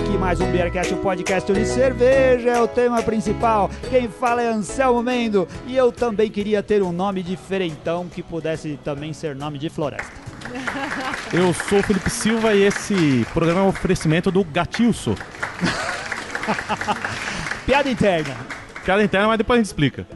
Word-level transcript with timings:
aqui 0.00 0.16
mais 0.16 0.40
um 0.40 0.50
Beercast, 0.50 0.94
o 0.94 0.96
podcast 0.96 1.52
de 1.52 1.66
cerveja, 1.66 2.50
é 2.50 2.60
o 2.60 2.66
tema 2.66 3.02
principal. 3.02 3.70
Quem 3.90 4.08
fala 4.08 4.42
é 4.42 4.46
Anselmo 4.46 5.02
Mendo 5.02 5.46
e 5.66 5.76
eu 5.76 5.92
também 5.92 6.30
queria 6.30 6.62
ter 6.62 6.82
um 6.82 6.90
nome 6.90 7.22
diferentão 7.22 8.08
que 8.08 8.22
pudesse 8.22 8.78
também 8.82 9.12
ser 9.12 9.36
nome 9.36 9.58
de 9.58 9.68
floresta. 9.68 10.10
Eu 11.32 11.52
sou 11.52 11.78
o 11.78 11.82
Felipe 11.82 12.08
Silva 12.08 12.54
e 12.54 12.62
esse 12.62 13.26
programa 13.32 13.60
é 13.60 13.62
um 13.62 13.68
oferecimento 13.68 14.30
do 14.30 14.42
Gatilso. 14.42 15.14
Piada 17.66 17.90
interna. 17.90 18.36
Piada 18.84 19.04
interna, 19.04 19.28
mas 19.28 19.38
depois 19.38 19.58
a 19.58 19.60
gente 19.60 19.66
explica. 19.66 20.06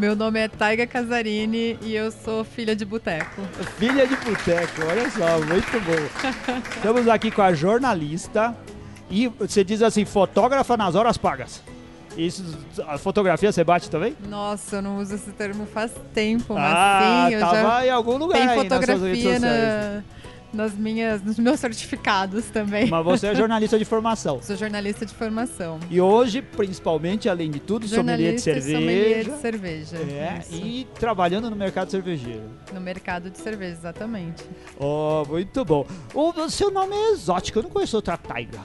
Meu 0.00 0.16
nome 0.16 0.40
é 0.40 0.48
Taiga 0.48 0.86
Casarini 0.86 1.78
e 1.82 1.94
eu 1.94 2.10
sou 2.10 2.42
filha 2.42 2.74
de 2.74 2.86
boteco. 2.86 3.42
Filha 3.76 4.06
de 4.06 4.16
boteco, 4.16 4.80
olha 4.88 5.10
só, 5.10 5.38
muito 5.44 5.78
bom. 5.84 6.62
Estamos 6.74 7.06
aqui 7.06 7.30
com 7.30 7.42
a 7.42 7.52
jornalista 7.52 8.56
e 9.10 9.28
você 9.28 9.62
diz 9.62 9.82
assim, 9.82 10.06
fotógrafa 10.06 10.74
nas 10.74 10.94
horas 10.94 11.18
pagas. 11.18 11.62
Isso, 12.16 12.42
a 12.88 12.96
fotografia 12.96 13.52
você 13.52 13.62
bate 13.62 13.90
também? 13.90 14.16
Nossa, 14.26 14.76
eu 14.76 14.82
não 14.82 14.96
uso 14.96 15.16
esse 15.16 15.32
termo 15.32 15.66
faz 15.66 15.92
tempo, 16.14 16.54
mas 16.54 16.72
ah, 16.74 17.26
sim, 17.28 17.34
eu 17.34 17.40
tava 17.40 17.56
já 17.60 17.86
em 17.86 17.90
algum 17.90 18.16
lugar 18.16 18.38
tem 18.38 18.48
aí 18.48 18.68
nas 18.68 18.84
suas 18.86 19.02
redes 19.02 19.22
fotografia 19.22 19.34
sociais. 19.34 19.94
na- 19.96 20.02
nas 20.52 20.74
minhas, 20.74 21.22
nos 21.22 21.38
meus 21.38 21.60
certificados 21.60 22.46
também. 22.46 22.88
Mas 22.88 23.04
você 23.04 23.28
é 23.28 23.34
jornalista 23.34 23.78
de 23.78 23.84
formação. 23.84 24.40
Sou 24.42 24.56
jornalista 24.56 25.06
de 25.06 25.14
formação. 25.14 25.78
E 25.90 26.00
hoje, 26.00 26.42
principalmente, 26.42 27.28
além 27.28 27.50
de 27.50 27.60
tudo, 27.60 27.86
sommelier 27.86 28.34
de 28.34 28.36
e 28.36 28.40
sommelier 28.40 29.24
cerveja. 29.24 29.30
de 29.30 29.40
cerveja. 29.40 29.96
É, 29.96 30.38
Isso. 30.40 30.54
e 30.54 30.86
trabalhando 30.98 31.48
no 31.50 31.56
mercado 31.56 31.90
cervejeiro. 31.90 32.42
No 32.72 32.80
mercado 32.80 33.30
de 33.30 33.38
cerveja, 33.38 33.72
exatamente. 33.72 34.44
Oh, 34.78 35.24
muito 35.28 35.64
bom. 35.64 35.86
O 36.14 36.48
seu 36.48 36.70
nome 36.70 36.94
é 36.94 37.12
exótico, 37.12 37.58
eu 37.58 37.62
não 37.64 37.70
conheço 37.70 37.96
outra 37.96 38.16
taiga. 38.16 38.60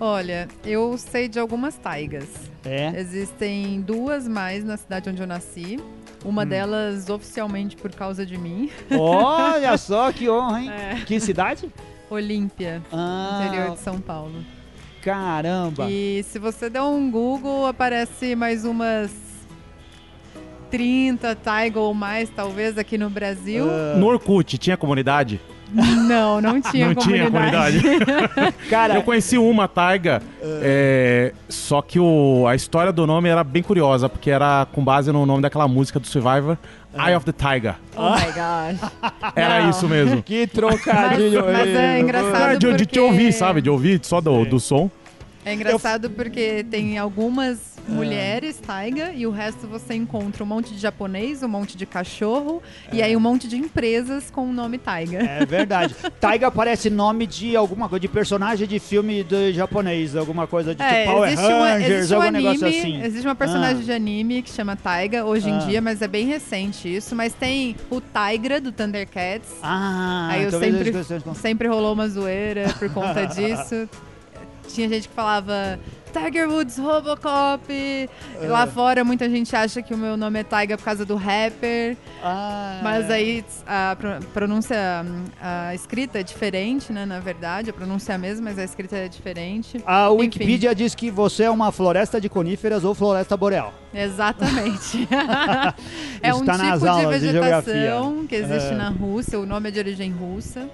Olha, 0.00 0.46
eu 0.64 0.96
sei 0.96 1.28
de 1.28 1.40
algumas 1.40 1.76
taigas. 1.76 2.28
É? 2.64 2.92
Existem 2.98 3.80
duas 3.80 4.28
mais 4.28 4.64
na 4.64 4.76
cidade 4.76 5.10
onde 5.10 5.20
eu 5.20 5.26
nasci. 5.26 5.78
Uma 6.24 6.42
Hum. 6.42 6.46
delas 6.46 7.08
oficialmente 7.08 7.76
por 7.76 7.92
causa 7.94 8.26
de 8.26 8.36
mim. 8.36 8.70
Olha 8.90 9.76
só 9.78 10.10
que 10.12 10.28
honra, 10.28 10.60
hein? 10.62 10.70
É. 10.70 10.94
Que 11.06 11.20
cidade? 11.20 11.70
Olímpia, 12.10 12.82
Ah, 12.92 13.40
interior 13.44 13.70
de 13.72 13.80
São 13.80 14.00
Paulo. 14.00 14.44
caramba. 15.02 15.86
E 15.90 16.22
se 16.24 16.38
você 16.38 16.68
der 16.70 16.82
um 16.82 17.10
Google, 17.10 17.66
aparece 17.66 18.34
mais 18.34 18.64
umas 18.64 19.10
30 20.70 21.34
Taiga 21.34 21.80
ou 21.80 21.94
mais, 21.94 22.28
talvez, 22.30 22.76
aqui 22.76 22.98
no 22.98 23.08
Brasil. 23.08 23.66
Ah, 23.70 23.96
No 23.98 24.06
Orkut, 24.06 24.58
tinha 24.58 24.76
comunidade? 24.76 25.40
Não, 25.72 26.40
não 26.40 26.60
tinha 26.60 26.86
Não 26.86 26.94
tinha 26.94 27.30
comunidade. 27.30 27.82
cara, 28.70 28.94
Eu 28.94 29.02
conheci 29.02 29.36
uma 29.36 29.68
taiga, 29.68 30.22
é, 30.62 31.32
só 31.48 31.82
que 31.82 31.98
o, 32.00 32.46
a 32.48 32.54
história 32.54 32.90
do 32.92 33.06
nome 33.06 33.28
era 33.28 33.44
bem 33.44 33.62
curiosa, 33.62 34.08
porque 34.08 34.30
era 34.30 34.66
com 34.72 34.82
base 34.82 35.12
no 35.12 35.26
nome 35.26 35.42
daquela 35.42 35.68
música 35.68 36.00
do 36.00 36.06
Survivor, 36.06 36.56
Eye 36.98 37.14
of 37.14 37.26
the 37.26 37.32
Tiger. 37.32 37.74
oh 37.96 38.10
my 38.12 38.26
gosh. 38.32 38.90
Era 39.36 39.60
Não. 39.62 39.70
isso 39.70 39.86
mesmo. 39.86 40.22
que 40.22 40.46
trocadilho. 40.46 41.44
Mas- 41.44 41.52
mas 41.58 41.68
é 41.68 42.00
engraçado. 42.00 42.52
É, 42.52 42.56
de, 42.56 42.66
de 42.72 42.76
te 42.78 42.84
porque- 42.86 43.00
ouvir, 43.00 43.32
sabe? 43.32 43.60
De 43.60 43.68
ouvir 43.70 44.00
só 44.02 44.20
do, 44.20 44.44
do 44.44 44.58
som. 44.58 44.90
É 45.44 45.54
engraçado 45.54 46.10
porque 46.10 46.64
tem 46.70 46.98
algumas 46.98 47.77
mulheres 47.88 48.58
taiga 48.58 49.12
e 49.12 49.26
o 49.26 49.30
resto 49.30 49.66
você 49.66 49.94
encontra 49.94 50.42
um 50.44 50.46
monte 50.46 50.72
de 50.74 50.78
japonês, 50.78 51.42
um 51.42 51.48
monte 51.48 51.76
de 51.76 51.86
cachorro 51.86 52.62
e 52.92 53.02
aí 53.02 53.16
um 53.16 53.20
monte 53.20 53.48
de 53.48 53.56
empresas 53.56 54.30
com 54.30 54.48
o 54.48 54.52
nome 54.52 54.78
taiga. 54.78 55.18
É 55.18 55.44
verdade. 55.46 55.94
Taiga 56.20 56.50
parece 56.50 56.90
nome 56.90 57.26
de 57.26 57.56
alguma 57.56 57.88
coisa, 57.88 58.00
de 58.00 58.08
personagem 58.08 58.66
de 58.66 58.78
filme 58.78 59.22
do 59.22 59.52
japonês, 59.52 60.14
alguma 60.16 60.46
coisa 60.46 60.74
de 60.74 60.82
tipo 60.84 61.10
Power 61.12 61.30
existe, 61.32 61.46
uma, 61.52 61.70
Rangers, 61.70 61.90
existe 61.92 62.12
um 62.12 62.16
algum 62.16 62.28
anime, 62.28 62.44
negócio 62.44 62.66
assim. 62.68 63.02
existe 63.02 63.26
uma 63.26 63.34
personagem 63.34 63.82
Ah. 63.82 63.84
de 63.84 63.92
anime 63.92 64.42
que 64.42 64.50
chama 64.50 64.76
Taiga 64.76 65.24
hoje 65.24 65.48
em 65.48 65.54
Ah. 65.54 65.58
dia, 65.58 65.80
mas 65.80 66.02
é 66.02 66.08
bem 66.08 66.26
recente 66.26 66.94
isso. 66.94 67.14
Mas 67.16 67.32
tem 67.32 67.76
o 67.90 68.00
Tigra 68.00 68.60
do 68.60 68.70
Thundercats. 68.72 69.50
Ah, 69.62 70.28
Aí 70.32 70.42
eu 70.44 70.50
sempre, 70.50 70.90
de- 70.90 71.34
sempre 71.38 71.68
rolou 71.68 71.92
uma 71.94 72.08
zoeira 72.08 72.72
por 72.78 72.88
conta 72.92 73.24
disso. 73.28 73.88
Tinha 74.68 74.88
gente 74.88 75.08
que 75.08 75.14
falava 75.14 75.78
Tiger 76.12 76.48
Woods 76.48 76.78
Robocop. 76.78 78.10
Lá 78.42 78.66
fora 78.66 79.04
muita 79.04 79.28
gente 79.28 79.54
acha 79.54 79.82
que 79.82 79.92
o 79.94 79.98
meu 79.98 80.16
nome 80.16 80.40
é 80.40 80.44
Taiga 80.44 80.76
por 80.76 80.84
causa 80.84 81.04
do 81.04 81.16
rapper. 81.16 81.96
Ah, 82.22 82.80
Mas 82.82 83.10
aí 83.10 83.44
a 83.66 83.96
pro- 83.98 84.20
pronúncia, 84.32 84.76
a 85.40 85.74
escrita 85.74 86.20
é 86.20 86.22
diferente, 86.22 86.92
né? 86.92 87.04
Na 87.06 87.20
verdade, 87.20 87.70
a 87.70 87.72
pronúncia 87.72 88.12
é 88.12 88.14
a 88.14 88.18
mesma, 88.18 88.44
mas 88.50 88.58
a 88.58 88.64
escrita 88.64 88.96
é 88.96 89.08
diferente. 89.08 89.82
A 89.86 90.06
Enfim. 90.08 90.16
Wikipedia 90.20 90.74
diz 90.74 90.94
que 90.94 91.10
você 91.10 91.44
é 91.44 91.50
uma 91.50 91.70
floresta 91.72 92.20
de 92.20 92.28
coníferas 92.28 92.84
ou 92.84 92.94
floresta 92.94 93.36
boreal. 93.36 93.72
Exatamente. 93.94 95.08
é 96.22 96.34
um 96.34 96.40
Está 96.40 96.52
tipo 96.54 96.64
nas 96.64 96.80
de 96.80 97.18
de 97.18 97.26
vegetação 97.32 97.72
geografia. 97.72 98.28
que 98.28 98.34
existe 98.34 98.72
É. 98.72 98.76
na 98.76 98.88
Rússia, 98.90 99.38
o 99.40 99.46
nome 99.46 99.68
é 99.68 99.72
de 99.72 99.78
origem 99.78 100.10
russa, 100.10 100.68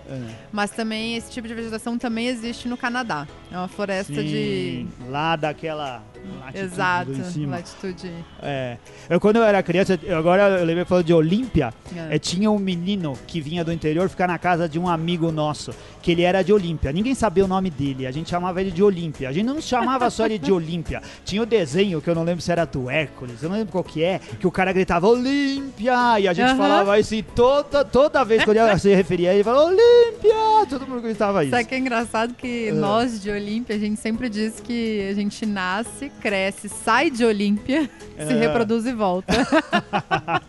mas 0.52 0.70
também 0.70 1.16
esse 1.16 1.30
tipo 1.30 1.46
de 1.46 1.54
vegetação 1.54 1.96
também 1.98 2.26
existe 2.26 2.66
no 2.68 2.76
Canadá. 2.76 3.26
É 3.52 3.56
uma 3.56 3.68
floresta 3.68 4.12
de. 4.14 4.28
Sim, 4.28 4.88
daquela 5.36 6.02
latitude 6.40 6.64
Exato, 6.64 7.12
em 7.12 7.24
cima. 7.24 7.56
latitude. 7.56 8.10
É. 8.42 8.76
Eu, 9.08 9.20
quando 9.20 9.36
eu 9.36 9.42
era 9.44 9.62
criança, 9.62 9.98
eu- 10.02 10.16
agora 10.18 10.58
eu 10.60 10.64
lembrei 10.64 10.84
falando 10.84 11.04
de 11.04 11.12
Olímpia, 11.14 11.72
É. 12.10 12.16
é, 12.16 12.18
tinha 12.18 12.50
um 12.50 12.58
menino 12.58 13.14
que 13.26 13.40
vinha 13.40 13.64
do 13.64 13.72
interior 13.72 14.08
ficar 14.08 14.26
na 14.28 14.38
casa 14.38 14.68
de 14.68 14.78
um 14.78 14.88
amigo 14.88 15.30
nosso, 15.32 15.72
que 16.02 16.12
ele 16.12 16.22
era 16.22 16.42
de 16.42 16.52
Olímpia. 16.52 16.92
Ninguém 16.92 17.14
sabia 17.14 17.44
o 17.44 17.48
nome 17.48 17.70
dele, 17.70 18.06
a 18.06 18.10
gente 18.10 18.30
chamava 18.30 18.60
ele 18.60 18.70
de 18.70 18.82
Olímpia. 18.82 19.28
A 19.28 19.32
gente 19.32 19.46
não 19.46 19.60
chamava 19.60 20.08
só 20.10 20.26
ele 20.26 20.38
de 20.38 20.50
Olímpia. 20.52 21.02
Tinha 21.24 21.42
o 21.42 21.46
desenho, 21.46 22.00
que 22.00 22.08
eu 22.08 22.14
não 22.14 22.24
lembro 22.24 22.40
se 22.42 22.50
era 22.52 22.64
do 22.64 22.88
Hércules, 22.90 23.42
eu 23.42 23.48
não 23.48 23.56
lembro 23.56 23.72
qual 23.72 23.84
que 23.84 24.02
é, 24.02 24.18
que 24.38 24.46
o 24.46 24.50
cara 24.50 24.72
gritava 24.72 25.06
Olímpia, 25.08 26.20
e 26.20 26.28
a 26.28 26.32
gente 26.32 26.48
Aham. 26.48 26.56
falava 26.56 26.98
isso 26.98 27.14
e 27.14 27.22
toda, 27.22 27.84
toda 27.84 28.24
vez 28.24 28.44
que 28.44 28.50
eu 28.50 28.78
se 28.78 28.94
referia 28.94 29.30
a 29.30 29.32
ele, 29.32 29.38
ele 29.38 29.44
falava 29.44 29.66
Olímpia, 29.66 30.66
todo 30.68 30.86
mundo 30.86 31.02
gritava 31.02 31.42
isso. 31.44 31.50
Sabe 31.50 31.64
que 31.64 31.74
é 31.74 31.78
engraçado 31.78 32.34
que 32.34 32.68
É. 32.68 32.72
nós 32.72 33.20
de 33.20 33.30
Olímpia, 33.30 33.76
a 33.76 33.78
gente 33.78 34.00
sempre 34.00 34.28
diz 34.28 34.60
que 34.60 35.06
a 35.10 35.14
gente 35.14 35.44
nasce, 35.46 36.10
cresce, 36.20 36.68
sai 36.68 37.10
de 37.10 37.24
Olímpia, 37.24 37.88
se 38.16 38.32
É. 38.32 38.38
reproduz 38.38 38.86
e 38.86 38.92
volta. 38.92 39.32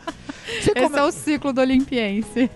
Esse 0.48 0.74
come- 0.74 0.98
é 0.98 1.03
o 1.03 1.12
ciclo 1.12 1.52
do 1.53 1.62
olimpiense. 1.62 2.50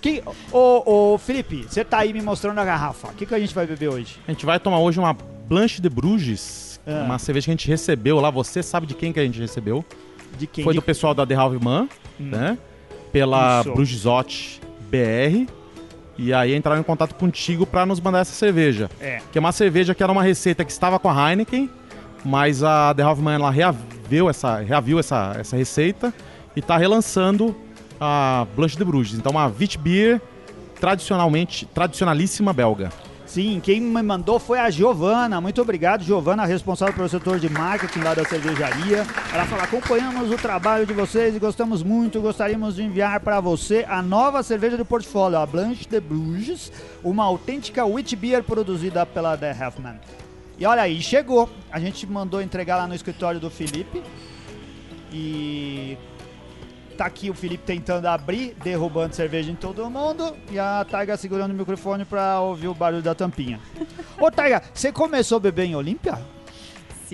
Que... 0.00 0.22
Ô, 0.50 1.12
ô, 1.14 1.18
Felipe, 1.18 1.64
você 1.68 1.84
tá 1.84 1.98
aí 1.98 2.12
me 2.12 2.22
mostrando 2.22 2.58
a 2.58 2.64
garrafa. 2.64 3.08
O 3.08 3.12
que, 3.12 3.26
que 3.26 3.34
a 3.34 3.38
gente 3.38 3.54
vai 3.54 3.66
beber 3.66 3.88
hoje? 3.88 4.18
A 4.26 4.32
gente 4.32 4.44
vai 4.46 4.58
tomar 4.58 4.78
hoje 4.78 4.98
uma 4.98 5.12
Blanche 5.48 5.80
de 5.80 5.88
Bruges, 5.88 6.80
Ah. 6.86 7.02
uma 7.04 7.18
cerveja 7.18 7.44
que 7.46 7.50
a 7.50 7.54
gente 7.54 7.68
recebeu 7.68 8.18
lá. 8.20 8.30
Você 8.30 8.62
sabe 8.62 8.86
de 8.86 8.94
quem 8.94 9.12
que 9.12 9.20
a 9.20 9.24
gente 9.24 9.38
recebeu? 9.40 9.84
De 10.38 10.46
quem? 10.46 10.64
Foi 10.64 10.72
De- 10.72 10.78
do 10.80 10.82
pessoal 10.82 11.14
da 11.14 11.26
The 11.26 11.34
Halfman, 11.34 11.88
né? 12.18 12.56
Pela 13.12 13.60
Isso. 13.60 13.72
Brugesote 13.72 14.60
BR. 14.90 15.46
E 16.18 16.32
aí 16.32 16.54
entraram 16.54 16.80
em 16.80 16.84
contato 16.84 17.14
contigo 17.14 17.64
pra 17.66 17.84
nos 17.86 18.00
mandar 18.00 18.20
essa 18.20 18.32
cerveja. 18.34 18.90
É. 19.00 19.20
Que 19.30 19.38
é 19.38 19.40
uma 19.40 19.52
cerveja 19.52 19.94
que 19.94 20.02
era 20.02 20.10
uma 20.12 20.22
receita 20.22 20.64
que 20.64 20.70
estava 20.72 20.98
com 20.98 21.08
a 21.08 21.30
Heineken, 21.30 21.70
mas 22.24 22.62
a 22.62 22.94
The 22.94 23.02
Halfman 23.02 23.34
ela 23.34 23.50
reaviu 23.50 24.28
essa, 24.28 24.58
reaviu 24.58 24.98
essa, 24.98 25.34
essa 25.38 25.56
receita 25.56 26.12
e 26.54 26.62
tá 26.62 26.76
relançando 26.76 27.54
a 28.00 28.46
Blanche 28.54 28.76
de 28.76 28.84
Bruges. 28.84 29.18
Então 29.18 29.32
uma 29.32 29.46
Wit 29.46 29.78
Beer 29.78 30.20
tradicionalmente, 30.80 31.66
tradicionalíssima 31.66 32.52
belga. 32.52 32.90
Sim, 33.32 33.62
quem 33.64 33.80
me 33.80 34.02
mandou 34.02 34.38
foi 34.38 34.58
a 34.58 34.68
Giovana. 34.68 35.40
Muito 35.40 35.62
obrigado, 35.62 36.04
Giovana, 36.04 36.44
responsável 36.44 36.92
pelo 36.92 37.08
setor 37.08 37.38
de 37.38 37.48
marketing 37.48 38.00
lá 38.00 38.12
da 38.12 38.26
cervejaria. 38.26 39.06
Ela 39.32 39.46
fala: 39.46 39.62
acompanhamos 39.62 40.30
o 40.30 40.36
trabalho 40.36 40.84
de 40.84 40.92
vocês 40.92 41.34
e 41.34 41.38
gostamos 41.38 41.82
muito. 41.82 42.20
Gostaríamos 42.20 42.74
de 42.74 42.82
enviar 42.82 43.20
para 43.20 43.40
você 43.40 43.86
a 43.88 44.02
nova 44.02 44.42
cerveja 44.42 44.76
do 44.76 44.84
portfólio, 44.84 45.38
a 45.38 45.46
Blanche 45.46 45.88
de 45.88 45.98
Bruges, 45.98 46.70
uma 47.02 47.24
autêntica 47.24 47.86
wheat 47.86 48.14
beer 48.16 48.42
produzida 48.42 49.06
pela 49.06 49.34
The 49.34 49.56
Halfman. 49.58 49.98
E 50.58 50.66
olha 50.66 50.82
aí, 50.82 51.00
chegou. 51.00 51.48
A 51.70 51.80
gente 51.80 52.06
mandou 52.06 52.40
entregar 52.40 52.76
lá 52.76 52.86
no 52.86 52.94
escritório 52.94 53.40
do 53.40 53.50
Felipe. 53.50 54.02
E 55.12 55.96
tá 56.96 57.06
aqui 57.06 57.30
o 57.30 57.34
Felipe 57.34 57.64
tentando 57.64 58.06
abrir, 58.06 58.54
derrubando 58.62 59.14
cerveja 59.14 59.50
em 59.50 59.54
todo 59.54 59.88
mundo. 59.90 60.36
E 60.50 60.58
a 60.58 60.86
Taiga 60.88 61.16
segurando 61.16 61.50
o 61.50 61.54
microfone 61.54 62.04
pra 62.04 62.40
ouvir 62.40 62.68
o 62.68 62.74
barulho 62.74 63.02
da 63.02 63.14
tampinha. 63.14 63.60
Ô, 64.20 64.30
Taiga, 64.30 64.62
você 64.72 64.92
começou 64.92 65.36
a 65.36 65.40
beber 65.40 65.64
em 65.64 65.74
Olímpia? 65.74 66.18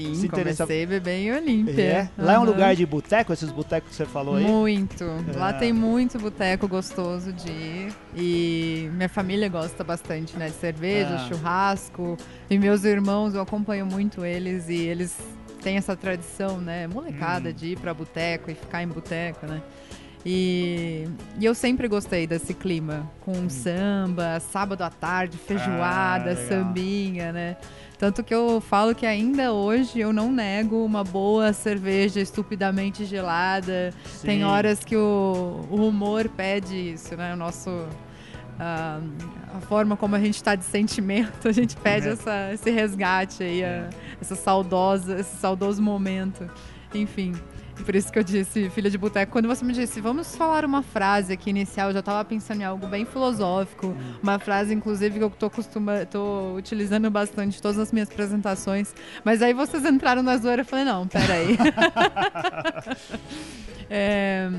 Sim, 0.03 0.15
Se 0.15 0.27
interessa- 0.27 0.65
comecei 0.65 0.87
em 1.25 1.33
Olímpia. 1.33 1.83
É. 1.83 2.09
Lá 2.17 2.35
é 2.35 2.39
um 2.39 2.45
lugar 2.45 2.77
de 2.77 2.87
boteco, 2.87 3.33
esses 3.33 3.51
botecos 3.51 3.91
que 3.91 3.97
você 3.97 4.05
falou 4.07 4.37
aí? 4.37 4.45
Muito. 4.45 5.05
Lá 5.35 5.51
É. 5.51 5.53
tem 5.55 5.73
muito 5.73 6.19
boteco 6.21 6.69
gostoso 6.69 7.33
de 7.33 7.51
ir. 7.51 7.93
E 8.15 8.89
minha 8.95 9.09
família 9.09 9.49
gosta 9.49 9.83
bastante, 9.83 10.37
né? 10.37 10.47
De 10.47 10.55
cerveja, 10.55 11.17
Ah. 11.17 11.27
churrasco. 11.29 12.17
E 12.49 12.57
meus 12.59 12.85
irmãos, 12.85 13.35
eu 13.35 13.41
acompanho 13.41 13.87
muito 13.87 14.25
eles 14.25 14.69
e 14.69 14.77
eles 14.77 15.19
têm 15.63 15.77
essa 15.77 15.97
tradição, 15.97 16.59
né? 16.59 16.87
Molecada 16.87 17.49
Hum. 17.51 17.53
de 17.53 17.67
ir 17.73 17.79
pra 17.79 17.93
boteco 17.93 18.51
e 18.53 18.55
ficar 18.55 18.83
em 18.83 18.87
boteco, 18.89 19.47
né? 19.47 19.61
E, 20.27 21.09
e 21.41 21.45
eu 21.45 21.55
sempre 21.55 21.89
gostei 21.89 22.27
desse 22.27 22.53
clima, 22.53 23.11
com 23.21 23.49
samba, 23.49 24.41
sábado 24.41 24.83
à 24.83 24.91
tarde, 24.91 25.39
feijoada, 25.39 26.33
Ah, 26.33 26.37
sambinha, 26.37 27.33
né? 27.33 27.57
Tanto 27.99 28.23
que 28.23 28.33
eu 28.33 28.61
falo 28.61 28.95
que 28.95 29.05
ainda 29.05 29.53
hoje 29.53 29.99
eu 29.99 30.13
não 30.13 30.31
nego 30.31 30.85
uma 30.85 31.03
boa 31.03 31.53
cerveja 31.53 32.21
estupidamente 32.21 33.05
gelada. 33.05 33.93
Tem 34.23 34.39
Sim. 34.39 34.45
horas 34.45 34.85
que 34.85 34.97
o, 34.97 35.67
o 35.69 35.89
humor 35.89 36.29
pede 36.29 36.77
isso, 36.93 37.17
né? 37.17 37.35
O 37.35 37.37
nosso. 37.37 37.69
ah, 38.61 39.01
a 39.57 39.61
forma 39.63 39.97
como 39.97 40.15
a 40.15 40.21
gente 40.21 40.37
está 40.37 40.55
de 40.55 40.65
sentimento, 40.65 41.49
a 41.49 41.53
gente 41.53 41.77
pede 41.77 42.07
É. 42.09 42.13
essa, 42.13 42.51
esse 42.53 42.71
resgate 42.71 43.43
aí, 43.43 43.65
a- 43.65 43.91
essa 44.21 44.37
saudosa, 44.37 45.19
esse 45.19 45.37
saudoso 45.37 45.83
momento. 45.83 46.49
Enfim. 46.95 47.33
Por 47.85 47.95
isso 47.95 48.13
que 48.13 48.19
eu 48.19 48.23
disse, 48.25 48.69
filha 48.71 48.91
de 48.91 48.99
boteco, 48.99 49.33
quando 49.33 49.49
você 49.49 49.65
me 49.65 49.73
disse, 49.73 50.01
vamos 50.01 50.37
falar 50.37 50.65
uma 50.65 50.83
frase 50.83 51.33
aqui 51.33 51.51
inicial, 51.51 51.89
eu 51.89 51.95
já 51.95 52.01
estava 52.01 52.25
pensando 52.25 52.61
em 52.61 52.65
algo 52.65 52.87
bem 52.87 53.05
filosófico, 53.05 53.97
uma 54.23 54.39
frase, 54.39 54.75
inclusive, 54.75 55.19
que 55.19 55.25
eu 55.25 55.31
tô, 55.31 55.49
costuma, 55.49 56.05
tô 56.05 56.55
utilizando 56.55 57.11
bastante 57.11 57.59
em 57.59 57.61
todas 57.61 57.79
as 57.79 57.93
minhas 57.93 58.11
apresentações. 58.11 58.95
Mas 59.25 59.43
aí 59.43 59.53
vocês 59.53 59.85
entraram 59.85 60.23
na 60.23 60.37
zoeira 60.37 60.63
e 60.63 60.65
eu 60.65 60.67
falei, 60.67 60.85
não, 60.85 61.07
peraí. 61.07 61.57
é, 63.91 64.51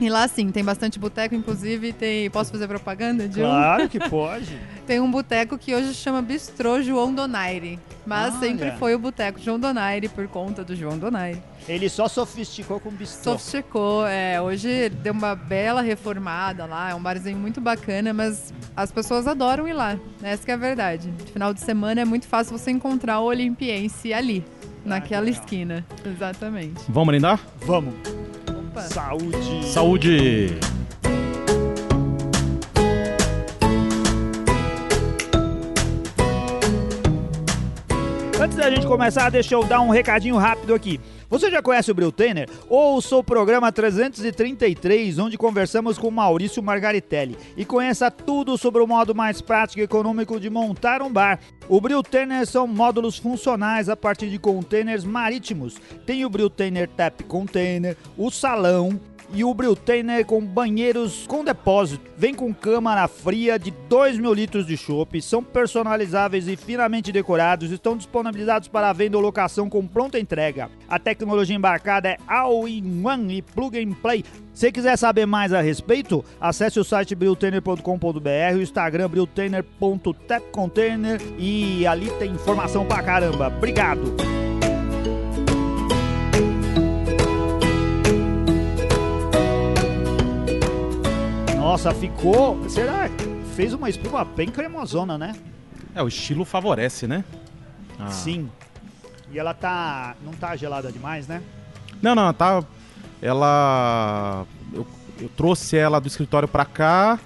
e 0.00 0.08
lá 0.08 0.26
sim, 0.28 0.50
tem 0.50 0.64
bastante 0.64 0.98
boteco, 0.98 1.34
inclusive 1.34 1.92
tem. 1.92 2.30
Posso 2.30 2.50
fazer 2.52 2.68
propaganda 2.68 3.28
de 3.28 3.40
um? 3.40 3.44
Claro 3.44 3.88
que 3.88 3.98
pode. 4.08 4.58
Tem 4.86 5.00
um 5.00 5.10
boteco 5.10 5.58
que 5.58 5.74
hoje 5.74 5.92
chama 5.92 6.22
Bistrô 6.22 6.80
João 6.80 7.12
Donaire. 7.12 7.78
Mas 8.06 8.34
Olha. 8.36 8.40
sempre 8.40 8.70
foi 8.78 8.94
o 8.94 8.98
boteco 8.98 9.38
João 9.38 9.60
Donaire 9.60 10.08
por 10.08 10.26
conta 10.28 10.64
do 10.64 10.74
João 10.74 10.96
Donaire. 10.96 11.42
Ele 11.68 11.90
só 11.90 12.08
sofisticou 12.08 12.80
com 12.80 12.90
bistrô. 12.90 13.32
Sofisticou, 13.32 14.06
é, 14.06 14.40
hoje 14.40 14.88
deu 14.88 15.12
uma 15.12 15.34
bela 15.34 15.82
reformada 15.82 16.64
lá, 16.64 16.90
é 16.90 16.94
um 16.94 17.02
barzinho 17.02 17.36
muito 17.36 17.60
bacana, 17.60 18.14
mas 18.14 18.54
as 18.74 18.90
pessoas 18.90 19.26
adoram 19.26 19.68
ir 19.68 19.74
lá, 19.74 19.98
essa 20.22 20.42
que 20.42 20.50
é 20.50 20.54
a 20.54 20.56
verdade. 20.56 21.12
Final 21.32 21.52
de 21.52 21.60
semana 21.60 22.00
é 22.00 22.04
muito 22.06 22.26
fácil 22.26 22.56
você 22.56 22.70
encontrar 22.70 23.20
o 23.20 23.24
Olimpiense 23.26 24.14
ali, 24.14 24.42
naquela 24.86 25.26
legal. 25.26 25.42
esquina. 25.42 25.86
Exatamente. 26.06 26.80
Vamos 26.88 27.08
brindar? 27.08 27.38
Vamos. 27.60 27.92
Opa. 28.78 28.88
Saúde. 28.88 29.72
Saúde! 29.72 30.58
Antes 38.40 38.56
da 38.56 38.70
gente 38.70 38.86
começar, 38.86 39.30
deixa 39.30 39.54
eu 39.54 39.64
dar 39.64 39.80
um 39.80 39.90
recadinho 39.90 40.36
rápido 40.36 40.72
aqui. 40.72 41.00
Você 41.30 41.50
já 41.50 41.60
conhece 41.60 41.90
o 41.90 41.94
Brewtainer? 41.94 42.48
Ouça 42.70 43.14
o 43.16 43.22
programa 43.22 43.70
333, 43.70 45.18
onde 45.18 45.36
conversamos 45.36 45.98
com 45.98 46.10
Maurício 46.10 46.62
Margaritelli 46.62 47.36
e 47.54 47.66
conheça 47.66 48.10
tudo 48.10 48.56
sobre 48.56 48.82
o 48.82 48.86
modo 48.86 49.14
mais 49.14 49.42
prático 49.42 49.80
e 49.80 49.82
econômico 49.82 50.40
de 50.40 50.48
montar 50.48 51.02
um 51.02 51.12
bar. 51.12 51.38
O 51.68 51.82
Brewtainer 51.82 52.46
são 52.46 52.66
módulos 52.66 53.18
funcionais 53.18 53.90
a 53.90 53.96
partir 53.96 54.30
de 54.30 54.38
containers 54.38 55.04
marítimos. 55.04 55.76
Tem 56.06 56.24
o 56.24 56.30
Brewtainer 56.30 56.88
Tap 56.88 57.22
Container, 57.24 57.94
o 58.16 58.30
salão, 58.30 58.98
e 59.32 59.44
o 59.44 59.54
Brewtainer 59.54 60.24
com 60.24 60.40
banheiros 60.40 61.26
com 61.26 61.44
depósito. 61.44 62.08
Vem 62.16 62.34
com 62.34 62.52
câmara 62.52 63.06
fria 63.06 63.58
de 63.58 63.70
2 63.88 64.18
mil 64.18 64.32
litros 64.32 64.66
de 64.66 64.76
chopp, 64.76 65.20
são 65.22 65.42
personalizáveis 65.42 66.48
e 66.48 66.56
finamente 66.56 67.12
decorados, 67.12 67.70
estão 67.70 67.96
disponibilizados 67.96 68.68
para 68.68 68.92
venda 68.92 69.16
ou 69.16 69.22
locação 69.22 69.68
com 69.68 69.86
pronta 69.86 70.18
entrega. 70.18 70.70
A 70.88 70.98
tecnologia 70.98 71.54
embarcada 71.54 72.08
é 72.08 72.16
all-in-one 72.26 73.38
e 73.38 73.42
plug 73.42 73.78
and 73.78 73.92
play. 73.94 74.24
Se 74.52 74.72
quiser 74.72 74.96
saber 74.96 75.26
mais 75.26 75.52
a 75.52 75.60
respeito, 75.60 76.24
acesse 76.40 76.80
o 76.80 76.84
site 76.84 77.14
brewtainer.com.br, 77.14 78.56
o 78.56 78.62
Instagram 78.62 79.08
brewtainer.tapcontainer 79.08 81.20
e 81.38 81.86
ali 81.86 82.10
tem 82.18 82.32
informação 82.32 82.84
pra 82.84 83.00
caramba. 83.02 83.46
Obrigado! 83.48 84.47
Nossa, 91.68 91.92
ficou. 91.92 92.66
Será? 92.66 93.10
Fez 93.54 93.74
uma 93.74 93.90
espuma 93.90 94.24
bem 94.24 94.48
cremosona, 94.48 95.18
né? 95.18 95.36
É, 95.94 96.02
o 96.02 96.08
estilo 96.08 96.42
favorece, 96.46 97.06
né? 97.06 97.22
Ah. 97.98 98.08
Sim. 98.08 98.48
E 99.30 99.38
ela 99.38 99.52
tá. 99.52 100.16
não 100.24 100.32
tá 100.32 100.56
gelada 100.56 100.90
demais, 100.90 101.28
né? 101.28 101.42
Não, 102.00 102.14
não, 102.14 102.32
tá. 102.32 102.64
Ela. 103.20 104.46
Eu, 104.72 104.86
eu 105.20 105.28
trouxe 105.36 105.76
ela 105.76 106.00
do 106.00 106.08
escritório 106.08 106.48
pra 106.48 106.64
cá 106.64 107.20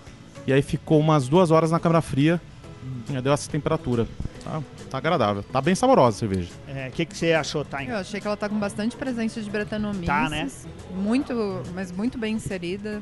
e 0.44 0.52
aí 0.52 0.60
ficou 0.60 0.98
umas 0.98 1.28
duas 1.28 1.52
horas 1.52 1.70
na 1.70 1.78
câmara 1.78 2.02
fria. 2.02 2.40
Já 3.12 3.20
deu 3.20 3.32
essa 3.32 3.48
temperatura. 3.48 4.08
Tá, 4.42 4.60
tá 4.90 4.98
agradável. 4.98 5.44
Tá 5.44 5.60
bem 5.60 5.76
saborosa 5.76 6.16
a 6.16 6.18
cerveja. 6.18 6.50
É, 6.66 6.88
O 6.88 6.90
que, 6.90 7.06
que 7.06 7.16
você 7.16 7.32
achou, 7.32 7.64
Time? 7.64 7.90
Eu 7.90 7.98
achei 7.98 8.20
que 8.20 8.26
ela 8.26 8.36
tá 8.36 8.48
com 8.48 8.58
bastante 8.58 8.96
presença 8.96 9.40
de 9.40 9.48
bretanomices. 9.48 10.06
Tá, 10.06 10.28
né? 10.28 10.50
Muito, 10.92 11.62
mas 11.76 11.92
muito 11.92 12.18
bem 12.18 12.34
inserida. 12.34 13.00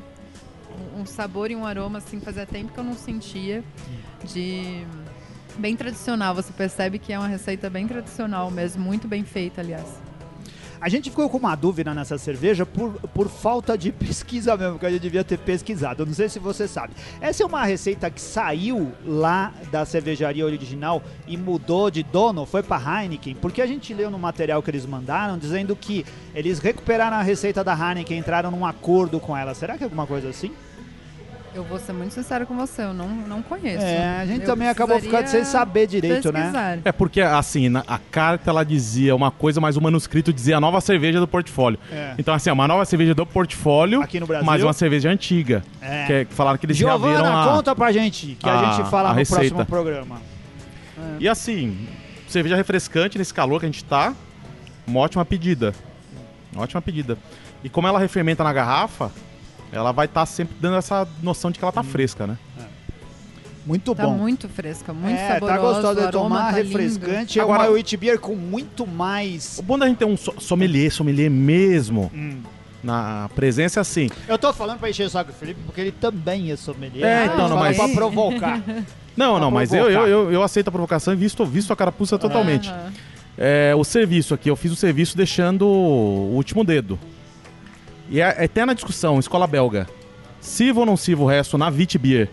Um- 0.97 1.05
sabor 1.05 1.49
e 1.49 1.55
um 1.55 1.65
aroma, 1.65 1.97
assim, 1.97 2.19
fazia 2.19 2.45
tempo 2.45 2.71
que 2.73 2.79
eu 2.79 2.83
não 2.83 2.93
sentia. 2.93 3.63
De... 4.23 4.85
Bem 5.57 5.75
tradicional, 5.75 6.33
você 6.33 6.53
percebe 6.53 6.97
que 6.99 7.11
é 7.11 7.17
uma 7.19 7.27
receita 7.27 7.69
bem 7.69 7.87
tradicional 7.87 8.49
mesmo, 8.51 8.83
muito 8.83 9.07
bem 9.07 9.23
feita, 9.23 9.61
aliás. 9.61 9.87
A 10.81 10.89
gente 10.89 11.11
ficou 11.11 11.29
com 11.29 11.37
uma 11.37 11.53
dúvida 11.53 11.93
nessa 11.93 12.17
cerveja 12.17 12.65
por, 12.65 12.93
por 13.13 13.29
falta 13.29 13.77
de 13.77 13.91
pesquisa 13.93 14.57
mesmo, 14.57 14.79
que 14.79 14.85
a 14.87 14.89
gente 14.89 15.03
devia 15.03 15.23
ter 15.23 15.37
pesquisado. 15.37 16.01
Eu 16.01 16.07
não 16.07 16.13
sei 16.15 16.27
se 16.27 16.39
você 16.39 16.67
sabe. 16.67 16.95
Essa 17.21 17.43
é 17.43 17.45
uma 17.45 17.63
receita 17.63 18.09
que 18.09 18.19
saiu 18.19 18.91
lá 19.05 19.53
da 19.71 19.85
cervejaria 19.85 20.43
original 20.43 21.03
e 21.27 21.37
mudou 21.37 21.91
de 21.91 22.01
dono, 22.01 22.47
foi 22.47 22.63
para 22.63 23.03
Heineken, 23.03 23.35
porque 23.35 23.61
a 23.61 23.67
gente 23.67 23.93
leu 23.93 24.09
no 24.09 24.17
material 24.17 24.63
que 24.63 24.71
eles 24.71 24.83
mandaram 24.83 25.37
dizendo 25.37 25.75
que 25.75 26.03
eles 26.33 26.57
recuperaram 26.57 27.17
a 27.17 27.21
receita 27.21 27.63
da 27.63 27.75
Heineken, 27.75 28.17
entraram 28.17 28.49
num 28.49 28.65
acordo 28.65 29.19
com 29.19 29.37
ela. 29.37 29.53
Será 29.53 29.77
que 29.77 29.83
é 29.83 29.85
alguma 29.85 30.07
coisa 30.07 30.29
assim? 30.29 30.51
Eu 31.53 31.63
vou 31.65 31.77
ser 31.77 31.91
muito 31.91 32.13
sincero 32.13 32.45
com 32.47 32.55
você, 32.55 32.81
eu 32.83 32.93
não, 32.93 33.09
não 33.09 33.41
conheço. 33.41 33.83
É, 33.83 34.19
a 34.21 34.25
gente 34.25 34.41
Eu 34.41 34.45
também 34.45 34.69
acabou 34.69 34.97
ficando 35.01 35.27
sem 35.27 35.43
saber 35.43 35.85
direito, 35.85 36.31
né? 36.31 36.39
pesquisar. 36.43 36.79
É 36.85 36.91
porque, 36.93 37.19
assim, 37.19 37.67
na- 37.67 37.83
a 37.85 37.97
carta 37.97 38.49
ela 38.49 38.63
dizia 38.63 39.13
uma 39.13 39.29
coisa, 39.31 39.59
mas 39.59 39.75
o 39.75 39.81
manuscrito 39.81 40.31
dizia 40.31 40.55
a 40.55 40.61
nova 40.61 40.79
cerveja 40.79 41.19
do 41.19 41.27
portfólio. 41.27 41.77
É. 41.91 42.15
Então, 42.17 42.33
assim, 42.33 42.49
é 42.49 42.53
uma 42.53 42.67
nova 42.69 42.85
cerveja 42.85 43.13
do 43.13 43.25
portfólio, 43.25 44.01
Aqui 44.01 44.17
no 44.17 44.25
Brasil. 44.25 44.45
mas 44.45 44.63
uma 44.63 44.71
cerveja 44.71 45.09
antiga. 45.09 45.61
É. 45.81 46.05
Que, 46.05 46.13
é- 46.13 46.25
que 46.25 46.33
falaram 46.33 46.57
que 46.57 46.65
eles 46.65 46.79
reaviram 46.79 47.15
Giovana, 47.17 47.43
a... 47.43 47.47
conta 47.55 47.75
pra 47.75 47.91
gente, 47.91 48.37
que 48.39 48.47
a, 48.47 48.57
a- 48.59 48.73
gente 48.77 48.89
fala 48.89 49.09
a 49.09 49.11
no 49.11 49.19
receita. 49.19 49.39
próximo 49.41 49.65
programa. 49.65 50.21
E 51.19 51.27
assim, 51.27 51.85
cerveja 52.29 52.55
refrescante 52.55 53.17
nesse 53.17 53.33
calor 53.33 53.59
que 53.59 53.65
a 53.65 53.69
gente 53.69 53.83
tá, 53.83 54.13
uma 54.87 55.01
ótima 55.01 55.25
pedida. 55.25 55.73
Uma 56.53 56.63
ótima 56.63 56.81
pedida. 56.81 57.17
E 57.61 57.67
como 57.69 57.87
ela 57.87 57.99
refermenta 57.99 58.41
na 58.41 58.53
garrafa, 58.53 59.11
ela 59.71 59.91
vai 59.91 60.05
estar 60.05 60.25
sempre 60.25 60.55
dando 60.59 60.77
essa 60.77 61.07
noção 61.21 61.51
de 61.51 61.57
que 61.59 61.65
ela 61.65 61.71
tá 61.71 61.83
fresca, 61.83 62.25
né? 62.27 62.37
Muito 63.65 63.93
Tá 63.93 64.05
bom. 64.07 64.15
muito 64.15 64.49
fresca, 64.49 64.91
muito 64.91 65.15
é, 65.19 65.27
saborosa. 65.33 65.53
tá 65.55 65.61
gostoso 65.61 65.99
o 66.01 66.05
de 66.07 66.11
tomar, 66.11 66.51
tá 66.51 66.59
lindo. 66.61 66.77
refrescante. 66.77 67.39
É 67.39 67.43
Agora- 67.43 67.63
uma 67.63 67.69
wheat 67.69 67.95
beer 67.95 68.19
com 68.19 68.35
muito 68.35 68.87
mais... 68.87 69.59
O 69.59 69.61
bom 69.61 69.77
da 69.77 69.87
gente 69.87 69.97
ter 69.97 70.05
um 70.05 70.17
so- 70.17 70.33
sommelier, 70.39 70.91
sommelier 70.91 71.29
mesmo, 71.29 72.11
Hum. 72.13 72.39
na 72.83 73.29
presença 73.35 73.79
é 73.79 73.81
assim. 73.81 74.09
Eu 74.27 74.39
tô 74.39 74.51
falando 74.51 74.79
pra 74.79 74.89
encher 74.89 75.05
o 75.05 75.09
saco 75.11 75.31
do 75.31 75.37
Felipe, 75.37 75.59
porque 75.63 75.79
ele 75.79 75.91
também 75.91 76.51
é 76.51 76.55
sommelier. 76.55 77.05
É, 77.07 77.25
então, 77.27 77.47
não, 77.47 77.57
mas- 77.57 77.77
Pra 77.77 77.87
provocar. 77.89 78.59
Não, 79.15 79.31
Pra 79.33 79.39
não, 79.41 79.51
mas 79.51 79.73
eu, 79.73 79.79
eu, 79.79 79.85
provocar. 79.91 80.09
eu, 80.09 80.31
eu 80.31 80.41
aceito 80.41 80.69
a 80.69 80.71
provocação 80.71 81.13
e 81.13 81.17
visto, 81.17 81.45
visto 81.45 81.71
a 81.73 81.75
carapuça 81.75 82.17
totalmente. 82.17 82.69
Aham. 82.69 82.91
É, 83.37 83.73
o 83.77 83.83
serviço 83.83 84.33
aqui, 84.33 84.49
eu 84.49 84.55
fiz 84.55 84.71
o 84.71 84.75
serviço 84.75 85.17
deixando 85.17 85.67
o 85.67 86.31
último 86.33 86.63
dedo. 86.63 86.97
E 88.11 88.19
é 88.19 88.37
a 88.37 88.43
eterna 88.43 88.75
discussão, 88.75 89.17
escola 89.17 89.47
belga. 89.47 89.87
Sirva 90.41 90.81
ou 90.81 90.85
não 90.85 90.97
sirva 90.97 91.23
o 91.23 91.25
resto 91.25 91.57
na 91.57 91.69
Vit 91.69 91.97
Beer? 91.97 92.29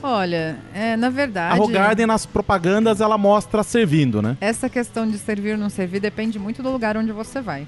Olha, 0.00 0.56
é, 0.72 0.96
na 0.96 1.10
verdade. 1.10 1.54
A 1.54 1.58
Rogarden 1.58 2.06
nas 2.06 2.24
propagandas 2.24 3.00
ela 3.00 3.18
mostra 3.18 3.64
servindo, 3.64 4.22
né? 4.22 4.36
Essa 4.40 4.68
questão 4.68 5.08
de 5.08 5.18
servir 5.18 5.52
ou 5.52 5.58
não 5.58 5.68
servir 5.68 5.98
depende 5.98 6.38
muito 6.38 6.62
do 6.62 6.70
lugar 6.70 6.96
onde 6.96 7.10
você 7.10 7.40
vai. 7.40 7.66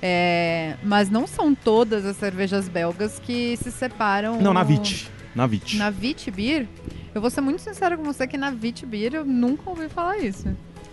É, 0.00 0.76
mas 0.84 1.10
não 1.10 1.26
são 1.26 1.52
todas 1.52 2.04
as 2.04 2.16
cervejas 2.16 2.68
belgas 2.68 3.18
que 3.18 3.56
se 3.56 3.72
separam. 3.72 4.40
Não, 4.40 4.54
na 4.54 4.62
Vit. 4.62 5.10
Na 5.34 5.48
Vit. 5.48 5.76
Na 5.76 5.90
Vit 5.90 6.30
Beer, 6.30 6.68
eu 7.12 7.20
vou 7.20 7.30
ser 7.30 7.40
muito 7.40 7.60
sincera 7.60 7.96
com 7.96 8.04
você 8.04 8.24
que 8.24 8.38
na 8.38 8.50
Vit 8.50 8.86
Beer 8.86 9.14
eu 9.14 9.24
nunca 9.24 9.68
ouvi 9.68 9.88
falar 9.88 10.18
isso. 10.18 10.46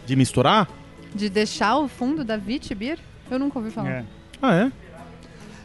De 0.03 0.15
misturar? 0.15 0.67
De 1.13 1.29
deixar 1.29 1.77
o 1.77 1.87
fundo 1.87 2.23
da 2.23 2.37
Vit 2.37 2.73
Beer, 2.73 2.97
eu 3.29 3.37
nunca 3.37 3.59
ouvi 3.59 3.69
falar. 3.69 3.89
É. 3.89 4.05
Ah, 4.41 4.55
é? 4.55 4.71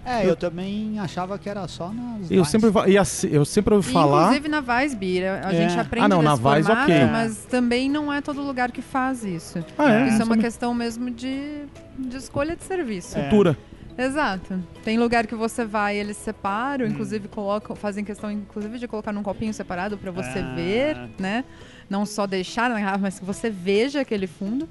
É, 0.06 0.24
eu 0.24 0.36
também 0.36 0.98
achava 1.00 1.36
que 1.38 1.48
era 1.48 1.66
só 1.66 1.88
nas 1.92 2.30
Eu 2.30 2.44
Vines. 2.44 2.48
sempre, 2.48 2.70
e 2.86 2.96
assim, 2.96 3.28
eu 3.28 3.44
sempre 3.44 3.74
ouvi 3.74 3.92
falar. 3.92 4.22
Inclusive 4.26 4.48
na 4.48 4.60
Weissbier, 4.60 5.44
a 5.44 5.52
É. 5.52 5.56
gente 5.68 5.78
aprende 5.80 6.04
Ah, 6.04 6.08
não, 6.08 6.22
na 6.22 6.36
formato, 6.36 6.72
ok. 6.82 7.04
mas 7.10 7.38
também 7.50 7.90
não 7.90 8.12
é 8.12 8.20
todo 8.20 8.40
lugar 8.40 8.70
que 8.70 8.80
faz 8.80 9.24
isso. 9.24 9.58
Ah, 9.76 9.90
é? 9.92 10.08
Isso 10.08 10.22
é 10.22 10.24
uma 10.24 10.34
Sabe- 10.34 10.42
questão 10.42 10.72
mesmo 10.72 11.10
de, 11.10 11.64
de 11.98 12.16
escolha 12.16 12.54
de 12.54 12.62
serviço. 12.62 13.18
É. 13.18 13.22
Cultura. 13.22 13.58
Exato. 13.98 14.62
Tem 14.84 14.98
lugar 14.98 15.26
que 15.26 15.34
você 15.34 15.64
vai, 15.64 15.96
eles 15.96 16.18
separam, 16.18 16.84
Hum. 16.84 16.90
inclusive 16.90 17.26
colocam, 17.28 17.74
fazem 17.74 18.04
questão 18.04 18.30
inclusive 18.30 18.78
de 18.78 18.86
colocar 18.86 19.10
num 19.12 19.22
copinho 19.22 19.52
separado 19.54 19.96
para 19.98 20.10
você 20.10 20.38
Ah. 20.38 20.54
ver, 20.54 20.96
né? 21.18 21.44
Não 21.90 22.04
só 22.06 22.26
deixar 22.26 22.68
na 22.70 22.78
garrafa, 22.78 22.98
mas 22.98 23.18
que 23.18 23.24
você 23.24 23.48
veja 23.50 24.02
aquele 24.02 24.26
fundo. 24.26 24.68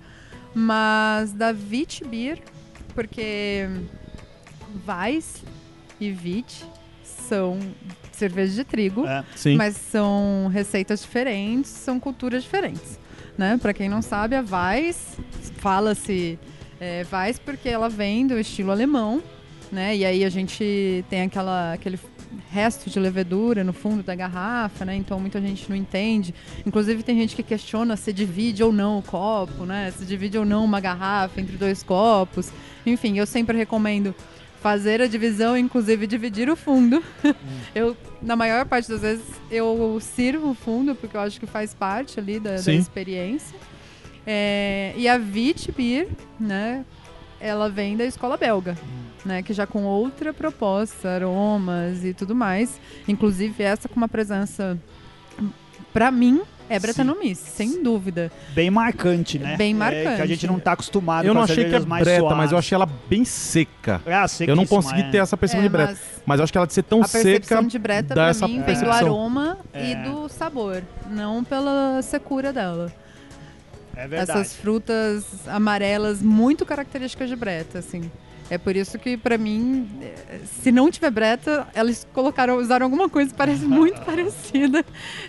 Mas 0.53 1.33
da 1.33 1.51
Vit 1.51 2.05
Beer, 2.05 2.39
porque 2.93 3.67
Weiss 4.87 5.43
e 5.99 6.11
Vit 6.11 6.65
são 7.03 7.59
cervejas 8.11 8.55
de 8.55 8.63
trigo, 8.63 9.05
É. 9.05 9.23
Mas 9.55 9.75
são 9.75 10.49
receitas 10.51 11.01
diferentes, 11.01 11.71
são 11.71 11.99
culturas 11.99 12.43
diferentes, 12.43 12.99
né? 13.37 13.57
Para 13.61 13.73
quem 13.73 13.89
não 13.89 14.01
sabe, 14.01 14.35
a 14.35 14.41
Weiss 14.41 15.17
fala-se 15.57 16.39
é, 16.79 17.05
Weiss 17.11 17.39
porque 17.39 17.69
ela 17.69 17.89
vem 17.89 18.27
do 18.27 18.39
estilo 18.39 18.71
alemão, 18.71 19.21
né? 19.71 19.95
E 19.95 20.05
aí 20.05 20.23
a 20.23 20.29
gente 20.29 21.03
tem 21.09 21.23
aquela 21.23 21.73
aquele 21.73 21.99
resto 22.51 22.89
de 22.89 22.99
levedura 22.99 23.63
no 23.63 23.73
fundo 23.73 24.03
da 24.03 24.15
garrafa, 24.15 24.85
né? 24.85 24.95
Então 24.95 25.19
muita 25.19 25.41
gente 25.41 25.69
não 25.69 25.75
entende. 25.75 26.33
Inclusive 26.65 27.03
tem 27.03 27.17
gente 27.17 27.35
que 27.35 27.43
questiona 27.43 27.95
se 27.97 28.13
divide 28.13 28.63
ou 28.63 28.71
não 28.71 28.99
o 28.99 29.01
copo, 29.01 29.65
né? 29.65 29.91
Se 29.91 30.05
divide 30.05 30.37
ou 30.37 30.45
não 30.45 30.63
uma 30.63 30.79
garrafa 30.79 31.39
entre 31.41 31.57
dois 31.57 31.83
copos. 31.83 32.51
Enfim, 32.85 33.17
eu 33.17 33.25
sempre 33.25 33.57
recomendo 33.57 34.13
fazer 34.65 34.99
a 34.99 35.05
divisão, 35.05 35.55
inclusive 35.55 36.07
dividir 36.07 36.49
o 36.49 36.55
fundo. 36.55 37.03
eu, 37.75 37.95
na 38.19 38.35
maior 38.35 38.65
parte 38.65 38.89
das 38.89 39.01
vezes, 39.01 39.23
eu 39.51 39.99
sirvo 40.01 40.49
o 40.49 40.53
fundo, 40.55 40.95
porque 40.95 41.15
eu 41.15 41.21
acho 41.21 41.39
que 41.39 41.45
faz 41.45 41.71
parte 41.71 42.19
ali 42.19 42.39
da, 42.39 42.55
da 42.55 42.73
experiência. 42.73 43.55
É, 44.25 44.91
e 44.97 45.07
a 45.07 45.19
Vit 45.19 45.71
Beer, 45.71 46.07
né? 46.39 46.83
Ela 47.39 47.69
vem 47.69 47.95
da 47.95 48.05
escola 48.05 48.37
belga, 48.37 48.75
né? 49.23 49.43
Que 49.43 49.53
já 49.53 49.67
com 49.67 49.83
outra 49.83 50.33
proposta, 50.33 51.09
aromas 51.09 52.03
e 52.03 52.11
tudo 52.11 52.33
mais. 52.33 52.81
Inclusive 53.07 53.61
essa 53.61 53.87
com 53.87 53.97
uma 53.97 54.09
presença, 54.09 54.79
pra 55.93 56.09
mim, 56.09 56.41
é 56.69 56.79
Brettanomyces, 56.79 57.45
sem 57.55 57.81
dúvida. 57.83 58.31
Bem 58.53 58.69
marcante, 58.69 59.37
né? 59.39 59.55
Bem 59.57 59.73
É, 59.73 59.77
que 59.77 59.83
a 59.83 60.05
marcante. 60.09 60.27
gente 60.27 60.47
não 60.47 60.59
tá 60.59 60.71
acostumado 60.73 61.25
Eu 61.25 61.33
com 61.33 61.35
não 61.35 61.43
achei 61.43 61.65
que 61.65 61.75
é 61.75 61.79
mais 61.79 62.03
breta, 62.03 62.19
suaves. 62.21 62.37
mas 62.37 62.51
eu 62.51 62.57
achei 62.57 62.75
ela 62.75 62.89
bem 63.09 63.23
seca. 63.25 64.01
Ah, 64.05 64.25
Eu 64.47 64.55
não 64.55 64.65
consegui 64.65 65.01
é. 65.01 65.09
ter 65.11 65.17
essa 65.17 65.35
percepção 65.37 65.59
É, 65.65 65.67
de 65.67 65.69
breta. 65.69 65.91
mas 65.93 65.99
Mas 66.25 66.39
eu 66.39 66.43
acho 66.43 66.51
que 66.53 66.57
ela 66.57 66.67
de 66.67 66.73
ser 66.73 66.83
tão 66.83 66.99
a 67.01 67.07
percepção 67.07 67.57
seca. 67.59 67.69
de 67.69 67.79
Bretta, 67.79 68.07
dá 68.09 68.15
pra 68.15 68.29
essa 68.29 68.47
mim, 68.47 68.61
vem 68.61 68.79
do 68.79 68.89
aroma 68.91 69.57
É. 69.73 69.91
e 69.91 69.95
do 69.95 70.27
sabor, 70.27 70.81
não 71.09 71.43
pela 71.43 72.01
secura 72.01 72.51
dela. 72.51 72.91
É 73.95 74.07
verdade. 74.07 74.39
Essas 74.41 74.53
frutas 74.55 75.23
amarelas 75.47 76.21
muito 76.21 76.65
características 76.65 77.29
de 77.29 77.35
Breta, 77.35 77.79
assim. 77.79 78.11
É 78.49 78.57
por 78.59 78.75
isso 78.75 78.99
que, 78.99 79.17
pra 79.17 79.37
mim, 79.39 79.87
se 80.61 80.71
não 80.71 80.91
tiver 80.91 81.09
Breta, 81.09 81.67
eles 81.75 82.05
colocaram, 82.13 82.57
usaram 82.57 82.85
alguma 82.85 83.09
coisa 83.09 83.31
que 83.31 83.35
parece 83.37 83.65
muito 83.65 83.99
parecida 84.01 84.85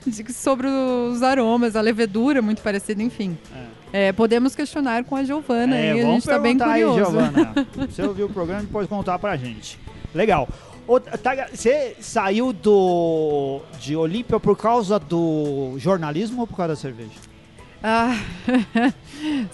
de- 0.06 0.32
sobre 0.32 0.66
os 0.66 1.22
aromas, 1.22 1.76
a 1.76 1.80
levedura 1.80 2.42
muito 2.42 2.60
parecida, 2.62 3.02
enfim. 3.02 3.38
É, 3.92 4.12
podemos 4.12 4.54
questionar 4.54 5.04
com 5.04 5.16
a 5.16 5.24
Giovana 5.24 5.74
É, 5.76 5.92
aí, 5.92 6.00
a 6.00 6.04
gente 6.04 6.26
tá 6.26 6.38
bem 6.38 6.58
perguntar 6.58 6.72
aí, 6.74 6.82
curioso. 6.84 7.10
Giovana. 7.10 7.66
Você 7.88 8.02
ouviu 8.02 8.26
o 8.26 8.30
programa 8.30 8.62
e 8.64 8.66
pode 8.66 8.88
contar 8.88 9.18
pra 9.18 9.34
gente. 9.36 9.78
Legal. 10.14 10.46
Tá, 11.22 11.48
Você 11.52 11.96
saiu 12.00 12.52
do 12.52 13.60
de 13.80 13.96
Olímpia 13.96 14.38
por 14.38 14.56
causa 14.56 14.98
do 15.00 15.74
jornalismo 15.78 16.42
ou 16.42 16.46
por 16.46 16.56
causa 16.56 16.74
da 16.74 16.76
cerveja? 16.76 17.10
Ah, 17.88 18.18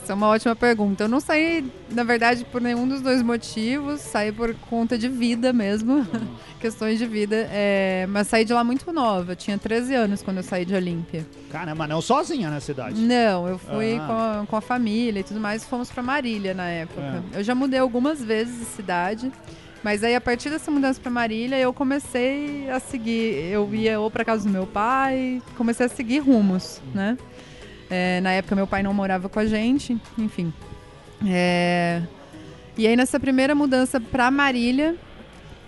essa 0.03 0.13
é 0.13 0.15
uma 0.15 0.29
ótima 0.29 0.57
pergunta. 0.57 1.05
Eu 1.05 1.09
não 1.09 1.21
saí, 1.21 1.71
na 1.91 2.03
verdade, 2.03 2.47
por 2.47 2.63
nenhum 2.63 2.89
dos 2.89 3.03
dois 3.03 3.23
motivos. 3.23 4.01
Saí 4.01 4.33
por 4.33 4.55
conta 4.71 4.97
de 4.97 5.07
vida 5.07 5.53
mesmo, 5.53 6.07
questões 6.59 6.99
de 6.99 7.07
vida. 7.07 7.47
É, 7.53 8.07
mas 8.09 8.29
saí 8.29 8.45
de 8.47 8.55
lá 8.55 8.65
muito 8.65 8.91
nova. 8.91 9.33
Eu 9.33 9.37
tinha 9.37 9.59
13 9.59 9.95
anos 9.95 10.23
quando 10.23 10.39
eu 10.39 10.43
saí 10.43 10.65
de 10.65 10.75
Olímpia. 10.75 11.27
Caramba, 11.51 11.87
não 11.87 12.01
sozinha 12.01 12.49
na 12.49 12.59
cidade. 12.61 12.99
Não, 12.99 13.47
eu 13.47 13.59
fui 13.59 13.97
Ah. 13.97 14.07
com, 14.07 14.13
a, 14.13 14.47
com 14.47 14.57
a 14.57 14.61
família 14.63 15.21
e 15.21 15.25
tudo 15.25 15.39
mais. 15.39 15.65
Fomos 15.65 15.91
pra 15.91 16.03
Marília 16.03 16.55
na 16.55 16.69
época. 16.69 17.23
É. 17.35 17.41
Eu 17.41 17.45
já 17.45 17.55
mudei 17.55 17.79
algumas 17.81 18.23
vezes 18.25 18.59
de 18.61 18.65
cidade. 18.65 19.31
Mas 19.85 20.05
aí, 20.05 20.15
a 20.15 20.21
partir 20.21 20.49
dessa 20.49 20.71
mudança 20.71 21.01
pra 21.01 21.11
Marília, 21.11 21.57
eu 21.59 21.73
comecei 21.73 22.71
a 22.71 22.79
seguir. 22.79 23.51
Eu 23.51 23.69
ia 23.75 23.99
ou 23.99 24.11
pra 24.13 24.25
casa 24.25 24.45
do 24.45 24.51
meu 24.51 24.65
pai, 24.65 25.43
comecei 25.57 25.85
a 25.85 25.89
seguir 25.89 26.21
rumos, 26.21 26.81
né? 26.95 27.19
É, 27.95 28.23
na 28.23 28.31
época, 28.33 28.57
meu 28.57 28.67
pai 28.67 28.83
não 28.83 28.95
morava 28.95 29.29
com 29.29 29.39
a 29.39 29.45
gente, 29.45 29.99
enfim. 30.17 30.51
É, 31.27 32.01
E 32.77 32.87
aí, 32.87 32.97
nessa 32.97 33.21
primeira 33.21 33.55
mudança 33.55 34.01
pra 34.01 34.31
Marília, 34.31 34.97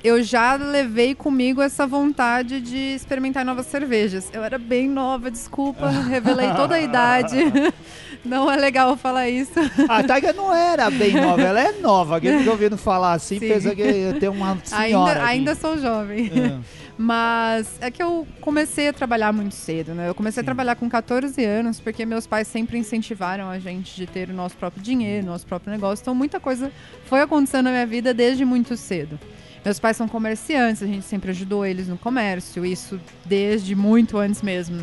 eu 0.02 0.22
já 0.22 0.54
levei 0.54 1.14
comigo 1.14 1.60
essa 1.60 1.86
vontade 1.86 2.62
de 2.62 2.94
experimentar 2.94 3.44
novas 3.44 3.66
cervejas. 3.66 4.30
Eu 4.32 4.42
era 4.42 4.56
bem 4.56 4.88
nova, 4.88 5.30
desculpa, 5.30 5.86
revelei 6.08 6.50
toda 6.56 6.76
a 6.76 6.80
idade. 6.80 7.36
Não 8.24 8.50
é 8.50 8.56
legal 8.56 8.96
falar 8.96 9.28
isso. 9.28 9.52
A 9.86 10.02
Taiga 10.02 10.32
não 10.32 10.50
era 10.50 10.88
bem 10.90 11.12
nova, 11.12 11.42
ela 11.42 11.60
é 11.60 11.72
nova. 11.72 12.18
Quem 12.18 12.38
fica 12.38 12.50
ouvindo 12.52 12.78
falar 12.78 13.12
assim, 13.12 13.38
Sim. 13.38 13.48
pensa 13.48 13.74
que 13.74 13.82
eu 13.82 14.18
tenho 14.18 14.32
uma 14.32 14.56
senhora 14.64 15.20
Ainda, 15.24 15.26
ainda 15.26 15.54
sou 15.54 15.76
jovem. 15.76 16.32
É. 16.34 16.58
Mas 16.96 17.76
é 17.80 17.90
que 17.90 18.02
eu 18.02 18.26
comecei 18.40 18.88
a 18.88 18.92
trabalhar 18.92 19.32
muito 19.32 19.54
cedo, 19.54 19.94
né? 19.94 20.08
Eu 20.08 20.14
comecei 20.14 20.40
a 20.40 20.44
trabalhar 20.44 20.76
com 20.76 20.88
14 20.88 21.44
anos, 21.44 21.80
porque 21.80 22.06
meus 22.06 22.24
pais 22.26 22.46
sempre 22.46 22.78
incentivaram 22.78 23.50
a 23.50 23.58
gente 23.58 23.96
de 23.96 24.06
ter 24.06 24.30
o 24.30 24.32
nosso 24.32 24.56
próprio 24.56 24.80
dinheiro, 24.82 25.26
nosso 25.26 25.44
próprio 25.44 25.72
negócio. 25.72 26.02
Então 26.02 26.14
muita 26.14 26.38
coisa 26.38 26.70
foi 27.06 27.20
acontecendo 27.20 27.64
na 27.64 27.70
minha 27.72 27.86
vida 27.86 28.14
desde 28.14 28.44
muito 28.44 28.76
cedo. 28.76 29.18
Meus 29.64 29.80
pais 29.80 29.96
são 29.96 30.06
comerciantes, 30.06 30.82
a 30.82 30.86
gente 30.86 31.06
sempre 31.06 31.30
ajudou 31.30 31.64
eles 31.64 31.88
no 31.88 31.96
comércio, 31.96 32.66
isso 32.66 33.00
desde 33.24 33.74
muito 33.74 34.18
antes 34.18 34.42
mesmo. 34.42 34.78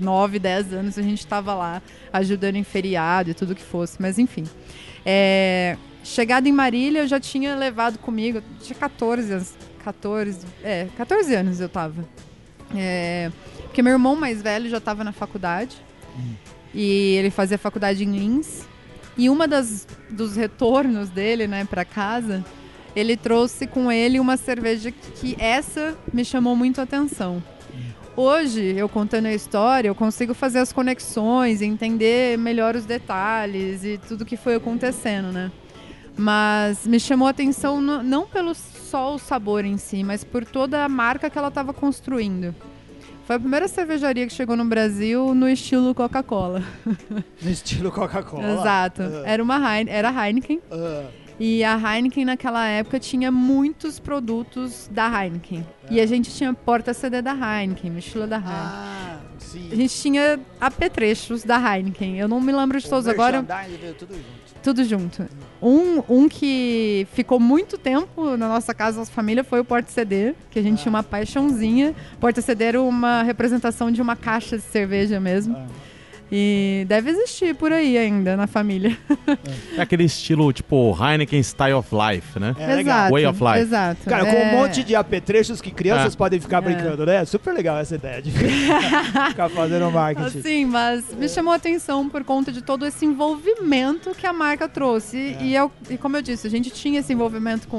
9, 0.00 0.38
10 0.38 0.72
anos 0.72 0.98
a 0.98 1.02
gente 1.02 1.20
estava 1.20 1.54
lá 1.54 1.82
ajudando 2.12 2.56
em 2.56 2.64
feriado 2.64 3.30
e 3.30 3.34
tudo 3.34 3.54
que 3.54 3.62
fosse, 3.62 4.00
mas 4.00 4.18
enfim. 4.18 4.44
É, 5.04 5.76
chegada 6.02 6.48
em 6.48 6.52
Marília, 6.52 7.00
eu 7.00 7.06
já 7.06 7.20
tinha 7.20 7.54
levado 7.54 7.98
comigo, 7.98 8.42
tinha 8.62 8.76
14 8.78 9.32
anos, 9.32 9.54
14, 9.86 10.44
é, 10.64 10.88
14 10.96 11.32
anos 11.34 11.60
eu 11.60 11.68
tava. 11.68 12.04
É, 12.74 13.30
porque 13.62 13.80
meu 13.82 13.92
irmão 13.92 14.16
mais 14.16 14.42
velho 14.42 14.68
já 14.68 14.78
estava 14.78 15.04
na 15.04 15.12
faculdade 15.12 15.76
e 16.74 17.14
ele 17.16 17.30
fazia 17.30 17.56
faculdade 17.56 18.02
em 18.04 18.10
Lins. 18.10 18.64
E 19.16 19.30
uma 19.30 19.46
das 19.46 19.86
dos 20.10 20.34
retornos 20.36 21.08
dele, 21.08 21.46
né, 21.46 21.64
para 21.64 21.84
casa, 21.84 22.44
ele 22.96 23.16
trouxe 23.16 23.66
com 23.66 23.90
ele 23.92 24.18
uma 24.18 24.36
cerveja 24.36 24.90
que 24.90 25.36
essa 25.38 25.96
me 26.12 26.24
chamou 26.24 26.56
muito 26.56 26.80
a 26.80 26.84
atenção. 26.84 27.40
Hoje, 28.16 28.74
eu 28.76 28.88
contando 28.88 29.26
a 29.26 29.32
história, 29.34 29.88
eu 29.88 29.94
consigo 29.94 30.34
fazer 30.34 30.58
as 30.58 30.72
conexões, 30.72 31.62
entender 31.62 32.36
melhor 32.38 32.74
os 32.74 32.84
detalhes 32.86 33.84
e 33.84 33.98
tudo 34.08 34.24
que 34.24 34.36
foi 34.36 34.56
acontecendo, 34.56 35.30
né? 35.30 35.52
Mas 36.18 36.86
me 36.86 36.98
chamou 36.98 37.28
a 37.28 37.30
atenção 37.30 37.78
no- 37.80 38.02
não 38.02 38.26
pelo 38.26 38.54
só 38.86 39.14
o 39.14 39.18
sabor 39.18 39.64
em 39.64 39.76
si, 39.76 40.02
mas 40.04 40.22
por 40.24 40.44
toda 40.44 40.84
a 40.84 40.88
marca 40.88 41.28
que 41.28 41.36
ela 41.38 41.48
estava 41.48 41.72
construindo. 41.72 42.54
Foi 43.26 43.36
a 43.36 43.40
primeira 43.40 43.66
cervejaria 43.66 44.24
que 44.26 44.32
chegou 44.32 44.56
no 44.56 44.64
Brasil 44.64 45.34
no 45.34 45.48
estilo 45.48 45.92
Coca-Cola. 45.94 46.62
No 47.42 47.50
estilo 47.50 47.90
Coca-Cola. 47.90 48.52
Exato. 48.60 49.02
Ah. 49.02 49.22
Era 49.26 49.42
uma 49.42 49.56
Heine- 49.58 49.90
era 49.90 50.10
Heineken. 50.10 50.60
Ah, 50.70 51.04
E 51.38 51.62
a 51.64 51.76
Heineken 51.76 52.24
naquela 52.24 52.66
época 52.66 52.98
tinha 53.00 53.30
muitos 53.32 53.98
produtos 53.98 54.88
da 54.92 55.06
Heineken. 55.10 55.66
E 55.90 56.00
a 56.00 56.06
gente 56.06 56.32
tinha 56.34 56.54
porta-CD 56.54 57.20
da 57.20 57.32
Heineken, 57.34 57.90
mochila 57.90 58.26
da 58.28 58.36
Heineken. 58.36 58.54
ah, 58.56 59.15
sim. 59.46 59.68
A 59.72 59.74
gente 59.76 59.94
tinha 59.94 60.40
apetrechos 60.60 61.42
da 61.42 61.56
Heineken. 61.56 62.18
Eu 62.18 62.28
não 62.28 62.40
me 62.40 62.52
lembro 62.52 62.78
de 62.80 62.86
O 62.86 62.90
todos 62.90 63.06
agora, 63.08 63.42
tudo 63.98 64.14
junto. 64.14 64.54
tudo 64.62 64.84
junto. 64.84 65.28
Um, 65.62 66.02
um 66.08 66.28
que 66.28 67.06
ficou 67.12 67.40
muito 67.40 67.78
tempo 67.78 68.36
na 68.36 68.48
nossa 68.48 68.74
casa, 68.74 68.98
nossa 68.98 69.12
família, 69.12 69.42
foi 69.42 69.60
o 69.60 69.64
porta-CD, 69.64 70.34
que 70.50 70.58
a 70.58 70.62
gente 70.62 70.82
tinha 70.82 70.90
uma 70.90 71.02
paixãozinha. 71.02 71.94
Porta-CD 72.20 72.64
era 72.64 72.82
uma 72.82 73.22
representação 73.22 73.90
de 73.90 74.02
uma 74.02 74.16
caixa 74.16 74.56
de 74.56 74.64
cerveja 74.64 75.18
mesmo. 75.20 75.56
Ah. 75.56 75.66
E 76.30 76.84
deve 76.88 77.10
existir 77.10 77.54
por 77.54 77.72
aí 77.72 77.96
ainda 77.96 78.36
na 78.36 78.48
família. 78.48 78.98
É 79.76 79.80
aquele 79.82 80.02
estilo, 80.04 80.52
tipo, 80.52 80.96
Heineken 81.00 81.40
Style 81.40 81.74
of 81.74 81.88
Life, 81.94 82.38
né? 82.40 82.54
É 82.58 82.74
legal. 82.74 82.80
exato. 82.80 83.12
Way 83.12 83.26
of 83.26 83.44
life. 83.44 83.58
Exato. 83.60 84.04
Cara, 84.10 84.24
com 84.26 84.32
É- 84.32 84.48
um 84.52 84.58
monte 84.58 84.82
de 84.82 84.96
apetrechos 84.96 85.60
que 85.60 85.70
crianças 85.70 86.14
É. 86.14 86.16
podem 86.16 86.40
ficar 86.40 86.58
É. 86.58 86.60
brincando, 86.62 87.06
né? 87.06 87.24
Super 87.24 87.54
legal 87.54 87.78
essa 87.78 87.94
ideia 87.94 88.20
de 88.20 88.32
ficar 89.30 89.48
fazendo 89.50 89.90
marketing. 89.92 90.38
Assim, 90.40 90.64
mas 90.64 91.04
me 91.14 91.28
chamou 91.28 91.52
a 91.52 91.56
atenção 91.56 92.08
por 92.08 92.24
conta 92.24 92.50
de 92.50 92.60
todo 92.60 92.84
esse 92.84 93.04
envolvimento 93.06 94.10
que 94.10 94.26
a 94.26 94.32
marca 94.32 94.68
trouxe. 94.68 95.36
É. 95.38 95.42
E, 95.44 95.54
eu- 95.54 95.70
e 95.88 95.96
como 95.96 96.16
eu 96.16 96.22
disse, 96.22 96.46
a 96.46 96.50
gente 96.50 96.70
tinha 96.70 97.00
esse 97.00 97.12
envolvimento 97.12 97.68
com. 97.68 97.78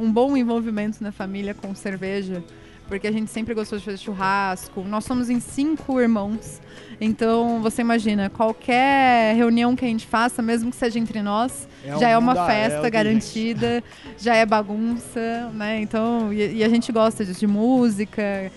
um 0.00 0.10
bom 0.10 0.34
envolvimento 0.36 1.02
na 1.02 1.12
família 1.12 1.52
com 1.52 1.74
cerveja, 1.74 2.42
porque 2.88 3.06
a 3.06 3.12
gente 3.12 3.30
sempre 3.30 3.52
gostou 3.54 3.78
de 3.78 3.84
fazer 3.84 3.98
churrasco. 3.98 4.82
Nós 4.82 5.04
somos 5.04 5.28
em 5.28 5.40
cinco 5.40 6.00
irmãos. 6.00 6.60
Então, 7.00 7.60
você 7.60 7.82
imagina, 7.82 8.30
qualquer 8.30 9.34
reunião 9.36 9.76
que 9.76 9.84
a 9.84 9.88
gente 9.88 10.06
faça, 10.06 10.40
mesmo 10.40 10.70
que 10.70 10.76
seja 10.76 10.98
entre 10.98 11.20
nós, 11.22 11.68
É 11.84 11.96
já 11.98 12.08
é 12.08 12.16
um 12.16 12.20
uma 12.22 12.34
da- 12.34 12.46
festa 12.46 12.78
é 12.78 12.82
que 12.84 12.90
garantida, 12.90 13.84
já 14.18 14.34
é 14.34 14.46
bagunça, 14.46 15.50
né? 15.54 15.80
Então, 15.82 16.32
e, 16.32 16.56
e 16.56 16.64
a 16.64 16.68
gente 16.68 16.90
gosta 16.90 17.24
disso, 17.24 17.40
de 17.40 17.46
música. 17.46 18.50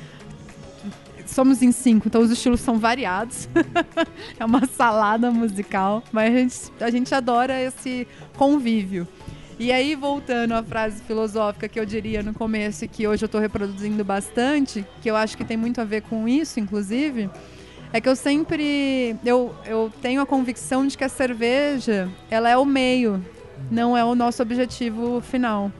Somos 1.25 1.61
em 1.61 1.71
cinco, 1.71 2.07
então 2.07 2.21
os 2.21 2.31
estilos 2.31 2.59
são 2.61 2.79
variados. 2.79 3.47
é 4.39 4.45
uma 4.45 4.65
salada 4.65 5.29
musical, 5.29 6.01
mas 6.11 6.33
a 6.33 6.37
gente, 6.37 6.55
a 6.81 6.89
gente 6.89 7.13
adora 7.13 7.61
esse 7.61 8.07
convívio. 8.37 9.07
E 9.59 9.71
aí, 9.73 9.93
voltando 9.93 10.53
à 10.53 10.63
frase 10.63 11.01
filosófica 11.03 11.67
que 11.67 11.77
eu 11.77 11.85
diria 11.85 12.23
no 12.23 12.33
começo 12.33 12.85
e 12.85 12.87
que 12.87 13.05
hoje 13.05 13.25
eu 13.25 13.27
estou 13.27 13.41
reproduzindo 13.41 14.03
bastante, 14.05 14.85
que 15.01 15.11
eu 15.11 15.17
acho 15.17 15.35
que 15.37 15.43
tem 15.43 15.57
muito 15.57 15.81
a 15.81 15.83
ver 15.83 16.01
com 16.03 16.27
isso, 16.29 16.61
inclusive, 16.61 17.29
é 17.91 17.99
que 17.99 18.07
eu 18.07 18.15
sempre 18.15 19.15
eu, 19.25 19.53
eu 19.65 19.91
tenho 20.01 20.21
a 20.21 20.25
convicção 20.25 20.85
de 20.85 20.97
que 20.97 21.03
a 21.03 21.09
cerveja 21.09 22.09
ela 22.29 22.49
é 22.49 22.57
o 22.57 22.65
meio, 22.65 23.23
não 23.71 23.97
é 23.97 24.03
o 24.03 24.15
nosso 24.15 24.41
objetivo 24.41 25.21
final. 25.21 25.71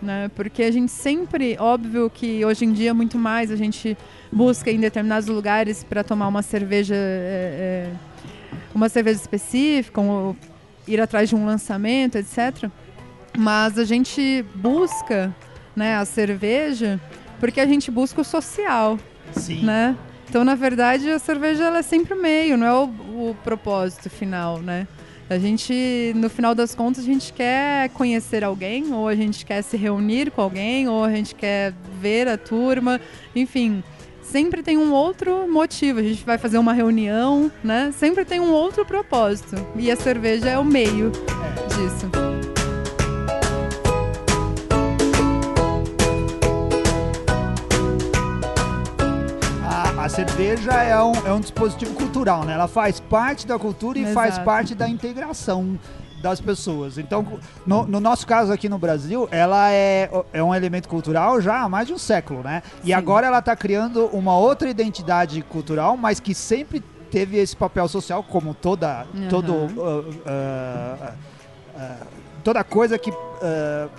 Né? 0.00 0.30
Porque 0.36 0.62
a 0.62 0.70
gente 0.70 0.92
sempre, 0.92 1.56
óbvio 1.58 2.08
que 2.08 2.44
hoje 2.44 2.64
em 2.64 2.72
dia 2.72 2.94
muito 2.94 3.18
mais 3.18 3.50
a 3.50 3.56
gente 3.56 3.96
busca 4.30 4.70
em 4.70 4.78
determinados 4.78 5.28
lugares 5.28 5.82
para 5.82 6.04
tomar 6.04 6.28
uma 6.28 6.40
cerveja, 6.40 6.94
é, 6.94 7.90
é, 7.90 7.92
uma 8.72 8.88
cerveja 8.88 9.20
específica, 9.20 10.00
ou 10.00 10.36
ir 10.86 11.00
atrás 11.00 11.28
de 11.28 11.34
um 11.34 11.44
lançamento, 11.44 12.16
etc. 12.16 12.70
Mas 13.36 13.76
a 13.76 13.84
gente 13.84 14.44
busca 14.54 15.34
né, 15.74 15.96
a 15.96 16.04
cerveja 16.04 17.00
porque 17.40 17.60
a 17.60 17.66
gente 17.66 17.90
busca 17.90 18.20
o 18.20 18.24
social, 18.24 18.98
Sim. 19.32 19.64
né? 19.64 19.96
Então, 20.28 20.44
na 20.44 20.54
verdade, 20.54 21.10
a 21.10 21.18
cerveja 21.18 21.64
ela 21.64 21.78
é 21.78 21.82
sempre 21.82 22.14
o 22.14 22.20
meio, 22.20 22.56
não 22.56 22.66
é 22.66 22.74
o, 22.74 22.84
o 23.30 23.36
propósito 23.42 24.10
final, 24.10 24.58
né? 24.58 24.86
A 25.30 25.38
gente, 25.38 26.12
no 26.16 26.30
final 26.30 26.54
das 26.54 26.74
contas, 26.74 27.04
a 27.04 27.06
gente 27.06 27.32
quer 27.32 27.90
conhecer 27.90 28.42
alguém, 28.42 28.92
ou 28.92 29.08
a 29.08 29.14
gente 29.14 29.44
quer 29.44 29.62
se 29.62 29.76
reunir 29.76 30.30
com 30.30 30.40
alguém, 30.40 30.88
ou 30.88 31.04
a 31.04 31.10
gente 31.10 31.34
quer 31.34 31.74
ver 32.00 32.28
a 32.28 32.38
turma, 32.38 32.98
enfim. 33.36 33.82
Sempre 34.22 34.62
tem 34.62 34.76
um 34.76 34.92
outro 34.92 35.46
motivo. 35.48 36.00
A 36.00 36.02
gente 36.02 36.24
vai 36.24 36.38
fazer 36.38 36.58
uma 36.58 36.72
reunião, 36.72 37.50
né? 37.62 37.92
Sempre 37.96 38.24
tem 38.24 38.40
um 38.40 38.52
outro 38.52 38.84
propósito. 38.84 39.56
E 39.76 39.90
a 39.90 39.96
cerveja 39.96 40.48
é 40.48 40.58
o 40.58 40.64
meio 40.64 41.10
disso. 41.10 42.37
A, 50.08 50.10
cerveja 50.10 50.72
é 50.72 50.98
um, 51.02 51.12
é 51.26 51.32
um 51.34 51.38
dispositivo 51.38 51.92
cultural, 51.92 52.42
né? 52.42 52.54
Ela 52.54 52.66
faz 52.66 52.98
parte 52.98 53.46
da 53.46 53.58
cultura 53.58 53.98
e 53.98 54.02
Exato. 54.04 54.14
faz 54.14 54.38
parte 54.38 54.74
da 54.74 54.88
integração 54.88 55.78
das 56.22 56.40
pessoas. 56.40 56.96
Então, 56.96 57.38
no, 57.66 57.86
no 57.86 58.00
nosso 58.00 58.26
caso 58.26 58.50
aqui 58.50 58.70
no 58.70 58.78
Brasil, 58.78 59.28
ela 59.30 59.70
é, 59.70 60.08
é 60.32 60.42
um 60.42 60.54
elemento 60.54 60.88
cultural 60.88 61.42
já 61.42 61.60
há 61.60 61.68
mais 61.68 61.88
de 61.88 61.92
um 61.92 61.98
século, 61.98 62.42
né? 62.42 62.62
E 62.82 62.86
Sim. 62.86 62.92
agora 62.94 63.26
ela 63.26 63.40
está 63.40 63.54
criando 63.54 64.06
uma 64.06 64.34
outra 64.34 64.70
identidade 64.70 65.42
cultural, 65.42 65.94
mas 65.94 66.18
que 66.18 66.34
sempre 66.34 66.82
teve 67.10 67.36
esse 67.36 67.54
papel 67.54 67.86
social, 67.86 68.22
como 68.22 68.54
toda, 68.54 69.06
Uhum. 69.12 69.28
todo, 69.28 69.52
uh, 69.52 70.08
uh, 70.08 71.12
uh, 71.76 72.06
toda 72.42 72.64
coisa 72.64 72.98
que 72.98 73.10
uh, 73.10 73.90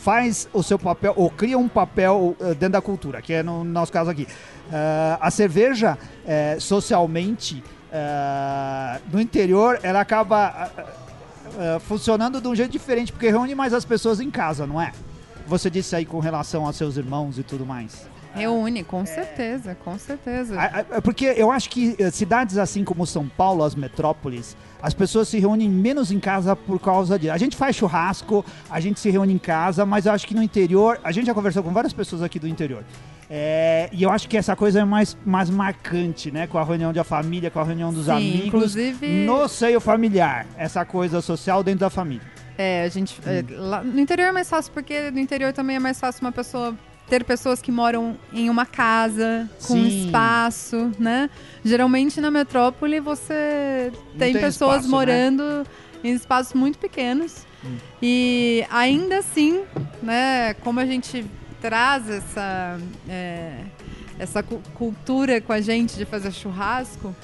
faz 0.00 0.48
o 0.52 0.60
seu 0.60 0.76
papel, 0.76 1.12
ou 1.16 1.30
cria 1.30 1.56
um 1.56 1.68
papel 1.68 2.34
uh, 2.40 2.46
dentro 2.46 2.70
da 2.70 2.80
cultura, 2.80 3.22
que 3.22 3.32
é 3.32 3.44
no 3.44 3.62
nosso 3.62 3.92
caso 3.92 4.10
aqui. 4.10 4.26
Uh, 4.72 5.18
a 5.20 5.30
cerveja, 5.30 5.98
eh, 6.26 6.56
socialmente, 6.58 7.62
uh, 7.92 9.02
no 9.12 9.20
interior, 9.20 9.78
ela 9.82 10.00
acaba 10.00 10.70
uh, 10.78 11.76
uh, 11.76 11.80
funcionando 11.80 12.40
de 12.40 12.48
um 12.48 12.54
jeito 12.54 12.72
diferente, 12.72 13.12
porque 13.12 13.28
reúne 13.28 13.54
mais 13.54 13.74
as 13.74 13.84
pessoas 13.84 14.18
em 14.18 14.30
casa, 14.30 14.66
não 14.66 14.80
é? 14.80 14.92
Você 15.46 15.68
disse 15.68 15.94
aí 15.94 16.06
com 16.06 16.20
relação 16.20 16.64
aos 16.64 16.76
seus 16.76 16.96
irmãos 16.96 17.38
e 17.38 17.42
tudo 17.42 17.66
mais. 17.66 18.08
Reúne, 18.34 18.82
com 18.82 19.04
certeza, 19.04 19.74
com 19.74 19.98
certeza. 19.98 20.56
Porque 21.04 21.26
eu 21.36 21.50
acho 21.50 21.68
que 21.68 21.94
eh, 21.98 22.10
cidades 22.10 22.56
assim 22.56 22.82
como 22.82 23.06
São 23.06 23.28
Paulo, 23.28 23.62
as 23.62 23.74
metrópoles, 23.74 24.56
as 24.80 24.94
pessoas 24.94 25.28
se 25.28 25.38
reúnem 25.38 25.68
menos 25.68 26.10
em 26.10 26.18
casa 26.18 26.56
por 26.56 26.80
causa 26.80 27.18
disso. 27.18 27.32
A 27.32 27.36
gente 27.36 27.56
faz 27.56 27.76
churrasco, 27.76 28.42
a 28.70 28.80
gente 28.80 29.00
se 29.00 29.10
reúne 29.10 29.34
em 29.34 29.38
casa, 29.38 29.84
mas 29.84 30.06
eu 30.06 30.12
acho 30.12 30.26
que 30.26 30.34
no 30.34 30.42
interior, 30.42 30.98
a 31.04 31.12
gente 31.12 31.26
já 31.26 31.34
conversou 31.34 31.62
com 31.62 31.72
várias 31.72 31.92
pessoas 31.92 32.22
aqui 32.22 32.38
do 32.38 32.48
interior. 32.48 32.84
É, 33.34 33.88
e 33.92 34.02
eu 34.02 34.10
acho 34.10 34.28
que 34.28 34.36
essa 34.36 34.54
coisa 34.54 34.80
é 34.80 34.84
mais, 34.84 35.16
mais 35.24 35.48
marcante, 35.48 36.30
né? 36.30 36.46
Com 36.46 36.58
a 36.58 36.64
reunião 36.64 36.92
da 36.92 37.02
família, 37.02 37.50
com 37.50 37.58
a 37.60 37.64
reunião 37.64 37.90
dos 37.90 38.04
Sim, 38.04 38.10
amigos. 38.12 38.46
inclusive- 38.46 39.24
No 39.24 39.48
seio 39.48 39.80
familiar, 39.80 40.46
essa 40.58 40.84
coisa 40.84 41.22
social 41.22 41.62
dentro 41.64 41.80
da 41.80 41.88
família. 41.88 42.26
É, 42.58 42.84
a 42.84 42.88
gente. 42.90 43.18
é, 43.24 43.42
lá- 43.56 43.82
no 43.82 43.98
interior 43.98 44.26
é 44.26 44.32
mais 44.32 44.50
fácil, 44.50 44.70
porque 44.74 45.10
no 45.10 45.18
interior 45.18 45.50
também 45.54 45.76
é 45.76 45.78
mais 45.78 45.98
fácil 45.98 46.20
uma 46.20 46.32
pessoa. 46.32 46.76
Ter 47.08 47.24
pessoas 47.24 47.60
que 47.62 47.72
moram 47.72 48.16
em 48.34 48.50
uma 48.50 48.64
casa, 48.66 49.48
com 49.66 49.74
um 49.74 49.86
espaço, 49.86 50.92
né? 50.98 51.28
Geralmente 51.64 52.20
na 52.20 52.30
metrópole 52.30 53.00
você 53.00 53.90
tem, 54.18 54.32
tem 54.34 54.42
pessoas 54.42 54.84
espaço, 54.84 54.88
né? 54.88 54.90
morando 54.90 55.66
em 56.04 56.12
espaços 56.12 56.52
muito 56.52 56.78
pequenos. 56.78 57.46
Hum. 57.64 57.76
E 58.02 58.64
ainda 58.70 59.18
assim, 59.18 59.62
né, 60.02 60.52
como 60.62 60.78
a 60.80 60.86
gente 60.86 61.24
traz 61.62 62.10
essa, 62.10 62.78
é, 63.08 63.52
essa 64.18 64.42
cu- 64.42 64.60
cultura 64.74 65.40
com 65.40 65.52
a 65.52 65.60
gente 65.60 65.96
de 65.96 66.04
fazer 66.04 66.32
churrasco, 66.32 67.14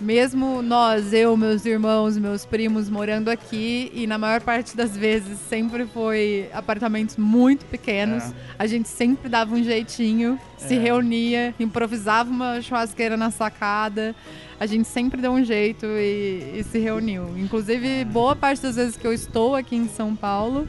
mesmo 0.00 0.60
nós, 0.62 1.12
eu, 1.14 1.34
meus 1.38 1.64
irmãos, 1.64 2.18
meus 2.18 2.44
primos 2.44 2.88
morando 2.90 3.28
aqui, 3.30 3.90
e 3.94 4.06
na 4.06 4.18
maior 4.18 4.40
parte 4.42 4.76
das 4.76 4.94
vezes 4.96 5.38
sempre 5.48 5.86
foi 5.86 6.48
apartamentos 6.52 7.16
muito 7.16 7.64
pequenos, 7.64 8.22
É. 8.24 8.32
a 8.58 8.66
gente 8.66 8.88
sempre 8.88 9.28
dava 9.28 9.54
um 9.54 9.64
jeitinho, 9.64 10.38
se 10.58 10.74
É. 10.74 10.78
reunia, 10.78 11.54
improvisava 11.58 12.30
uma 12.30 12.60
churrasqueira 12.60 13.16
na 13.16 13.30
sacada. 13.30 14.14
A 14.60 14.64
gente 14.66 14.86
sempre 14.88 15.20
deu 15.20 15.32
um 15.32 15.42
jeito 15.44 15.84
e, 15.86 16.58
e 16.60 16.64
se 16.70 16.78
reuniu. 16.78 17.28
Inclusive, 17.38 18.04
boa 18.06 18.34
parte 18.36 18.62
das 18.62 18.76
vezes 18.76 18.96
que 18.96 19.06
eu 19.06 19.12
estou 19.12 19.54
aqui 19.54 19.76
em 19.76 19.88
São 19.88 20.14
Paulo, 20.16 20.66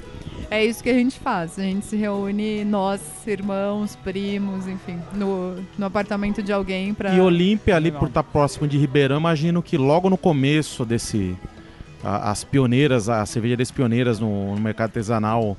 é 0.49 0.65
isso 0.65 0.81
que 0.83 0.89
a 0.89 0.93
gente 0.93 1.19
faz. 1.19 1.57
A 1.59 1.61
gente 1.63 1.85
se 1.85 1.95
reúne, 1.95 2.63
nós, 2.65 3.01
irmãos, 3.27 3.95
primos, 3.97 4.67
enfim, 4.67 4.99
no, 5.13 5.55
no 5.77 5.85
apartamento 5.85 6.41
de 6.43 6.51
alguém 6.53 6.93
para. 6.93 7.13
E 7.13 7.19
Olímpia, 7.21 7.75
ali 7.75 7.85
Legal. 7.85 7.99
por 7.99 8.07
estar 8.09 8.23
próximo 8.23 8.67
de 8.67 8.77
Ribeirão, 8.77 9.17
imagino 9.17 9.61
que 9.61 9.77
logo 9.77 10.09
no 10.09 10.17
começo 10.17 10.85
desse. 10.85 11.35
a- 12.03 12.31
as 12.31 12.43
pioneiras, 12.43 13.09
a 13.09 13.25
cervejarias 13.25 13.71
pioneiras 13.71 14.19
no, 14.19 14.55
no 14.55 14.61
mercado 14.61 14.89
artesanal 14.89 15.57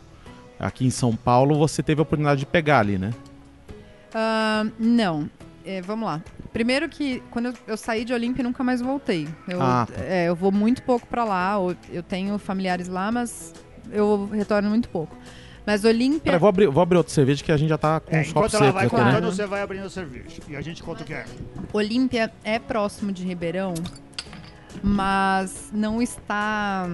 aqui 0.58 0.86
em 0.86 0.90
São 0.90 1.14
Paulo, 1.14 1.58
você 1.58 1.82
teve 1.82 2.00
a 2.00 2.02
oportunidade 2.02 2.40
de 2.40 2.46
pegar 2.46 2.78
ali, 2.80 2.96
né? 2.98 3.10
Ah, 4.14 4.66
não. 4.78 5.28
É, 5.64 5.82
vamos 5.82 6.06
lá. 6.06 6.22
Primeiro 6.52 6.88
que 6.88 7.22
quando 7.30 7.46
eu, 7.46 7.54
eu 7.66 7.76
saí 7.76 8.04
de 8.04 8.12
Olímpia 8.14 8.42
nunca 8.42 8.64
mais 8.64 8.80
voltei. 8.80 9.28
Eu, 9.46 9.60
Ah, 9.60 9.86
tá. 9.86 10.02
é, 10.02 10.28
eu 10.28 10.34
vou 10.34 10.50
muito 10.50 10.82
pouco 10.82 11.06
pra 11.06 11.24
lá. 11.24 11.58
ou 11.58 11.74
Eu 11.92 12.02
tenho 12.02 12.38
familiares 12.38 12.88
lá, 12.88 13.12
mas 13.12 13.52
eu 13.92 14.28
retorno 14.32 14.68
muito 14.68 14.88
pouco. 14.88 15.16
Mas 15.66 15.84
Olímpia. 15.84 16.20
Peraí, 16.20 16.38
vou 16.38 16.48
abrir, 16.48 16.66
vou 16.68 16.82
abrir 16.82 16.96
outra 16.96 17.12
cerveja 17.12 17.44
que 17.44 17.52
a 17.52 17.56
gente 17.56 17.68
já 17.68 17.76
tá 17.76 18.00
com 18.00 18.16
É, 18.16 18.22
os 18.22 18.28
enquanto 18.28 18.56
ela 18.56 18.72
vai 18.72 18.88
contando, 18.88 19.20
né? 19.20 19.20
você 19.20 19.46
vai 19.46 19.60
abrindo 19.60 19.84
a 19.84 19.90
cerveja. 19.90 20.40
E 20.48 20.56
a 20.56 20.62
gente 20.62 20.82
conta 20.82 21.02
o 21.02 21.06
que 21.06 21.12
é. 21.12 21.26
Olímpia 21.74 22.32
é 22.42 22.58
próximo 22.58 23.12
de 23.12 23.22
Ribeirão, 23.22 23.74
mas 24.82 25.70
não 25.72 26.00
está 26.00 26.88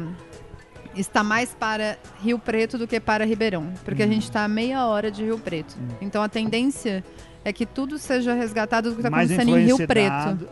está 0.96 1.22
mais 1.22 1.54
para 1.54 1.96
Rio 2.20 2.38
Preto 2.38 2.76
do 2.76 2.86
que 2.86 2.98
para 2.98 3.24
Ribeirão, 3.24 3.72
porque 3.84 4.02
a 4.02 4.06
gente 4.06 4.24
está 4.24 4.44
a 4.44 4.48
meia 4.48 4.86
hora 4.86 5.10
de 5.10 5.22
Rio 5.22 5.38
Preto. 5.38 5.76
Então 6.00 6.22
a 6.22 6.28
tendência 6.28 7.04
é 7.44 7.52
que 7.52 7.66
tudo 7.66 7.98
seja 7.98 8.32
resgatado 8.34 8.90
do 8.90 8.96
que 8.96 9.00
está 9.02 9.10
Mais 9.10 9.30
acontecendo 9.30 9.58
em 9.58 9.66
Rio 9.66 9.86
Preto. 9.86 10.48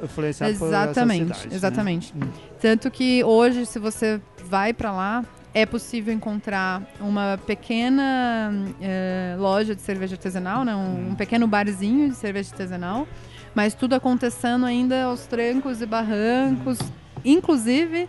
Exatamente, 0.48 1.24
cidades, 1.24 1.46
né? 1.46 1.56
exatamente. 1.56 2.14
Hum. 2.16 2.28
Tanto 2.60 2.90
que 2.90 3.24
hoje, 3.24 3.66
se 3.66 3.78
você 3.78 4.20
vai 4.44 4.72
para 4.72 4.92
lá, 4.92 5.24
é 5.54 5.66
possível 5.66 6.12
encontrar 6.14 6.82
uma 6.98 7.38
pequena 7.46 8.52
eh, 8.80 9.36
loja 9.38 9.74
de 9.74 9.82
cerveja 9.82 10.14
artesanal, 10.14 10.64
né? 10.64 10.74
um, 10.74 11.10
um 11.10 11.14
pequeno 11.14 11.46
barzinho 11.46 12.08
de 12.08 12.16
cerveja 12.16 12.50
artesanal, 12.52 13.06
mas 13.54 13.74
tudo 13.74 13.94
acontecendo 13.94 14.64
ainda 14.64 15.04
aos 15.04 15.26
trancos 15.26 15.82
e 15.82 15.86
barrancos. 15.86 16.78
Inclusive, 17.22 18.08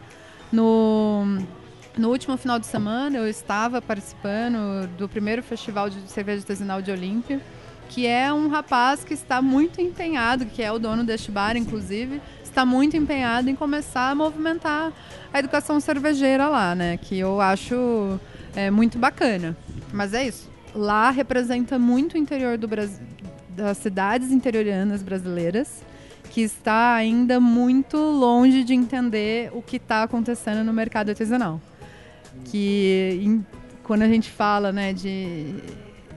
no, 0.52 1.38
no 1.98 2.10
último 2.10 2.38
final 2.38 2.60
de 2.60 2.66
semana, 2.66 3.18
eu 3.18 3.28
estava 3.28 3.82
participando 3.82 4.88
do 4.98 5.10
primeiro 5.10 5.44
festival 5.44 5.90
de 5.90 6.00
cerveja 6.10 6.40
artesanal 6.40 6.82
de 6.82 6.92
Olímpia, 6.92 7.42
que 7.90 8.08
é 8.08 8.32
um 8.32 8.48
rapaz 8.48 9.04
que 9.04 9.14
está 9.14 9.42
muito 9.42 9.82
empenhado, 9.82 10.46
que 10.46 10.64
é 10.64 10.72
o 10.72 10.80
dono 10.80 11.04
deste 11.04 11.30
bar, 11.30 11.58
inclusive, 11.58 12.22
está 12.42 12.66
muito 12.66 12.96
empenhado 12.96 13.50
em 13.50 13.56
começar 13.56 14.12
a 14.12 14.16
movimentar 14.16 14.94
a 15.34 15.40
educação 15.40 15.80
cervejeira 15.80 16.48
lá, 16.48 16.76
né? 16.76 16.98
Que 16.98 17.18
eu 17.18 17.42
acho 17.42 18.20
é, 18.56 18.70
muito 18.70 19.00
bacana. 19.00 19.58
Mas 19.92 20.14
é 20.14 20.28
isso. 20.28 20.50
Lá 20.76 21.10
representa 21.10 21.80
muito 21.80 22.14
o 22.14 22.18
interior 22.18 22.58
do 22.58 22.68
Brasil, 22.68 23.06
das 23.50 23.78
cidades 23.78 24.32
interioranas 24.32 25.02
brasileiras 25.02 25.84
que 26.34 26.42
está 26.42 26.96
ainda 26.96 27.40
muito 27.40 27.96
longe 27.96 28.64
de 28.64 28.74
entender 28.74 29.52
o 29.54 29.62
que 29.62 29.76
está 29.76 30.02
acontecendo 30.02 30.64
no 30.64 30.74
mercado 30.74 31.10
artesanal. 31.10 31.62
Que 32.46 33.20
em, 33.22 33.46
quando 33.84 34.02
a 34.02 34.08
gente 34.08 34.32
fala 34.32 34.72
né, 34.72 34.94
de, 34.94 35.54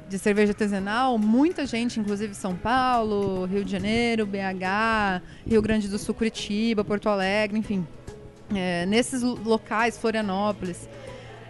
de 0.09 0.19
cerveja 0.19 0.53
artesanal, 0.53 1.19
muita 1.19 1.67
gente, 1.67 2.01
inclusive 2.01 2.33
São 2.35 2.57
Paulo, 2.57 3.45
Rio 3.45 3.63
de 3.63 3.71
Janeiro, 3.71 4.25
BH, 4.25 5.21
Rio 5.47 5.61
Grande 5.61 5.87
do 5.87 5.99
Sul, 5.99 6.15
Curitiba, 6.15 6.83
Porto 6.83 7.11
Alegre, 7.11 7.59
enfim, 7.59 7.87
é, 8.55 8.87
nesses 8.87 9.23
locais, 9.23 9.99
Florianópolis, 9.99 10.89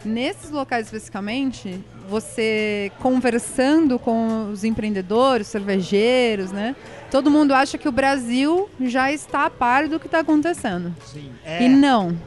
nesses 0.04 0.50
locais 0.50 0.86
especificamente, 0.86 1.82
você 2.08 2.92
conversando 3.00 3.98
com 3.98 4.50
os 4.52 4.62
empreendedores, 4.62 5.46
cervejeiros, 5.48 6.52
né? 6.52 6.76
Todo 7.10 7.30
mundo 7.30 7.52
acha 7.54 7.76
que 7.78 7.88
o 7.88 7.92
Brasil 7.92 8.68
já 8.80 9.10
está 9.12 9.46
a 9.46 9.50
par 9.50 9.88
do 9.88 9.98
que 9.98 10.06
está 10.06 10.20
acontecendo. 10.20 10.94
Sim. 11.04 11.30
E 11.60 11.68
não, 11.68 12.10
Não. 12.10 12.18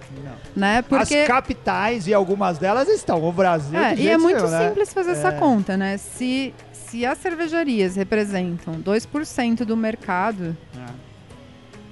né? 0.55 0.81
Porque 0.81 1.15
As 1.15 1.27
capitais 1.27 2.07
e 2.07 2.13
algumas 2.13 2.57
delas 2.57 2.87
estão. 2.89 3.23
O 3.23 3.31
Brasil. 3.31 3.77
é, 3.79 3.93
de 3.95 4.01
e 4.03 4.09
é 4.09 4.17
muito 4.17 4.45
né? 4.47 4.67
simples 4.67 4.93
fazer 4.93 5.11
essa 5.11 5.29
É. 5.29 5.31
conta, 5.33 5.75
né? 5.77 5.97
Se 5.97 6.53
se 6.71 7.05
as 7.05 7.19
cervejarias 7.19 7.95
representam 7.95 8.81
2% 8.81 9.63
do 9.63 9.77
mercado, 9.77 10.57
É. 10.75 10.91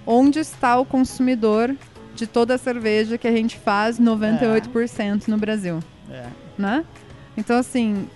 onde 0.05 0.39
está 0.39 0.79
o 0.79 0.83
consumidor 0.85 1.75
de 2.17 2.27
toda 2.27 2.55
a 2.55 2.57
cerveja 2.57 3.17
que 3.17 3.27
a 3.27 3.31
gente 3.31 3.57
faz 3.57 3.99
98% 3.99 5.27
no 5.27 5.37
Brasil, 5.37 5.79
É. 6.11 6.25
né? 6.57 6.83
Então, 7.37 7.57
assim, 7.57 8.07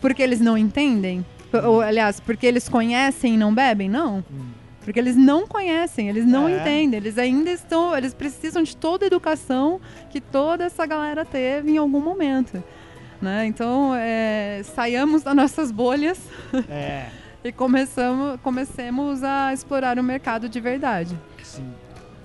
porque 0.00 0.22
eles 0.22 0.40
não 0.40 0.58
entendem? 0.58 1.24
Ou, 1.64 1.80
aliás, 1.80 2.18
porque 2.20 2.44
eles 2.46 2.68
conhecem 2.68 3.34
e 3.34 3.36
não 3.36 3.54
bebem? 3.54 3.88
Não. 3.88 4.22
Porque 4.84 4.98
eles 4.98 5.16
não 5.16 5.46
conhecem, 5.46 6.08
eles 6.08 6.26
não 6.26 6.48
É. 6.48 6.58
entendem, 6.60 6.98
eles 6.98 7.16
ainda 7.18 7.50
estão, 7.50 7.96
eles 7.96 8.12
precisam 8.12 8.62
de 8.62 8.76
toda 8.76 9.04
a 9.04 9.08
educação 9.08 9.80
que 10.10 10.20
toda 10.20 10.64
essa 10.64 10.84
galera 10.86 11.24
teve 11.24 11.70
em 11.72 11.76
algum 11.78 12.00
momento. 12.00 12.62
Né? 13.22 13.46
Então, 13.46 13.94
é, 13.96 14.60
saiamos 14.74 15.22
das 15.22 15.34
nossas 15.34 15.70
bolhas 15.70 16.18
É. 16.68 17.06
e 17.42 17.50
começamos, 17.50 18.38
comecemos 18.42 19.22
a 19.24 19.52
explorar 19.54 19.98
o 19.98 20.02
mercado 20.02 20.48
de 20.48 20.60
verdade. 20.60 21.16
Sim. 21.42 21.66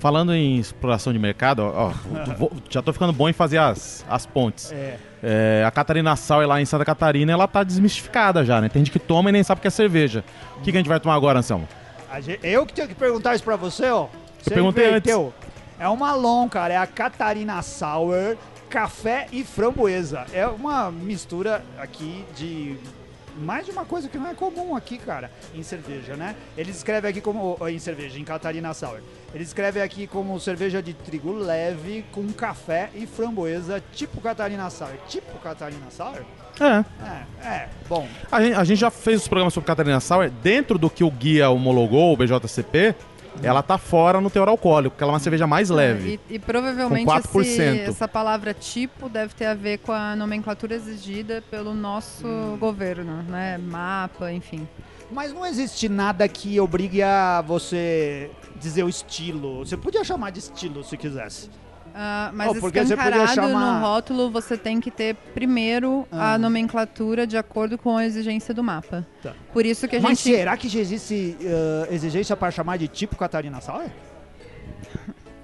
Falando 0.02 0.34
em 0.34 0.58
exploração 0.58 1.14
de 1.14 1.20
mercado, 1.20 1.60
ó, 1.62 1.92
ó, 1.92 2.50
já 2.68 2.82
tô 2.82 2.92
ficando 2.92 3.14
bom 3.14 3.30
em 3.30 3.34
fazer 3.34 3.60
as, 3.60 4.04
as 4.10 4.26
pontes. 4.26 4.72
É. 4.72 4.98
É, 5.22 5.64
a 5.64 5.70
Catarina 5.70 6.16
Sauer 6.16 6.48
lá 6.48 6.60
em 6.60 6.66
Santa 6.66 6.84
Catarina, 6.84 7.32
ela 7.32 7.48
tá 7.48 7.62
desmistificada 7.64 8.44
já, 8.44 8.60
né? 8.60 8.68
Tem 8.68 8.80
gente 8.84 8.90
que 8.92 8.98
toma 8.98 9.30
e 9.30 9.34
nem 9.34 9.44
sabe 9.44 9.60
o 9.60 9.62
que 9.62 9.68
é 9.68 9.70
cerveja. 9.72 10.24
O 10.58 10.62
que, 10.62 10.72
que 10.72 10.78
a 10.78 10.80
gente 10.80 10.88
vai 10.90 11.00
tomar 11.00 11.14
agora, 11.14 11.38
Anselmo? 11.38 11.70
A 12.12 12.20
gen- 12.20 12.40
Eu 12.42 12.66
que 12.66 12.74
tenho 12.74 12.88
que 12.88 12.96
perguntar 12.96 13.36
isso 13.36 13.44
pra 13.44 13.56
você, 13.56 13.92
ó. 13.92 14.08
Você 14.42 14.50
perguntei 14.50 14.88
inverteu. 14.88 15.32
É 15.80 15.88
uma 15.88 16.16
long, 16.16 16.50
cara. 16.50 16.74
É 16.74 16.78
a 16.78 16.88
Catarina 16.88 17.62
Sour, 17.62 18.36
café 18.72 19.28
e 19.32 19.44
framboesa. 19.44 20.26
É 20.34 20.48
uma 20.48 20.90
mistura 20.90 21.64
aqui 21.78 22.26
de 22.36 22.76
mais 23.38 23.66
de 23.66 23.72
uma 23.72 23.86
coisa 23.86 24.08
que 24.10 24.18
não 24.18 24.30
é 24.30 24.34
comum 24.34 24.76
aqui, 24.76 24.98
cara, 24.98 25.32
em 25.54 25.64
cerveja, 25.64 26.16
né? 26.16 26.36
Eles 26.58 26.78
escrevem 26.78 27.10
aqui 27.10 27.22
como 27.22 27.58
em 27.68 27.80
cerveja, 27.80 28.20
em 28.20 28.24
Catarina 28.24 28.74
Sour. 28.74 29.00
Eles 29.34 29.48
escrevem 29.48 29.82
aqui 29.82 30.08
como 30.08 30.40
cerveja 30.40 30.82
de 30.82 30.94
trigo 30.94 31.32
leve 31.34 32.06
com 32.12 32.32
café 32.34 32.90
e 32.94 33.06
framboesa, 33.06 33.82
tipo 33.94 34.20
Catarina 34.22 34.70
Sour. 34.70 34.96
Tipo 35.08 35.38
Catarina 35.40 35.90
Sour? 35.90 36.22
É. 36.60 36.86
É, 37.04 37.48
é. 37.48 37.70
Bom, 37.88 38.08
A 38.32 38.42
gente, 38.42 38.56
a 38.56 38.64
gente 38.64 38.80
já 38.80 38.92
fez 38.92 39.22
os 39.22 39.28
programas 39.28 39.54
sobre 39.54 39.68
Catarina 39.68 40.00
Sauer. 40.00 40.30
Dentro 40.30 40.78
do 40.78 40.90
que 40.90 41.04
o 41.04 41.10
guia 41.10 41.50
homologou, 41.50 42.14
o 42.14 42.18
BJCP, 42.18 42.94
ela 43.42 43.62
tá 43.64 43.78
fora 43.78 44.20
no 44.20 44.30
teor 44.30 44.48
alcoólico, 44.50 44.92
porque 44.96 45.04
ela 45.04 45.12
é 45.12 45.16
uma 45.16 45.20
cerveja 45.20 45.48
mais 45.48 45.70
leve. 45.70 46.20
E, 46.30 46.36
e 46.36 46.40
provavelmente 46.40 47.06
Com 47.06 47.42
esse- 47.42 47.58
4%. 47.58 47.88
essa 47.90 48.08
palavra 48.08 48.54
tipo 48.54 49.08
deve 49.10 49.34
ter 49.34 49.46
a 49.46 49.54
ver 49.54 49.80
com 49.80 49.92
a 49.92 50.16
nomenclatura 50.16 50.76
exigida 50.76 51.44
pelo 51.50 51.74
nosso 51.74 52.28
Hum. 52.28 52.58
governo, 52.60 53.24
né? 53.24 53.58
Mapa, 53.58 54.32
enfim. 54.32 54.68
Mas 55.12 55.34
não 55.34 55.46
existe 55.46 55.90
nada 55.90 56.28
que 56.28 56.60
obrigue 56.60 57.02
a 57.04 57.42
você 57.42 58.32
dizer 58.56 58.84
o 58.84 58.90
estilo. 58.90 59.60
Você 59.66 59.76
podia 59.76 60.04
chamar 60.04 60.30
de 60.32 60.40
estilo 60.40 60.84
se 60.84 60.96
quisesse. 60.96 61.50
Ah, 61.94 62.32
mas 62.34 62.50
Oh, 62.50 62.56
porque 62.60 62.80
você 62.86 62.96
podia 62.96 63.10
escancarado 63.24 63.34
chamar- 63.36 63.80
no 63.80 63.86
rótulo 63.86 64.30
você 64.32 64.58
tem 64.58 64.80
que 64.80 64.90
ter 64.90 65.16
primeiro 65.34 66.08
Ah. 66.12 66.34
a 66.34 66.38
nomenclatura 66.38 67.28
de 67.28 67.38
acordo 67.38 67.78
com 67.78 67.98
a 67.98 68.06
exigência 68.06 68.54
do 68.54 68.64
mapa. 68.64 69.06
Tá. 69.22 69.34
Por 69.54 69.66
isso 69.66 69.88
que 69.88 69.96
a 69.98 70.02
Mas 70.02 70.20
gente 70.20 70.36
será 70.36 70.56
que 70.58 70.70
já 70.70 70.80
existe 70.80 71.36
uh, 71.42 71.94
exigência 71.94 72.36
para 72.36 72.50
chamar 72.52 72.78
de 72.78 72.88
tipo 72.88 73.16
Catarina 73.16 73.60
Sauer? 73.62 73.90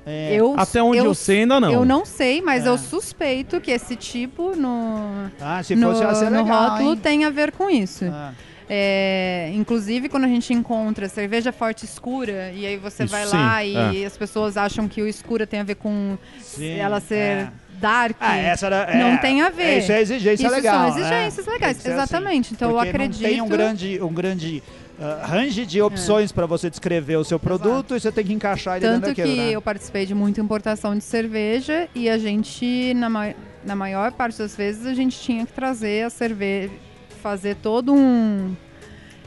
É, 0.05 0.36
eu, 0.36 0.55
Até 0.57 0.81
onde 0.81 0.99
eu, 0.99 1.13
sei, 1.13 1.41
ainda 1.41 1.60
não. 1.60 1.69
Eu 1.69 1.83
não 1.83 2.05
sei, 2.05 2.41
mas 2.41 2.65
É. 2.65 2.69
eu 2.69 2.77
suspeito 2.77 3.60
que 3.60 3.69
esse 3.71 3.93
tipo 3.97 4.55
no, 4.55 5.29
ah, 5.41 5.62
se 5.62 5.75
no, 5.75 5.93
ser 5.93 6.29
no 6.31 6.43
legal, 6.43 6.69
rótulo 6.69 6.91
hein? 6.91 6.95
tem 6.97 7.25
a 7.25 7.29
ver 7.29 7.51
com 7.51 7.69
isso. 7.69 8.05
Ah, 8.05 8.31
É, 8.69 9.51
inclusive, 9.56 10.10
quando 10.10 10.25
a 10.25 10.27
gente 10.27 10.53
encontra 10.53 11.08
cerveja 11.08 11.51
forte 11.53 11.86
escura, 11.86 12.51
e 12.53 12.65
aí 12.65 12.77
você 12.77 13.06
Isso, 13.06 13.12
vai 13.12 13.25
sim, 13.25 13.38
lá 13.38 13.63
e 13.63 14.06
as 14.06 14.17
pessoas 14.17 14.58
acham 14.58 14.88
que 14.88 15.01
o 15.01 15.08
escura 15.08 15.47
tem 15.47 15.62
a 15.62 15.63
ver 15.63 15.75
com 15.75 16.17
sim, 16.41 16.71
ela 16.77 16.99
ser 16.99 17.15
é. 17.15 17.51
dark. 17.80 18.17
Ah, 18.19 18.36
essa 18.36 18.65
era, 18.65 18.75
é, 18.91 18.99
não 18.99 19.17
tem 19.17 19.41
a 19.41 19.49
ver. 19.49 19.63
é, 19.63 19.77
Isso 19.80 19.91
é 19.91 20.01
exigência 20.01 20.45
Isso 20.47 20.56
legal. 20.56 20.91
são 20.91 20.99
exigências 20.99 21.45
né? 21.45 21.53
legais, 21.53 21.77
que 21.77 21.84
ser 21.84 21.91
exatamente. 21.91 22.53
Então 22.53 22.69
eu 22.71 22.80
acredito. 22.80 23.21
Não 23.23 23.30
tem 23.30 23.41
um 23.41 23.47
grande, 23.47 24.01
um 24.01 24.13
grande 24.13 24.62
uh, 24.99 25.25
range 25.25 25.65
de 25.65 25.82
opções 25.82 26.34
para 26.34 26.45
você 26.45 26.69
descrever 26.69 27.15
o 27.15 27.23
seu 27.23 27.39
produto 27.39 27.95
e 27.95 27.99
você 28.01 28.12
tem 28.12 28.25
que 28.25 28.34
encaixar 28.34 28.75
ele 28.77 28.86
Tanto 28.86 28.99
dentro 29.06 29.15
que 29.15 29.21
daquilo, 29.21 29.38
né? 29.47 29.51
eu 29.51 29.62
participei 29.62 30.06
de 30.06 30.13
muita 30.13 30.41
importação 30.41 30.93
de 30.97 31.03
cerveja 31.06 31.88
e 31.95 32.10
a 32.10 32.17
gente, 32.17 32.93
na, 32.95 33.10
ma- 33.10 33.34
na 33.63 33.75
maior 33.77 34.12
parte 34.12 34.38
das 34.39 34.58
vezes, 34.58 34.86
a 34.86 34.93
gente 34.93 35.17
tinha 35.19 35.45
que 35.45 35.53
trazer 35.53 36.03
a 36.06 36.10
cerveja, 36.10 36.73
fazer 37.17 37.56
todo 37.56 37.93
um. 37.93 38.56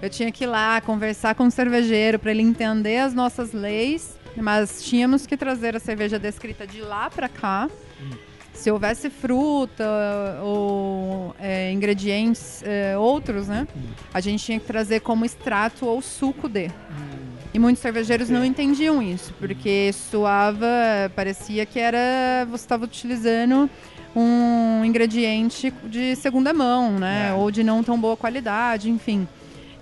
Eu 0.01 0.09
tinha 0.09 0.33
que 0.33 0.45
ir 0.45 0.47
lá 0.47 0.81
conversar 0.81 1.35
com 1.35 1.47
o 1.47 1.51
cervejeiro 1.51 2.19
para 2.19 2.31
ele 2.31 2.43
entender 2.43 2.99
as 2.99 3.13
nossas 3.13 3.53
leis, 3.53 4.19
mas 4.35 4.83
tínhamos 4.83 5.27
que 5.27 5.37
trazer 5.37 5.77
a 5.77 5.81
cerveja 5.81 6.19
descrita 6.19 6.67
de 6.67 6.81
lá 6.81 7.11
para 7.11 7.29
cá. 7.29 7.69
Se 8.55 8.71
houvesse 8.71 9.09
fruta 9.09 9.85
ou 10.43 11.35
é, 11.39 11.73
ingredientes 11.73 12.63
é, 12.63 12.97
outros, 12.97 13.49
né? 13.49 13.67
A 14.13 14.21
gente 14.21 14.45
tinha 14.45 14.61
que 14.61 14.67
trazer 14.67 15.01
como 15.01 15.25
extrato 15.25 15.87
ou 15.87 16.01
suco 16.03 16.49
de. 16.49 16.71
E 17.53 17.59
muitos 17.59 17.83
cervejeiros 17.83 18.31
não 18.31 18.45
entendiam 18.45 19.03
isso, 19.03 19.35
porque 19.39 19.93
soava, 19.93 20.67
parecia 21.17 21.67
que 21.67 21.79
era 21.79 22.47
você 22.49 22.65
estava 22.65 22.85
utilizando 22.85 23.69
um 24.15 24.85
ingrediente 24.85 25.73
de 25.85 26.17
segunda 26.17 26.53
mão, 26.53 26.99
né? 26.99 27.29
É. 27.31 27.35
Ou 27.35 27.51
de 27.51 27.63
não 27.63 27.83
tão 27.83 28.01
boa 28.01 28.17
qualidade, 28.17 28.91
enfim. 28.91 29.27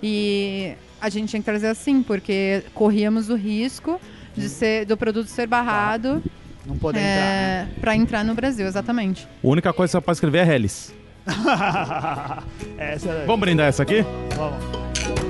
E 0.01 0.73
a 1.01 1.09
gente 1.09 1.29
tinha 1.29 1.39
que 1.39 1.45
trazer 1.45 1.67
assim, 1.67 2.03
porque 2.03 2.63
corríamos 2.73 3.29
o 3.29 3.35
risco 3.35 3.99
de 4.35 4.47
ser, 4.49 4.85
do 4.85 4.95
produto 4.95 5.27
ser 5.27 5.47
barrado 5.47 6.23
Não 6.65 6.77
poder 6.77 6.99
entrar. 6.99 7.11
é, 7.11 7.67
para 7.81 7.95
entrar 7.95 8.23
no 8.23 8.33
Brasil, 8.33 8.67
exatamente. 8.67 9.27
A 9.43 9.47
única 9.47 9.73
coisa 9.73 9.91
que 9.91 9.97
você 9.97 10.05
pode 10.05 10.15
escrever 10.17 10.47
é 10.47 10.55
Helles. 10.55 10.93
Né? 11.25 11.33
essa. 12.77 13.23
Vamos 13.25 13.39
brindar 13.39 13.67
essa 13.67 13.83
aqui? 13.83 14.05
Vamos. 14.35 15.28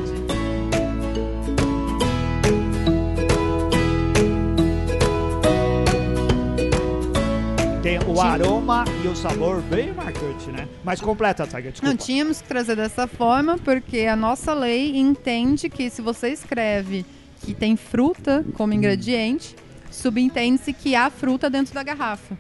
Tem 7.90 7.98
o 8.06 8.22
aroma 8.22 8.86
e 9.04 9.08
o 9.08 9.16
sabor 9.16 9.64
bem 9.64 9.92
marcante, 9.92 10.52
né? 10.52 10.68
Mas 10.84 11.02
completa, 11.02 11.48
Tiger, 11.48 11.72
desculpa. 11.72 11.88
Não, 11.88 11.98
tínhamos 11.98 12.40
que 12.40 12.48
trazer 12.48 12.76
dessa 12.76 13.08
forma, 13.08 13.58
porque 13.58 14.02
a 14.02 14.16
nossa 14.16 14.54
lei 14.54 14.96
entende 14.96 15.72
que 15.72 15.90
se 15.90 16.00
você 16.00 16.30
escreve 16.30 17.04
que 17.42 17.52
tem 17.52 17.76
fruta 17.76 18.46
como 18.54 18.74
ingrediente, 18.76 19.56
subentende-se 19.90 20.72
que 20.72 20.94
há 20.94 21.10
fruta 21.10 21.50
dentro 21.50 21.74
da 21.74 21.82
garrafa. 21.82 22.38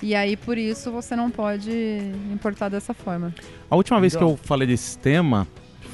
E 0.00 0.14
aí, 0.14 0.38
por 0.38 0.56
isso, 0.56 0.90
você 0.90 1.14
não 1.14 1.30
pode 1.30 1.70
importar 2.32 2.70
dessa 2.70 2.94
forma. 2.94 3.34
A 3.70 3.76
última 3.76 4.00
vez 4.00 4.16
que 4.16 4.22
eu 4.22 4.38
falei 4.38 4.66
desse 4.66 4.96
tema 4.96 5.46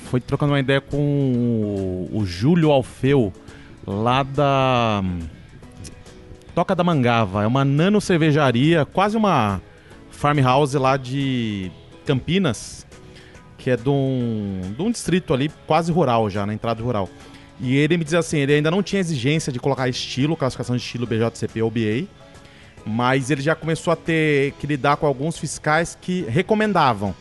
foi 0.04 0.20
trocando 0.20 0.52
uma 0.52 0.60
ideia 0.60 0.80
com 0.80 2.08
o, 2.12 2.24
Júlio 2.24 2.70
Alfeu, 2.70 3.32
lá 3.84 4.22
da 4.22 5.00
hum, 5.02 5.18
Toca 6.54 6.74
da 6.74 6.84
Mangava. 6.84 7.42
É 7.42 7.46
uma 7.46 7.64
nano 7.64 8.00
cervejaria, 8.00 8.84
quase 8.84 9.16
uma 9.16 9.60
farmhouse 10.10 10.78
lá 10.78 10.96
de 10.96 11.70
Campinas, 12.06 12.86
que 13.58 13.70
é 13.70 13.76
de 13.76 13.88
um, 13.88 14.60
de 14.76 14.82
um 14.82 14.90
distrito 14.90 15.34
ali 15.34 15.50
quase 15.66 15.90
rural 15.90 16.30
já, 16.30 16.46
na 16.46 16.54
entrada 16.54 16.82
rural. 16.82 17.08
E 17.60 17.76
ele 17.76 17.96
me 17.96 18.04
diz 18.04 18.14
assim, 18.14 18.38
ele 18.38 18.54
ainda 18.54 18.70
não 18.70 18.82
tinha 18.82 19.00
exigência 19.00 19.52
de 19.52 19.58
colocar 19.58 19.88
estilo, 19.88 20.36
classificação 20.36 20.76
de 20.76 20.82
estilo 20.82 21.06
BJCP 21.06 21.62
ou 21.62 21.70
BA, 21.70 22.06
mas 22.86 23.30
ele 23.30 23.42
já 23.42 23.54
começou 23.54 23.92
a 23.92 23.96
ter 23.96 24.52
que 24.52 24.66
lidar 24.66 24.96
com 24.96 25.06
alguns 25.06 25.38
fiscais 25.38 25.96
que 26.00 26.22
recomendavam. 26.28 27.14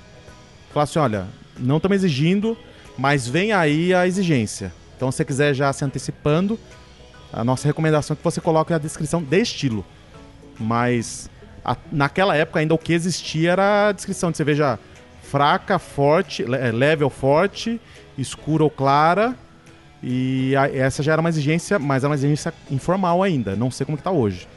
Falaram 0.69 0.83
assim, 0.83 0.99
olha, 0.99 1.27
não 1.57 1.77
estamos 1.77 1.95
exigindo 1.97 2.57
Mas 2.97 3.27
vem 3.27 3.51
aí 3.51 3.93
a 3.93 4.07
exigência. 4.07 4.71
Então, 4.95 5.11
se 5.11 5.17
você 5.17 5.25
quiser 5.25 5.53
já 5.53 5.71
se 5.73 5.83
antecipando, 5.83 6.59
a 7.33 7.43
nossa 7.43 7.67
recomendação 7.67 8.13
é 8.13 8.17
que 8.17 8.23
você 8.23 8.39
coloque 8.39 8.73
a 8.73 8.77
descrição 8.77 9.21
de 9.21 9.41
estilo. 9.41 9.85
Mas 10.59 11.29
a- 11.65 11.75
naquela 11.91 12.35
época 12.35 12.59
ainda 12.59 12.73
o 12.73 12.77
que 12.77 12.93
existia 12.93 13.51
era 13.51 13.89
a 13.89 13.91
descrição 13.91 14.31
de 14.31 14.37
cerveja 14.37 14.79
fraca, 15.23 15.79
forte, 15.79 16.43
le- 16.43 16.57
eh, 16.57 16.71
leve 16.71 17.03
ou 17.03 17.09
forte, 17.09 17.81
escura 18.17 18.63
ou 18.63 18.69
clara. 18.69 19.35
E 20.01 20.55
a- 20.55 20.67
essa 20.69 21.01
já 21.01 21.13
era 21.13 21.21
uma 21.21 21.29
exigência, 21.29 21.79
mas 21.79 22.03
era 22.03 22.09
uma 22.09 22.15
exigência 22.15 22.53
informal 22.69 23.23
ainda. 23.23 23.55
Não 23.55 23.71
sei 23.71 23.85
como 23.85 23.97
que 23.97 24.03
tá 24.03 24.11
hoje. 24.11 24.47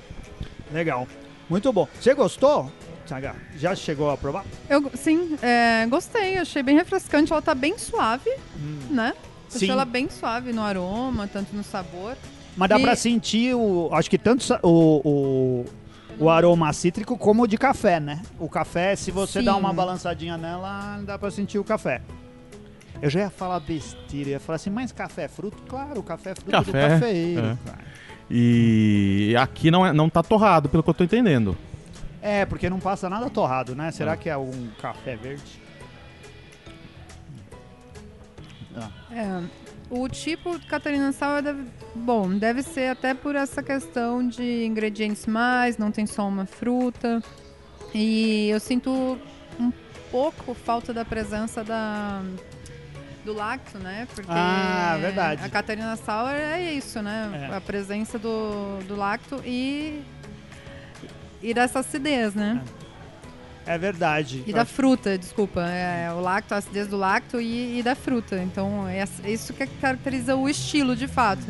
Legal. 0.73 1.07
Muito 1.49 1.73
bom. 1.73 1.89
Você 2.01 2.13
gostou? 2.15 2.71
Já 3.57 3.73
chegou 3.77 4.11
a 4.11 4.17
provar? 4.17 4.45
Eu, 4.69 4.91
sim, 4.95 5.39
é, 5.41 5.87
gostei, 5.89 6.39
achei 6.39 6.61
bem 6.61 6.75
refrescante. 6.77 7.33
Ela 7.33 7.41
tá 7.41 7.55
bem 7.55 7.79
suave, 7.79 8.29
né? 8.91 9.15
Sim. 9.49 9.57
Achei 9.59 9.71
ela 9.71 9.85
bem 9.85 10.11
suave 10.11 10.53
no 10.53 10.61
aroma, 10.61 11.29
tanto 11.33 11.55
no 11.55 11.63
sabor. 11.63 12.17
Mas 12.57 12.69
dá 12.69 12.79
E- 12.79 12.83
pra 12.83 12.97
sentir 12.97 13.55
o. 13.55 13.91
Acho 13.93 14.09
que 14.09 14.17
tanto 14.19 14.43
o, 14.63 15.03
o, 15.05 15.65
o 16.25 16.31
aroma 16.31 16.73
cítrico 16.73 17.17
como 17.19 17.43
o 17.43 17.47
de 17.47 17.59
café, 17.59 18.01
né? 18.01 18.23
O 18.39 18.49
café, 18.49 18.97
se 18.97 19.11
você 19.11 19.41
Sim. 19.41 19.45
dá 19.45 19.57
uma 19.57 19.73
balançadinha 19.73 20.39
nela, 20.39 21.01
dá 21.05 21.19
pra 21.19 21.31
sentir 21.31 21.59
o 21.59 21.65
café. 21.65 22.01
Eu 23.03 23.11
já 23.11 23.21
ia 23.21 23.31
falar 23.31 23.61
besteira, 23.61 24.31
eu 24.31 24.33
ia 24.35 24.41
falar 24.41 24.57
assim, 24.57 24.71
mas 24.71 24.91
café 24.91 25.25
é 25.25 25.29
fruto? 25.29 25.63
Claro, 25.69 26.01
o 26.01 26.03
café 26.03 26.31
é 26.31 26.35
fruto 26.35 26.51
do 26.51 26.53
Café, 26.73 26.89
cafeeiro. 26.89 27.47
é. 27.47 27.57
E 28.31 29.35
aqui 29.39 29.71
não, 29.71 29.85
é, 29.87 29.93
não 29.93 30.09
tá 30.09 30.23
torrado, 30.23 30.69
pelo 30.71 30.83
que 30.83 30.89
eu 30.91 30.95
tô 30.95 31.05
entendendo. 31.05 31.57
É, 32.23 32.47
porque 32.47 32.71
não 32.71 32.81
passa 32.81 33.09
nada 33.11 33.29
torrado, 33.29 33.77
né? 33.77 33.93
Será 33.93 34.13
É. 34.13 34.17
que 34.17 34.31
é 34.31 34.33
algum 34.33 34.67
café 34.81 35.15
verde? 35.15 35.61
É, 39.11 39.43
o 39.91 40.09
tipo 40.09 40.59
de 40.59 40.67
Catarina 40.67 41.13
Sour 41.13 41.43
deve, 41.43 41.65
bom, 41.95 42.37
deve 42.37 42.63
ser 42.63 42.91
até 42.91 43.15
por 43.15 43.37
essa 43.37 43.63
questão 43.63 44.27
de 44.27 44.65
ingredientes 44.65 45.27
mais, 45.27 45.79
não 45.79 45.91
tem 45.91 46.07
só 46.07 46.27
uma 46.27 46.47
fruta. 46.47 47.23
E 47.95 48.49
eu 48.51 48.59
sinto 48.61 49.19
um 49.59 49.73
pouco 50.11 50.55
falta 50.55 50.93
da 50.93 51.05
presença 51.05 51.63
da 51.63 52.23
do 53.25 53.33
lacto, 53.33 53.79
né? 53.79 54.07
Porque 54.15 54.31
Ah, 54.31 54.97
verdade. 55.01 55.43
A 55.45 55.49
Catarina 55.49 55.97
Sour 55.97 56.31
é 56.31 56.73
isso, 56.73 57.03
né? 57.03 57.49
É. 57.51 57.57
A 57.57 57.61
presença 57.61 58.19
do, 58.19 58.79
do 58.87 58.95
lacto 58.95 59.41
e 59.45 60.03
e 61.43 61.53
dessa 61.53 61.81
acidez, 61.81 62.35
né? 62.35 62.63
É 62.83 62.86
verdade. 63.79 64.43
E 64.47 64.53
da 64.53 64.65
fruta, 64.65 65.19
desculpa. 65.19 65.63
É, 65.63 66.11
o 66.13 66.21
lacto, 66.21 66.55
a 66.55 66.59
acidez 66.59 66.87
do 66.87 66.97
lacto 66.97 67.41
e, 67.41 67.79
e 67.79 67.83
da 67.83 67.95
fruta. 67.95 68.37
Então, 68.43 68.87
é 68.89 69.05
é 69.25 69.31
isso 69.31 69.53
que 69.53 69.67
caracteriza 69.67 70.37
o 70.37 70.49
estilo, 70.49 70.95
de 70.95 71.07
fato. 71.09 71.45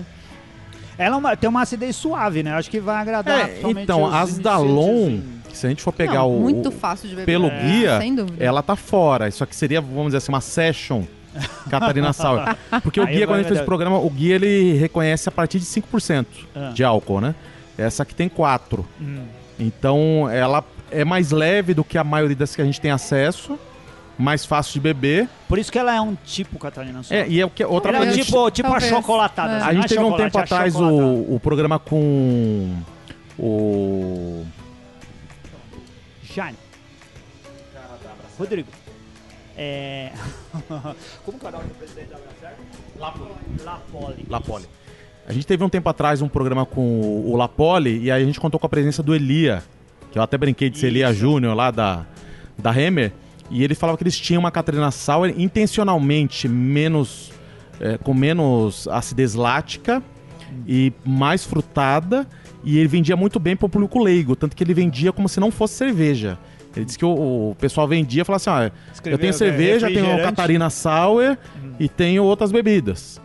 Ela 0.98 1.16
é 1.16 1.18
uma- 1.18 1.36
tem 1.36 1.48
uma 1.50 1.62
acidez 1.62 1.94
suave, 1.96 2.42
né? 2.42 2.52
Acho 2.54 2.70
que 2.70 2.80
vai 2.80 2.96
agradar. 2.96 3.48
É, 3.50 3.60
então, 3.66 4.06
as 4.06 4.38
da 4.38 4.56
Long, 4.56 5.08
iniciantes, 5.10 5.58
se 5.58 5.66
a 5.66 5.68
gente 5.68 5.82
for 5.82 5.92
pegar 5.92 6.20
Não, 6.20 6.36
o. 6.38 6.40
muito 6.40 6.70
fácil 6.70 7.08
de 7.08 7.14
beber. 7.14 7.26
pelo 7.26 7.48
É, 7.48 7.60
guia, 7.62 7.98
Sem 7.98 8.14
dúvida. 8.14 8.42
ela 8.42 8.62
tá 8.62 8.74
fora. 8.76 9.28
Isso 9.28 9.44
aqui 9.44 9.54
seria, 9.54 9.80
vamos 9.80 10.06
dizer 10.06 10.18
assim, 10.18 10.32
uma 10.32 10.40
session 10.40 11.04
Catarina 11.68 12.14
Sour. 12.14 12.40
Porque 12.82 12.98
o 12.98 13.04
Aí 13.06 13.14
guia, 13.16 13.26
quando 13.26 13.40
a 13.40 13.42
gente 13.42 13.48
fez 13.48 13.60
o 13.60 13.64
programa, 13.66 13.98
o 13.98 14.08
guia 14.08 14.36
ele 14.36 14.72
reconhece 14.78 15.28
a 15.28 15.32
partir 15.32 15.58
de 15.58 15.66
5% 15.66 16.26
Ah. 16.54 16.70
de 16.74 16.82
álcool, 16.82 17.20
né? 17.20 17.34
Essa 17.76 18.02
aqui 18.04 18.14
tem 18.14 18.26
4. 18.26 18.86
Hum. 18.98 19.24
Então, 19.60 20.28
ela 20.30 20.64
é 20.90 21.04
mais 21.04 21.30
leve 21.30 21.74
do 21.74 21.84
que 21.84 21.98
a 21.98 22.04
maioria 22.04 22.36
das 22.36 22.54
que 22.54 22.62
a 22.62 22.64
gente 22.64 22.80
tem 22.80 22.90
acesso, 22.90 23.58
mais 24.18 24.44
fácil 24.44 24.74
de 24.74 24.80
beber. 24.80 25.28
Por 25.48 25.58
isso 25.58 25.70
que 25.70 25.78
ela 25.78 25.94
é 25.94 26.00
um 26.00 26.16
tipo 26.24 26.58
Catarina. 26.58 27.00
É, 27.10 27.28
e 27.28 27.40
é 27.40 27.46
o 27.46 27.50
que 27.50 27.64
outra 27.64 27.90
Ela 27.90 28.04
é 28.04 28.08
coisa. 28.08 28.24
tipo, 28.24 28.50
tipo 28.50 28.72
a 28.72 28.80
chocolatada. 28.80 29.52
É. 29.52 29.56
assim, 29.56 29.68
A 29.68 29.74
gente 29.74 29.84
é 29.84 29.88
teve 29.88 30.02
um 30.02 30.16
tempo 30.16 30.38
é 30.38 30.42
atrás 30.42 30.74
o, 30.76 31.34
o 31.34 31.40
programa 31.40 31.78
com 31.78 32.74
o 33.38 34.44
Jane. 36.34 36.56
Rodrigo. 38.38 38.68
É... 39.56 40.12
Como 41.24 41.38
que 41.38 41.46
é 41.46 41.48
o 41.48 41.52
nome 41.52 41.64
do 41.64 41.74
presidente 41.74 42.08
da? 42.10 42.18
Lapoli. 42.98 43.34
Lapoli. 43.64 44.26
Lapoli. 44.28 44.64
A 45.26 45.32
gente 45.32 45.46
teve 45.46 45.64
um 45.64 45.68
tempo 45.68 45.88
atrás 45.88 46.22
um 46.22 46.28
programa 46.28 46.64
com 46.64 47.00
o 47.24 47.36
Lapoli 47.36 47.98
e 47.98 48.10
aí 48.10 48.22
a 48.22 48.26
gente 48.26 48.38
contou 48.38 48.60
com 48.60 48.66
a 48.66 48.68
presença 48.68 49.02
do 49.02 49.14
Elia, 49.14 49.62
eu 50.16 50.22
até 50.22 50.38
brinquei 50.38 50.70
de 50.70 50.78
ser 50.78 50.88
Elia. 50.88 51.12
Júnior 51.12 51.54
lá 51.54 51.70
da, 51.70 52.06
da 52.58 52.70
Hammer, 52.70 53.12
e 53.50 53.62
ele 53.62 53.74
falava 53.74 53.96
que 53.96 54.02
eles 54.02 54.18
tinham 54.18 54.40
uma 54.40 54.50
Catarina 54.50 54.90
Sour 54.90 55.28
intencionalmente 55.36 56.48
menos 56.48 57.32
é, 57.80 57.98
com 57.98 58.14
menos 58.14 58.88
acidez 58.88 59.34
lática 59.34 60.02
e 60.66 60.92
mais 61.04 61.44
frutada, 61.44 62.26
e 62.64 62.78
ele 62.78 62.88
vendia 62.88 63.16
muito 63.16 63.38
bem 63.38 63.54
pro 63.54 63.68
público 63.68 64.02
leigo, 64.02 64.34
tanto 64.34 64.56
que 64.56 64.64
ele 64.64 64.74
vendia 64.74 65.12
como 65.12 65.28
se 65.28 65.38
não 65.38 65.50
fosse 65.50 65.74
cerveja. 65.74 66.38
Ele 66.74 66.84
disse 66.84 66.98
que 66.98 67.04
o, 67.04 67.50
o 67.50 67.56
pessoal 67.58 67.86
vendia 67.86 68.22
e 68.22 68.24
falava 68.24 68.36
assim: 68.36 68.50
ó, 68.50 69.10
eu 69.10 69.18
tenho 69.18 69.30
é, 69.30 69.32
cerveja, 69.32 69.86
tenho. 69.86 70.22
Catarina 70.22 70.68
Sour 70.68 71.36
e 71.78 71.88
tenho 71.88 72.24
outras 72.24 72.52
bebidas. 72.52 73.20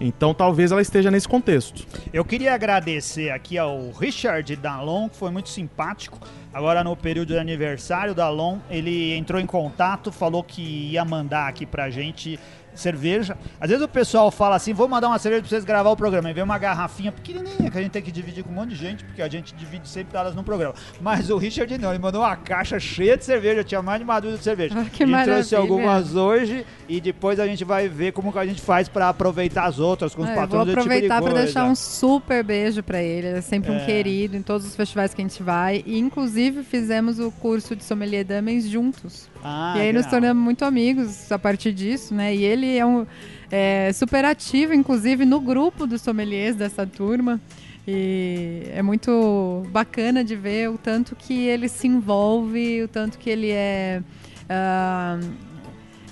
Então 0.00 0.32
talvez 0.32 0.70
ela 0.70 0.80
esteja 0.80 1.10
nesse 1.10 1.28
contexto. 1.28 1.86
Eu 2.12 2.24
queria 2.24 2.54
agradecer 2.54 3.30
aqui 3.30 3.58
ao 3.58 3.90
Richard 3.90 4.54
Dalon, 4.56 5.08
que 5.08 5.16
foi 5.16 5.30
muito 5.30 5.48
simpático. 5.48 6.18
Agora 6.52 6.82
no 6.84 6.96
período 6.96 7.28
de 7.28 7.38
aniversário, 7.38 8.12
o 8.12 8.14
Dalon, 8.14 8.58
ele 8.70 9.14
entrou 9.14 9.40
em 9.40 9.46
contato, 9.46 10.10
falou 10.10 10.42
que 10.42 10.62
ia 10.62 11.04
mandar 11.04 11.48
aqui 11.48 11.66
pra 11.66 11.90
gente 11.90 12.38
cerveja. 12.80 13.36
Às 13.60 13.70
vezes 13.70 13.84
o 13.84 13.88
pessoal 13.88 14.30
fala 14.30 14.56
assim, 14.56 14.72
vou 14.72 14.88
mandar 14.88 15.08
uma 15.08 15.18
cerveja 15.18 15.42
pra 15.42 15.48
vocês 15.50 15.64
gravar 15.64 15.90
o 15.90 15.96
programa. 15.96 16.30
E 16.30 16.32
vem 16.32 16.44
uma 16.44 16.58
garrafinha 16.58 17.12
pequenininha 17.12 17.70
que 17.70 17.78
a 17.78 17.82
gente 17.82 17.90
tem 17.92 18.02
que 18.02 18.12
dividir 18.12 18.44
com 18.44 18.50
um 18.50 18.54
monte 18.54 18.70
de 18.70 18.76
gente, 18.76 19.04
porque 19.04 19.22
a 19.22 19.28
gente 19.28 19.54
divide 19.54 19.88
sempre 19.88 20.16
elas 20.16 20.34
no 20.34 20.42
programa. 20.44 20.74
Mas 21.00 21.30
o 21.30 21.36
Richard 21.36 21.76
não, 21.78 21.90
ele 21.90 21.98
mandou 21.98 22.22
uma 22.22 22.36
caixa 22.36 22.78
cheia 22.78 23.16
de 23.16 23.24
cerveja, 23.24 23.62
tinha 23.64 23.82
mais 23.82 23.98
de 23.98 24.04
uma 24.04 24.20
dúzia 24.20 24.38
de 24.38 24.44
cerveja. 24.44 24.74
Ah, 24.78 24.84
que 24.84 25.02
ele 25.02 25.22
trouxe 25.24 25.54
algumas 25.56 26.14
hoje 26.14 26.64
e 26.88 27.00
depois 27.00 27.38
a 27.40 27.46
gente 27.46 27.64
vai 27.64 27.88
ver 27.88 28.12
como 28.12 28.32
que 28.32 28.38
a 28.38 28.46
gente 28.46 28.60
faz 28.60 28.88
pra 28.88 29.08
aproveitar 29.08 29.64
as 29.64 29.78
outras 29.78 30.14
com 30.14 30.22
os 30.22 30.28
vou 30.28 30.36
patrões 30.36 30.64
do 30.66 30.70
tipo 30.70 30.80
aproveitar 30.80 31.20
para 31.22 31.32
deixar 31.34 31.64
um 31.64 31.74
super 31.74 32.42
beijo 32.44 32.82
para 32.82 33.02
ele. 33.02 33.26
Ele 33.28 33.38
é 33.38 33.40
sempre 33.40 33.72
É. 33.72 33.76
um 33.76 33.84
querido 33.84 34.36
em 34.36 34.42
todos 34.42 34.66
os 34.66 34.76
festivais 34.76 35.12
que 35.12 35.20
a 35.20 35.24
gente 35.24 35.42
vai. 35.42 35.82
E, 35.86 35.98
inclusive, 35.98 36.62
fizemos 36.62 37.18
o 37.18 37.30
curso 37.30 37.74
de 37.74 37.84
sommelier 37.84 38.24
Damens 38.24 38.68
juntos. 38.68 39.28
Ah, 39.42 39.74
e 39.76 39.80
aí 39.80 39.86
nos 39.92 40.04
legal. 40.04 40.10
tornamos 40.10 40.42
muito 40.42 40.64
amigos 40.64 41.30
a 41.30 41.38
partir 41.38 41.72
disso, 41.72 42.12
né? 42.14 42.34
E 42.34 42.44
ele 42.44 42.66
é 42.76 42.84
um 42.84 43.06
é, 43.50 43.92
super 43.92 44.24
ativo, 44.24 44.74
inclusive, 44.74 45.24
no 45.24 45.40
grupo 45.40 45.86
dos 45.86 46.02
sommeliers 46.02 46.56
dessa 46.56 46.86
turma. 46.86 47.40
E 47.86 48.64
é 48.74 48.82
muito 48.82 49.62
bacana 49.70 50.22
de 50.22 50.36
ver 50.36 50.68
o 50.68 50.76
tanto 50.76 51.16
que 51.16 51.46
ele 51.46 51.68
se 51.68 51.86
envolve, 51.86 52.82
o 52.82 52.88
tanto 52.88 53.16
que 53.16 53.30
ele 53.30 53.50
é 53.50 54.02
ah, 54.46 55.18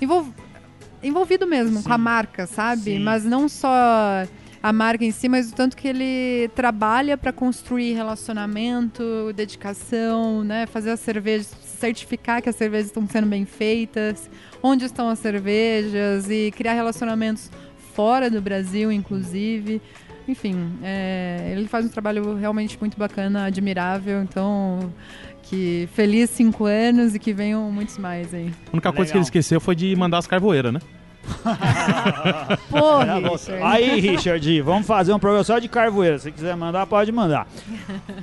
envol- 0.00 0.26
envolvido 1.02 1.46
mesmo 1.46 1.78
Sim. 1.78 1.84
com 1.84 1.92
a 1.92 1.98
marca, 1.98 2.46
sabe? 2.46 2.82
Sim. 2.82 2.98
Mas 3.00 3.26
não 3.26 3.46
só 3.46 3.68
a 4.62 4.72
marca 4.72 5.04
em 5.04 5.10
si, 5.10 5.28
mas 5.28 5.50
o 5.50 5.54
tanto 5.54 5.76
que 5.76 5.86
ele 5.86 6.48
trabalha 6.54 7.16
para 7.16 7.30
construir 7.30 7.92
relacionamento, 7.92 9.32
dedicação, 9.34 10.42
né? 10.42 10.66
Fazer 10.66 10.90
as 10.90 11.00
cervejas, 11.00 11.46
certificar 11.62 12.40
que 12.40 12.48
as 12.48 12.56
cervejas 12.56 12.86
estão 12.86 13.06
sendo 13.06 13.26
bem 13.26 13.44
feitas, 13.44 14.30
onde 14.66 14.84
estão 14.84 15.08
as 15.08 15.18
cervejas 15.18 16.30
e 16.30 16.50
criar 16.56 16.72
relacionamentos 16.74 17.50
fora 17.94 18.30
do 18.30 18.40
Brasil, 18.40 18.90
inclusive. 18.92 19.80
Enfim, 20.28 20.72
é, 20.82 21.52
ele 21.56 21.68
faz 21.68 21.86
um 21.86 21.88
trabalho 21.88 22.34
realmente 22.34 22.76
muito 22.80 22.98
bacana, 22.98 23.44
admirável. 23.44 24.20
Então, 24.22 24.92
que 25.44 25.88
feliz 25.94 26.30
cinco 26.30 26.64
anos 26.64 27.14
e 27.14 27.18
que 27.18 27.32
venham 27.32 27.70
muitos 27.70 27.96
mais 27.96 28.34
aí. 28.34 28.50
A 28.66 28.72
única 28.72 28.92
coisa 28.92 29.10
que 29.12 29.16
Legal. 29.16 29.18
ele 29.18 29.24
esqueceu 29.24 29.60
foi 29.60 29.76
de 29.76 29.94
mandar 29.94 30.18
as 30.18 30.26
carvoeiras, 30.26 30.72
né? 30.72 30.80
Porra, 32.70 33.06
Tá 33.06 33.20
bom. 33.20 33.32
Richard. 33.32 33.62
Aí, 33.62 34.00
Richard, 34.00 34.60
vamos 34.62 34.86
fazer 34.86 35.12
um 35.12 35.18
programa 35.18 35.44
só 35.44 35.58
de 35.58 35.68
carvoeira. 35.68 36.18
Se 36.18 36.30
quiser 36.30 36.56
mandar, 36.56 36.86
pode 36.86 37.10
mandar. 37.12 37.46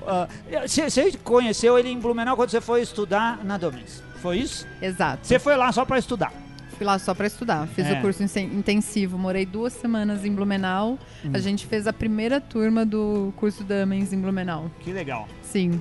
Ah, 0.06 0.28
Você 0.68 0.90
você 0.90 1.12
conheceu 1.24 1.78
ele 1.80 1.90
em 1.90 1.98
Blumenau 2.00 2.36
quando 2.36 2.50
você 2.50 2.60
foi 2.62 2.82
estudar 2.82 3.40
na 3.44 3.58
Domingos? 3.58 4.04
Foi 4.24 4.38
isso? 4.38 4.66
Exato. 4.82 5.28
Você 5.28 5.38
foi 5.38 5.58
lá 5.58 5.70
só 5.74 5.84
pra 5.84 6.00
estudar. 6.00 6.32
Fui 6.78 6.86
lá 6.86 6.98
só 6.98 7.14
para 7.14 7.28
estudar. 7.28 7.68
Fiz 7.68 7.86
É. 7.86 7.92
o 7.94 8.02
curso 8.02 8.24
intensivo. 8.24 9.18
Morei 9.18 9.46
duas 9.46 9.74
semanas 9.74 10.24
em 10.24 10.34
Blumenau. 10.34 10.98
Hum. 11.26 11.32
A 11.34 11.40
gente 11.40 11.68
fez 11.68 11.86
a 11.88 11.92
primeira 11.94 12.40
turma 12.40 12.86
do 12.86 13.34
curso 13.36 13.66
Damens 13.66 14.14
em 14.14 14.20
Blumenau. 14.22 14.72
Que 14.80 14.94
legal. 14.94 15.28
Sim. 15.42 15.80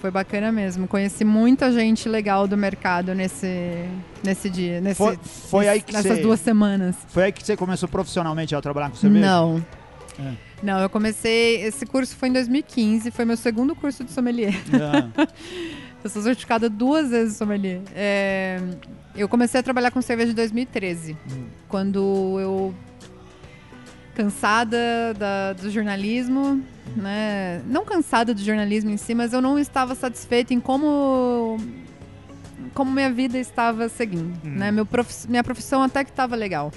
Foi 0.00 0.10
bacana 0.10 0.50
mesmo. 0.50 0.88
Conheci 0.88 1.24
muita 1.26 1.70
gente 1.70 2.08
legal 2.08 2.48
do 2.48 2.56
mercado 2.56 3.14
nesse, 3.14 3.84
nesse 4.24 4.48
dia. 4.48 4.80
Nesse, 4.80 4.96
Foi, 4.96 5.16
foi 5.22 5.68
aí 5.68 5.82
que 5.82 5.92
nessas 5.92 6.16
você, 6.16 6.22
duas 6.22 6.40
semanas. 6.40 6.96
Foi 7.08 7.24
aí 7.24 7.32
que 7.32 7.44
você 7.44 7.54
começou 7.54 7.86
profissionalmente 7.86 8.54
a 8.54 8.60
trabalhar 8.62 8.88
com 8.88 8.96
cerveja? 8.96 9.24
Não. 9.26 9.64
É. 10.18 10.32
Não, 10.62 10.80
eu 10.80 10.88
comecei. 10.88 11.62
Esse 11.62 11.84
curso 11.84 12.16
foi 12.16 12.28
em 12.30 12.32
2015, 12.32 13.10
foi 13.10 13.24
meu 13.24 13.36
segundo 13.36 13.74
curso 13.76 14.02
de 14.04 14.10
sommelier. 14.10 14.54
Ah, 14.72 15.26
Eu 16.02 16.10
sou 16.10 16.22
certificada 16.22 16.68
duas 16.68 17.10
vezes 17.10 17.36
sommelier. 17.36 17.80
É, 17.94 18.60
eu 19.14 19.28
comecei 19.28 19.60
a 19.60 19.62
trabalhar 19.62 19.90
com 19.90 20.02
cerveja 20.02 20.32
em 20.32 20.34
2013, 20.34 21.16
hum. 21.30 21.44
quando 21.68 22.38
eu 22.40 22.74
cansada 24.14 25.14
da, 25.16 25.52
do 25.54 25.70
jornalismo, 25.70 26.62
né? 26.96 27.62
Não 27.66 27.84
cansada 27.84 28.34
do 28.34 28.42
jornalismo 28.42 28.90
em 28.90 28.96
si, 28.96 29.14
mas 29.14 29.32
eu 29.32 29.40
não 29.40 29.58
estava 29.58 29.94
satisfeita 29.94 30.52
em 30.52 30.60
como 30.60 31.56
como 32.74 32.90
minha 32.90 33.12
vida 33.12 33.38
estava 33.38 33.88
seguindo, 33.88 34.34
hum. 34.44 34.50
né? 34.50 34.70
Meu 34.70 34.86
prof... 34.86 35.28
minha 35.28 35.44
profissão 35.44 35.82
até 35.82 36.04
que 36.04 36.10
estava 36.10 36.34
legal. 36.34 36.72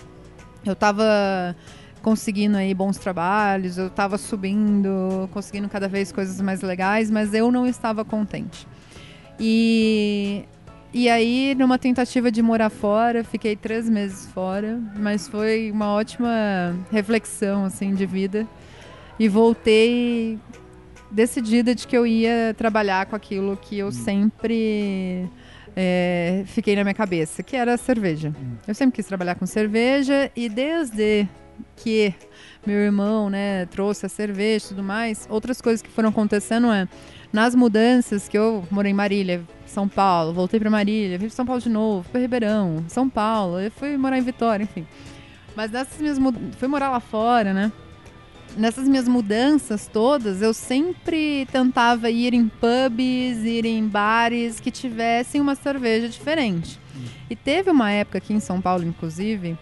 Eu 0.66 0.74
estava 0.74 1.56
conseguindo 2.02 2.58
aí 2.58 2.74
bons 2.74 2.98
trabalhos, 2.98 3.78
eu 3.78 3.88
estava 3.88 4.18
subindo, 4.18 5.28
conseguindo 5.32 5.68
cada 5.68 5.88
vez 5.88 6.12
coisas 6.12 6.40
mais 6.40 6.62
legais, 6.62 7.10
mas 7.10 7.34
eu 7.34 7.52
não 7.52 7.66
estava 7.66 8.06
contente. 8.06 8.68
E 9.40 10.46
e 10.98 11.10
aí, 11.10 11.54
numa 11.56 11.78
tentativa 11.78 12.32
de 12.32 12.42
morar 12.42 12.70
fora, 12.70 13.22
fiquei 13.22 13.54
três 13.54 13.90
meses 13.90 14.28
fora, 14.28 14.80
mas 14.96 15.28
foi 15.28 15.70
uma 15.70 15.92
ótima 15.92 16.74
reflexão, 16.90 17.66
assim, 17.66 17.94
de 17.94 18.06
vida. 18.06 18.48
E 19.20 19.28
voltei 19.28 20.40
decidida 21.12 21.76
de 21.76 21.86
que 21.86 21.98
eu 21.98 22.08
ia 22.08 22.56
trabalhar 22.58 23.08
com 23.08 23.16
aquilo 23.16 23.58
que 23.58 23.78
eu 23.78 23.88
hum. 23.88 23.92
sempre 23.92 25.30
é, 25.76 26.44
fiquei 26.46 26.78
na 26.78 26.84
minha 26.86 26.94
cabeça, 26.94 27.44
que 27.44 27.58
era 27.58 27.74
a 27.74 27.78
cerveja. 27.78 28.30
Hum. 28.30 28.56
Eu 28.66 28.74
sempre 28.74 28.96
quis 28.96 29.06
trabalhar 29.06 29.36
com 29.36 29.46
cerveja 29.46 30.32
e 30.34 30.48
desde 30.48 31.28
que 31.76 32.14
meu 32.66 32.78
irmão, 32.78 33.30
né, 33.30 33.66
trouxe 33.68 34.06
a 34.06 34.10
cerveja 34.10 34.66
e 34.66 34.70
tudo 34.70 34.84
mais, 34.84 35.28
outras 35.30 35.62
coisas 35.62 35.82
que 35.82 35.90
foram 35.90 36.10
acontecendo 36.10 36.72
é 36.72 36.88
nas 37.36 37.54
mudanças 37.54 38.30
que 38.30 38.38
eu 38.38 38.66
morei 38.72 38.94
em 38.94 38.96
Marília, 38.96 39.44
São 39.66 39.90
Paulo, 39.90 40.34
voltei 40.34 40.58
para 40.58 40.70
Marília, 40.70 41.18
vim 41.18 41.26
para 41.26 41.36
São 41.36 41.46
Paulo 41.46 41.62
de 41.62 41.68
novo, 41.68 42.10
para 42.10 42.22
Ribeirão, 42.22 42.86
São 42.88 43.10
Paulo, 43.10 43.60
eu 43.60 43.70
fui 43.70 43.98
morar 43.98 44.18
em 44.18 44.22
Vitória, 44.22 44.64
enfim. 44.64 44.88
Mas 45.54 45.70
nessas 45.70 46.00
minhas 46.00 46.18
fui 46.58 46.68
morar 46.70 46.90
lá 46.90 47.02
fora, 47.02 47.54
né? 47.54 47.74
Nessas 48.56 48.88
minhas 48.88 49.06
mudanças 49.06 49.86
todas, 49.86 50.42
eu 50.42 50.54
sempre 50.54 51.46
tentava 51.52 52.10
ir 52.10 52.34
em 52.34 52.48
pubs, 52.48 53.44
ir 53.44 53.66
em 53.66 53.86
bares 53.86 54.62
que 54.62 54.72
tivessem 54.72 55.42
uma 55.42 55.56
cerveja 55.56 56.08
diferente. 56.08 56.80
Hum. 56.96 57.04
E 57.30 57.36
teve 57.36 57.70
uma 57.70 57.92
época 57.92 58.18
aqui 58.18 58.34
em 58.34 58.40
São 58.40 58.62
Paulo, 58.62 58.86
inclusive, 58.86 59.58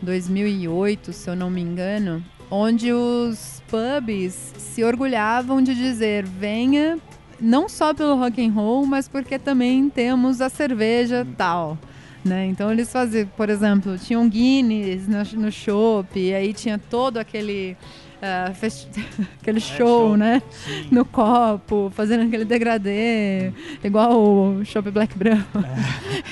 2008, 0.00 1.12
se 1.12 1.28
eu 1.28 1.36
não 1.36 1.50
me 1.50 1.60
engano, 1.60 2.24
onde 2.54 2.92
os 2.92 3.62
pubs 3.66 4.52
se 4.58 4.84
orgulhavam 4.84 5.62
de 5.62 5.74
dizer 5.74 6.26
venha 6.26 6.98
não 7.40 7.66
só 7.66 7.94
pelo 7.94 8.14
rock 8.16 8.44
and 8.44 8.52
roll, 8.52 8.84
mas 8.84 9.08
porque 9.08 9.38
também 9.38 9.88
temos 9.88 10.42
a 10.42 10.50
cerveja 10.50 11.26
tal. 11.36 11.78
Né? 12.22 12.46
Então 12.46 12.70
eles 12.70 12.92
faziam, 12.92 13.26
por 13.36 13.48
exemplo, 13.48 13.96
tinham 13.98 14.28
Guinness 14.28 15.08
no, 15.08 15.40
no 15.40 15.50
show, 15.50 16.06
e 16.14 16.32
aí 16.34 16.52
tinha 16.52 16.78
todo 16.78 17.16
aquele 17.16 17.74
uh, 18.18 18.52
aquele 19.40 19.58
show, 19.58 19.74
é, 19.74 19.78
show, 19.78 20.16
né? 20.16 20.42
Sim. 20.50 20.88
No 20.90 21.06
copo, 21.06 21.90
fazendo 21.94 22.24
aquele 22.24 22.44
degradê, 22.44 23.50
igual 23.82 24.12
o 24.12 24.64
Chopp 24.64 24.90
Black 24.90 25.16
Branco. 25.18 25.58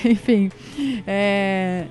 É. 0.05 0.09
Enfim. 0.13 0.51
É, 1.07 1.87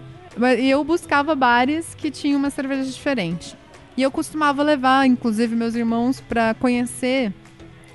e 0.60 0.70
eu 0.70 0.84
buscava 0.84 1.36
bares 1.36 1.96
que 1.96 2.10
tinham 2.12 2.40
uma 2.40 2.52
cerveja 2.52 2.90
diferente. 2.90 3.58
E 4.00 4.02
eu 4.02 4.10
costumava 4.10 4.64
levar, 4.64 5.06
inclusive, 5.06 5.54
meus 5.58 5.76
irmãos 5.76 6.22
para 6.22 6.54
conhecer 6.54 7.34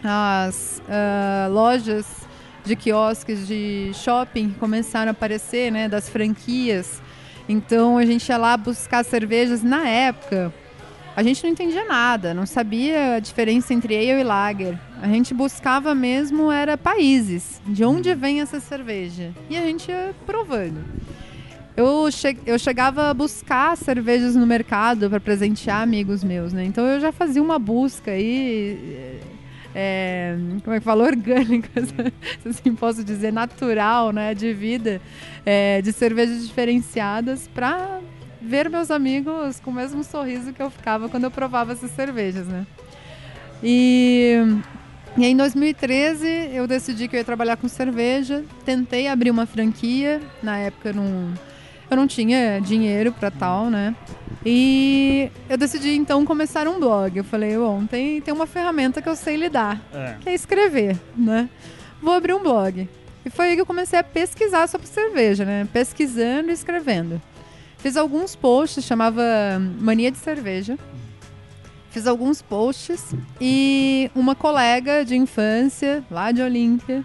as 0.05 0.83
uh, 0.87 1.51
lojas 1.51 2.05
de 2.63 2.77
quiosques 2.77 3.47
de 3.49 3.91
shopping 3.95 4.51
que 4.51 4.59
começaram 4.59 5.09
a 5.09 5.13
aparecer, 5.13 5.73
né, 5.73 5.89
das 5.89 6.07
franquias. 6.07 7.01
Então 7.49 7.97
a 7.97 8.05
gente 8.05 8.29
ia 8.29 8.37
lá 8.37 8.55
buscar 8.55 9.03
cervejas 9.03 9.63
na 9.63 9.89
época. 9.89 10.53
A 11.17 11.23
gente 11.23 11.43
não 11.43 11.51
entendia 11.51 11.87
nada, 11.87 12.35
não 12.35 12.45
sabia 12.45 13.15
a 13.15 13.19
diferença 13.19 13.73
entre 13.73 13.97
ale 13.97 14.21
e 14.21 14.25
lager. 14.25 14.79
A 15.01 15.09
gente 15.09 15.33
buscava 15.33 15.95
mesmo 15.95 16.53
era 16.53 16.77
países, 16.77 17.63
de 17.67 17.83
onde 17.83 18.15
vem 18.15 18.43
essa 18.43 18.61
cerveja. 18.61 19.33
E 19.49 19.57
a 19.57 19.63
gente 19.63 19.91
ia 19.91 20.15
provando 20.27 20.85
eu, 21.77 22.11
che 22.11 22.37
eu 22.47 22.59
chegava 22.59 23.11
a 23.11 23.15
buscar 23.15 23.77
cervejas 23.77 24.37
no 24.37 24.47
mercado 24.47 25.11
para 25.11 25.19
presentear 25.19 25.83
amigos 25.83 26.23
meus, 26.23 26.53
né? 26.53 26.65
Então 26.65 26.87
eu 26.87 27.01
já 27.01 27.11
fazia 27.11 27.43
uma 27.43 27.59
busca 27.59 28.13
aí. 28.13 29.21
É, 29.75 30.37
como 30.63 30.77
é 30.77 30.79
que 30.79 30.85
fala? 30.85 31.03
Orgânica, 31.05 31.69
se 31.85 32.49
assim 32.49 32.75
posso 32.77 33.03
dizer, 33.03 33.33
natural, 33.33 34.13
né? 34.13 34.33
De 34.35 34.53
vida, 34.53 35.01
é, 35.45 35.83
de 35.83 35.93
cervejas 35.93 36.47
diferenciadas 36.47 37.49
para 37.49 38.01
ver 38.41 38.71
meus 38.71 38.91
amigos 38.91 39.59
com 39.59 39.71
o 39.71 39.75
mesmo 39.75 40.05
sorriso 40.05 40.53
que 40.53 40.63
eu 40.63 40.71
ficava 40.71 41.09
quando 41.09 41.25
eu 41.25 41.31
provava 41.31 41.73
essas 41.73 41.91
cervejas, 41.91 42.47
né? 42.47 42.65
E, 43.63 44.37
e 45.17 45.25
em 45.25 45.37
2013 45.37 46.51
eu 46.53 46.69
decidi 46.69 47.09
que 47.09 47.17
eu 47.17 47.19
ia 47.19 47.25
trabalhar 47.25 47.57
com 47.57 47.67
cerveja, 47.67 48.45
tentei 48.65 49.09
abrir 49.09 49.31
uma 49.31 49.47
franquia, 49.47 50.21
na 50.41 50.59
época 50.59 50.93
não 50.93 51.33
eu 51.95 51.97
não 51.97 52.07
tinha 52.07 52.61
dinheiro 52.61 53.13
para 53.13 53.31
tal, 53.31 53.71
né? 53.71 53.95
E 54.45 55.31
eu 55.49 55.57
decidi 55.57 55.91
então 55.97 56.25
começar 56.25 56.69
um 56.69 56.79
blog. 56.79 57.17
Eu 57.17 57.25
falei, 57.25 57.57
bom, 57.57 57.87
tem, 57.87 58.21
tem 58.21 58.35
uma 58.35 58.47
ferramenta 58.47 59.01
que 59.01 59.09
eu 59.09 59.17
sei 59.17 59.37
lidar, 59.37 59.81
é. 59.93 60.17
que 60.21 60.29
é 60.29 60.35
escrever, 60.35 60.99
né? 61.17 61.49
Vou 62.03 62.13
abrir 62.13 62.35
um 62.35 62.43
blog. 62.43 62.89
E 63.25 63.31
foi 63.31 63.49
aí 63.49 63.55
que 63.55 63.61
eu 63.61 63.67
comecei 63.67 63.99
a 63.99 64.05
pesquisar 64.05 64.67
sobre 64.67 64.87
cerveja, 64.87 65.45
né? 65.45 65.67
Pesquisando 65.73 66.51
e 66.51 66.53
escrevendo. 66.53 67.23
Fiz 67.79 67.97
alguns 67.97 68.35
posts, 68.35 68.85
chamava 68.85 69.23
Mania 69.79 70.11
de 70.11 70.19
Cerveja. 70.19 70.79
Fiz 71.91 72.07
alguns 72.07 72.43
posts 72.43 73.15
e 73.41 74.11
uma 74.15 74.35
colega 74.35 75.05
de 75.05 75.17
infância, 75.17 76.05
lá 76.11 76.33
de 76.33 76.43
Olímpia, 76.43 77.05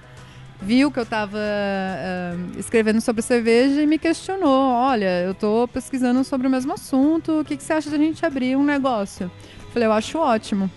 viu 0.62 0.92
que 0.92 1.00
eu 1.00 1.04
estava 1.04 1.38
uh, 1.38 2.60
escrevendo 2.60 3.02
sobre 3.02 3.22
cerveja 3.22 3.82
e 3.82 3.88
me 3.88 3.98
questionou: 3.98 4.72
olha, 4.74 5.22
eu 5.22 5.32
estou 5.32 5.68
pesquisando 5.68 6.24
sobre 6.24 6.48
o 6.48 6.50
mesmo 6.50 6.74
assunto, 6.74 7.40
o 7.40 7.46
que, 7.46 7.58
que 7.58 7.64
você 7.64 7.74
acha 7.74 7.90
de 7.90 7.96
a 7.96 8.00
gente 8.00 8.26
abrir 8.26 8.56
um 8.56 8.64
negócio? 8.64 9.32
Eu 9.64 9.72
falei, 9.72 9.88
eu 9.88 9.94
acho 9.94 10.18
ótimo. 10.18 10.70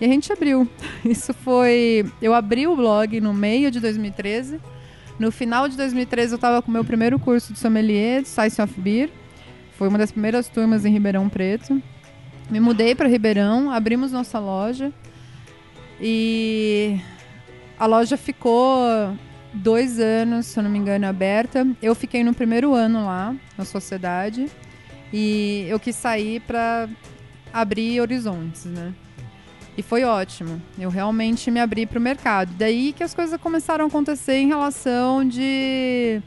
E 0.00 0.04
a 0.04 0.08
gente 0.08 0.32
abriu. 0.32 0.68
Isso 1.04 1.34
foi. 1.34 2.10
Eu 2.22 2.32
abri 2.32 2.66
o 2.66 2.74
blog 2.74 3.20
no 3.20 3.34
meio 3.34 3.70
de 3.70 3.80
2013. 3.80 4.60
No 5.18 5.30
final 5.30 5.68
de 5.68 5.76
2013, 5.76 6.32
eu 6.32 6.36
estava 6.36 6.62
com 6.62 6.70
o 6.70 6.72
meu 6.72 6.84
primeiro 6.84 7.18
curso 7.18 7.52
de 7.52 7.58
sommelier, 7.58 8.22
de 8.22 8.28
Science 8.28 8.62
of 8.62 8.80
Beer. 8.80 9.10
Foi 9.76 9.88
uma 9.88 9.98
das 9.98 10.10
primeiras 10.10 10.48
turmas 10.48 10.86
em 10.86 10.92
Ribeirão 10.92 11.28
Preto. 11.28 11.82
Me 12.50 12.58
mudei 12.58 12.94
para 12.94 13.06
Ribeirão, 13.06 13.70
abrimos 13.70 14.12
nossa 14.12 14.38
loja. 14.38 14.90
E 16.00 16.98
a 17.80 17.86
loja 17.86 18.18
ficou 18.18 19.16
dois 19.54 19.98
anos, 19.98 20.44
se 20.44 20.58
eu 20.58 20.62
não 20.62 20.70
me 20.70 20.78
engano, 20.78 21.06
aberta. 21.06 21.66
Eu 21.80 21.94
fiquei 21.94 22.22
no 22.22 22.34
primeiro 22.34 22.74
ano 22.74 23.06
lá, 23.06 23.34
na 23.56 23.64
sociedade. 23.64 24.50
E 25.10 25.64
eu 25.66 25.80
quis 25.80 25.96
sair 25.96 26.40
para 26.40 26.90
abrir 27.50 27.98
horizontes, 28.02 28.66
né? 28.66 28.92
E 29.78 29.82
foi 29.82 30.04
ótimo. 30.04 30.60
Eu 30.78 30.90
realmente 30.90 31.50
me 31.50 31.58
abri 31.58 31.86
para 31.86 31.98
o 31.98 32.02
mercado. 32.02 32.52
Daí 32.58 32.92
que 32.92 33.02
as 33.02 33.14
coisas 33.14 33.40
começaram 33.40 33.86
a 33.86 33.88
acontecer 33.88 34.34
em 34.34 34.48
relação 34.48 35.26
de 35.26 36.20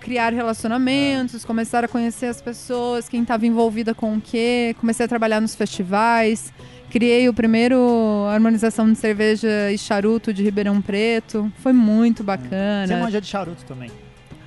criar 0.00 0.32
relacionamentos, 0.32 1.44
começar 1.44 1.84
a 1.84 1.88
conhecer 1.88 2.26
as 2.26 2.40
pessoas, 2.40 3.08
quem 3.08 3.22
estava 3.22 3.46
envolvida 3.46 3.94
com 3.94 4.16
o 4.16 4.20
quê. 4.20 4.76
Comecei 4.78 5.06
a 5.06 5.08
trabalhar 5.08 5.40
nos 5.40 5.54
festivais. 5.54 6.52
Criei 6.90 7.28
o 7.28 7.34
primeiro 7.34 8.24
harmonização 8.30 8.90
de 8.92 8.96
cerveja 8.96 9.72
e 9.72 9.76
charuto 9.76 10.32
de 10.32 10.44
Ribeirão 10.44 10.80
Preto. 10.80 11.50
Foi 11.58 11.72
muito 11.72 12.22
bacana. 12.22 12.86
Você 12.86 12.96
manja 12.96 13.20
de 13.20 13.26
charuto 13.26 13.64
também. 13.64 13.90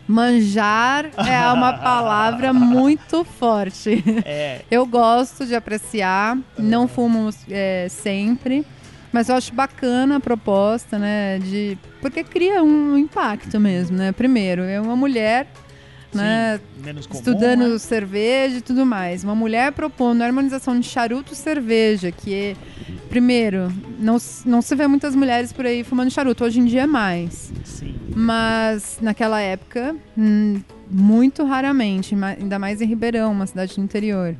Manjar 0.08 1.08
é 1.18 1.52
uma 1.52 1.74
palavra 1.78 2.54
muito 2.54 3.26
forte. 3.26 4.02
É. 4.26 4.62
Eu 4.72 4.86
gosto 4.86 5.46
de 5.46 5.54
apreciar, 5.54 6.38
não 6.58 6.88
fumo 6.88 7.30
é, 7.50 7.88
sempre, 7.90 8.66
mas 9.12 9.28
eu 9.28 9.36
acho 9.36 9.54
bacana 9.54 10.16
a 10.16 10.20
proposta, 10.22 10.98
né? 10.98 11.40
De, 11.40 11.78
porque 12.10 12.24
cria 12.24 12.64
um 12.64 12.98
impacto 12.98 13.60
mesmo, 13.60 13.98
né? 13.98 14.12
Primeiro, 14.12 14.62
é 14.64 14.80
uma 14.80 14.96
mulher 14.96 15.48
né? 16.14 16.60
Comum, 16.82 17.00
estudando 17.12 17.68
né? 17.68 17.78
cerveja 17.78 18.58
e 18.58 18.62
tudo 18.62 18.86
mais. 18.86 19.24
Uma 19.24 19.36
mulher 19.36 19.72
propondo 19.72 20.22
a 20.22 20.26
harmonização 20.26 20.80
de 20.80 20.88
charuto 20.88 21.36
cerveja, 21.36 22.12
que 22.12 22.34
é, 22.34 22.56
primeiro, 23.10 23.72
não, 24.00 24.18
não 24.46 24.62
se 24.62 24.76
vê 24.76 24.88
muitas 24.88 25.16
mulheres 25.16 25.52
por 25.52 25.66
aí 25.66 25.84
fumando 25.84 26.12
charuto, 26.12 26.44
hoje 26.44 26.60
em 26.60 26.66
dia 26.66 26.84
é 26.84 26.88
mais. 26.88 27.52
Sim. 27.64 27.96
Mas 28.16 29.00
naquela 29.02 29.40
época, 29.40 29.96
hum, 30.18 30.62
muito 30.90 31.44
raramente, 31.44 32.16
ainda 32.16 32.58
mais 32.58 32.82
em 32.82 32.86
Ribeirão, 32.86 33.32
uma 33.32 33.46
cidade 33.46 33.76
do 33.76 33.82
interior. 33.82 34.36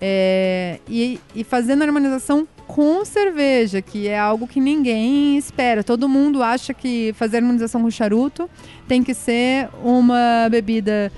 É, 0.00 0.78
e, 0.88 1.20
e 1.34 1.44
fazendo 1.44 1.82
a 1.82 1.84
harmonização 1.84 2.48
com 2.74 3.04
cerveja, 3.04 3.82
que 3.82 4.06
é 4.06 4.16
algo 4.16 4.46
que 4.46 4.60
ninguém 4.60 5.36
espera. 5.36 5.82
Todo 5.82 6.08
mundo 6.08 6.40
acha 6.40 6.72
que 6.72 7.12
fazer 7.16 7.38
harmonização 7.38 7.82
com 7.82 7.90
charuto 7.90 8.48
tem 8.86 9.02
que 9.02 9.12
ser 9.12 9.68
uma 9.82 10.48
bebida 10.48 11.10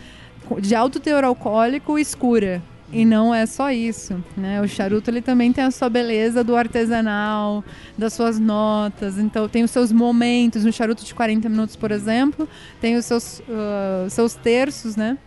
de 0.60 0.74
alto 0.74 0.98
teor 0.98 1.24
alcoólico 1.24 1.98
escura. 1.98 2.62
E 2.90 3.04
não 3.04 3.34
é 3.34 3.44
só 3.44 3.70
isso, 3.70 4.22
né? 4.36 4.62
O 4.62 4.68
charuto 4.68 5.10
ele 5.10 5.20
também 5.20 5.52
tem 5.52 5.64
a 5.64 5.70
sua 5.70 5.90
beleza 5.90 6.42
do 6.42 6.56
artesanal, 6.56 7.62
das 7.98 8.14
suas 8.14 8.38
notas. 8.38 9.18
Então 9.18 9.46
tem 9.46 9.62
os 9.62 9.70
seus 9.70 9.92
momentos. 9.92 10.64
Um 10.64 10.72
charuto 10.72 11.04
de 11.04 11.14
40 11.14 11.48
minutos, 11.50 11.76
por 11.76 11.90
exemplo, 11.90 12.48
tem 12.80 12.96
os 12.96 13.04
seus, 13.04 13.40
uh, 13.40 14.08
seus 14.08 14.34
terços, 14.34 14.96
né? 14.96 15.18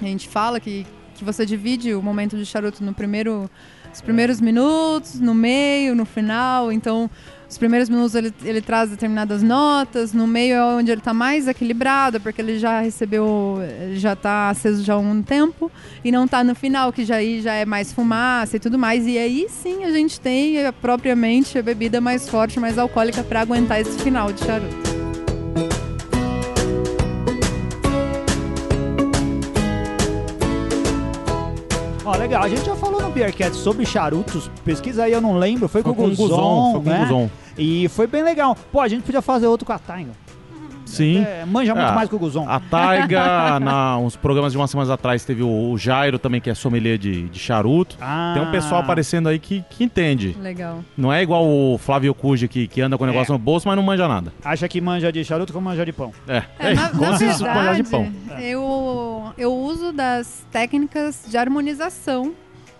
A 0.00 0.04
gente 0.04 0.28
fala 0.28 0.60
que, 0.60 0.86
que 1.14 1.24
você 1.24 1.44
divide 1.44 1.94
o 1.94 2.02
momento 2.02 2.36
de 2.36 2.46
charuto 2.46 2.82
no 2.82 2.94
primeiro, 2.94 3.50
os 3.92 4.00
primeiros 4.00 4.40
minutos, 4.40 5.20
no 5.20 5.34
meio, 5.34 5.94
no 5.94 6.04
final. 6.04 6.70
Então 6.72 7.10
os 7.48 7.56
primeiros 7.56 7.88
minutos 7.88 8.14
ele, 8.14 8.32
ele 8.44 8.60
traz 8.60 8.90
determinadas 8.90 9.42
notas, 9.42 10.12
no 10.12 10.26
meio 10.26 10.54
é 10.54 10.64
onde 10.64 10.90
ele 10.90 11.00
está 11.00 11.14
mais 11.14 11.48
equilibrado, 11.48 12.20
porque 12.20 12.42
ele 12.42 12.58
já 12.58 12.80
recebeu, 12.80 13.58
já 13.94 14.12
está 14.12 14.50
aceso 14.50 14.84
já 14.84 14.94
há 14.94 14.98
um 14.98 15.22
tempo, 15.22 15.72
e 16.04 16.12
não 16.12 16.26
está 16.26 16.44
no 16.44 16.54
final, 16.54 16.92
que 16.92 17.06
já 17.06 17.16
aí 17.16 17.40
já 17.40 17.54
é 17.54 17.64
mais 17.64 17.90
fumaça 17.90 18.56
e 18.56 18.60
tudo 18.60 18.78
mais. 18.78 19.06
E 19.06 19.16
aí 19.16 19.46
sim 19.48 19.84
a 19.84 19.90
gente 19.90 20.20
tem 20.20 20.58
eh, 20.58 20.70
propriamente 20.72 21.58
a 21.58 21.62
bebida 21.62 22.00
mais 22.02 22.28
forte, 22.28 22.60
mais 22.60 22.76
alcoólica 22.76 23.24
para 23.24 23.40
aguentar 23.40 23.80
esse 23.80 23.98
final 23.98 24.30
de 24.30 24.44
charuto. 24.44 24.87
Ó, 32.08 32.16
legal. 32.16 32.42
A 32.42 32.48
gente 32.48 32.64
já 32.64 32.74
falou 32.74 33.02
no 33.02 33.10
Beercat 33.10 33.54
sobre 33.54 33.84
charutos. 33.84 34.50
Pesquisa 34.64 35.04
aí, 35.04 35.12
eu 35.12 35.20
não 35.20 35.36
lembro. 35.36 35.68
Foi, 35.68 35.82
Foi 35.82 35.92
com 35.92 36.04
o 36.04 36.06
com 36.06 36.10
o 36.10 36.16
Guzon, 36.16 36.26
Guzon, 36.26 36.72
foi 36.72 36.80
com 36.80 36.88
o 36.88 36.90
né? 36.90 36.98
Guzon. 37.00 37.30
E 37.58 37.88
foi 37.88 38.06
bem 38.06 38.22
legal. 38.22 38.56
Pô, 38.72 38.80
a 38.80 38.88
gente 38.88 39.02
podia 39.02 39.20
fazer 39.20 39.46
outro 39.46 39.66
com 39.66 39.74
a 39.74 39.78
Taiga. 39.78 40.12
Sim. 40.88 41.22
É, 41.24 41.44
manja 41.44 41.74
muito 41.74 41.86
Ah, 41.88 41.92
mais 41.92 42.08
que 42.08 42.14
o 42.14 42.18
Guzon. 42.18 42.48
A 42.48 42.58
Taiga, 42.60 43.58
na, 43.60 43.98
uns 43.98 44.16
programas 44.16 44.52
de 44.52 44.58
umas 44.58 44.70
semanas 44.70 44.90
atrás, 44.90 45.24
teve 45.24 45.42
o, 45.42 45.70
o 45.70 45.78
Jairo 45.78 46.18
também, 46.18 46.40
que 46.40 46.48
é 46.50 46.54
sommelier 46.54 46.98
de, 46.98 47.28
de 47.28 47.38
charuto. 47.38 47.96
Ah. 48.00 48.32
Tem 48.34 48.42
um 48.42 48.50
pessoal 48.50 48.80
aparecendo 48.80 49.28
aí 49.28 49.38
que, 49.38 49.64
que 49.70 49.84
entende. 49.84 50.36
Legal. 50.40 50.80
Não 50.96 51.12
é 51.12 51.22
igual 51.22 51.46
o 51.46 51.78
Flávio 51.78 52.14
Cuji 52.14 52.48
que, 52.48 52.66
que 52.66 52.80
anda 52.80 52.96
com 52.96 53.04
o 53.04 53.06
negócio 53.06 53.32
É. 53.32 53.34
no 53.34 53.38
bolso, 53.38 53.68
mas 53.68 53.76
não 53.76 53.82
manja 53.82 54.08
nada. 54.08 54.32
Acha 54.44 54.66
que 54.68 54.80
manja 54.80 55.12
de 55.12 55.24
charuto 55.24 55.52
como 55.52 55.64
manja 55.68 55.84
de 55.84 55.92
pão. 55.92 56.12
É, 56.26 56.42
É, 56.58 56.74
na, 56.74 56.88
como 56.90 57.02
na 57.02 57.16
se 57.18 57.26
isso 57.26 57.44
manjar 57.44 57.74
de 57.76 57.82
pão. 57.84 58.02
verdade, 58.04 58.44
eu, 58.46 59.32
eu 59.36 59.54
uso 59.54 59.92
das 59.92 60.46
técnicas 60.50 61.24
de 61.28 61.36
harmonização 61.36 62.32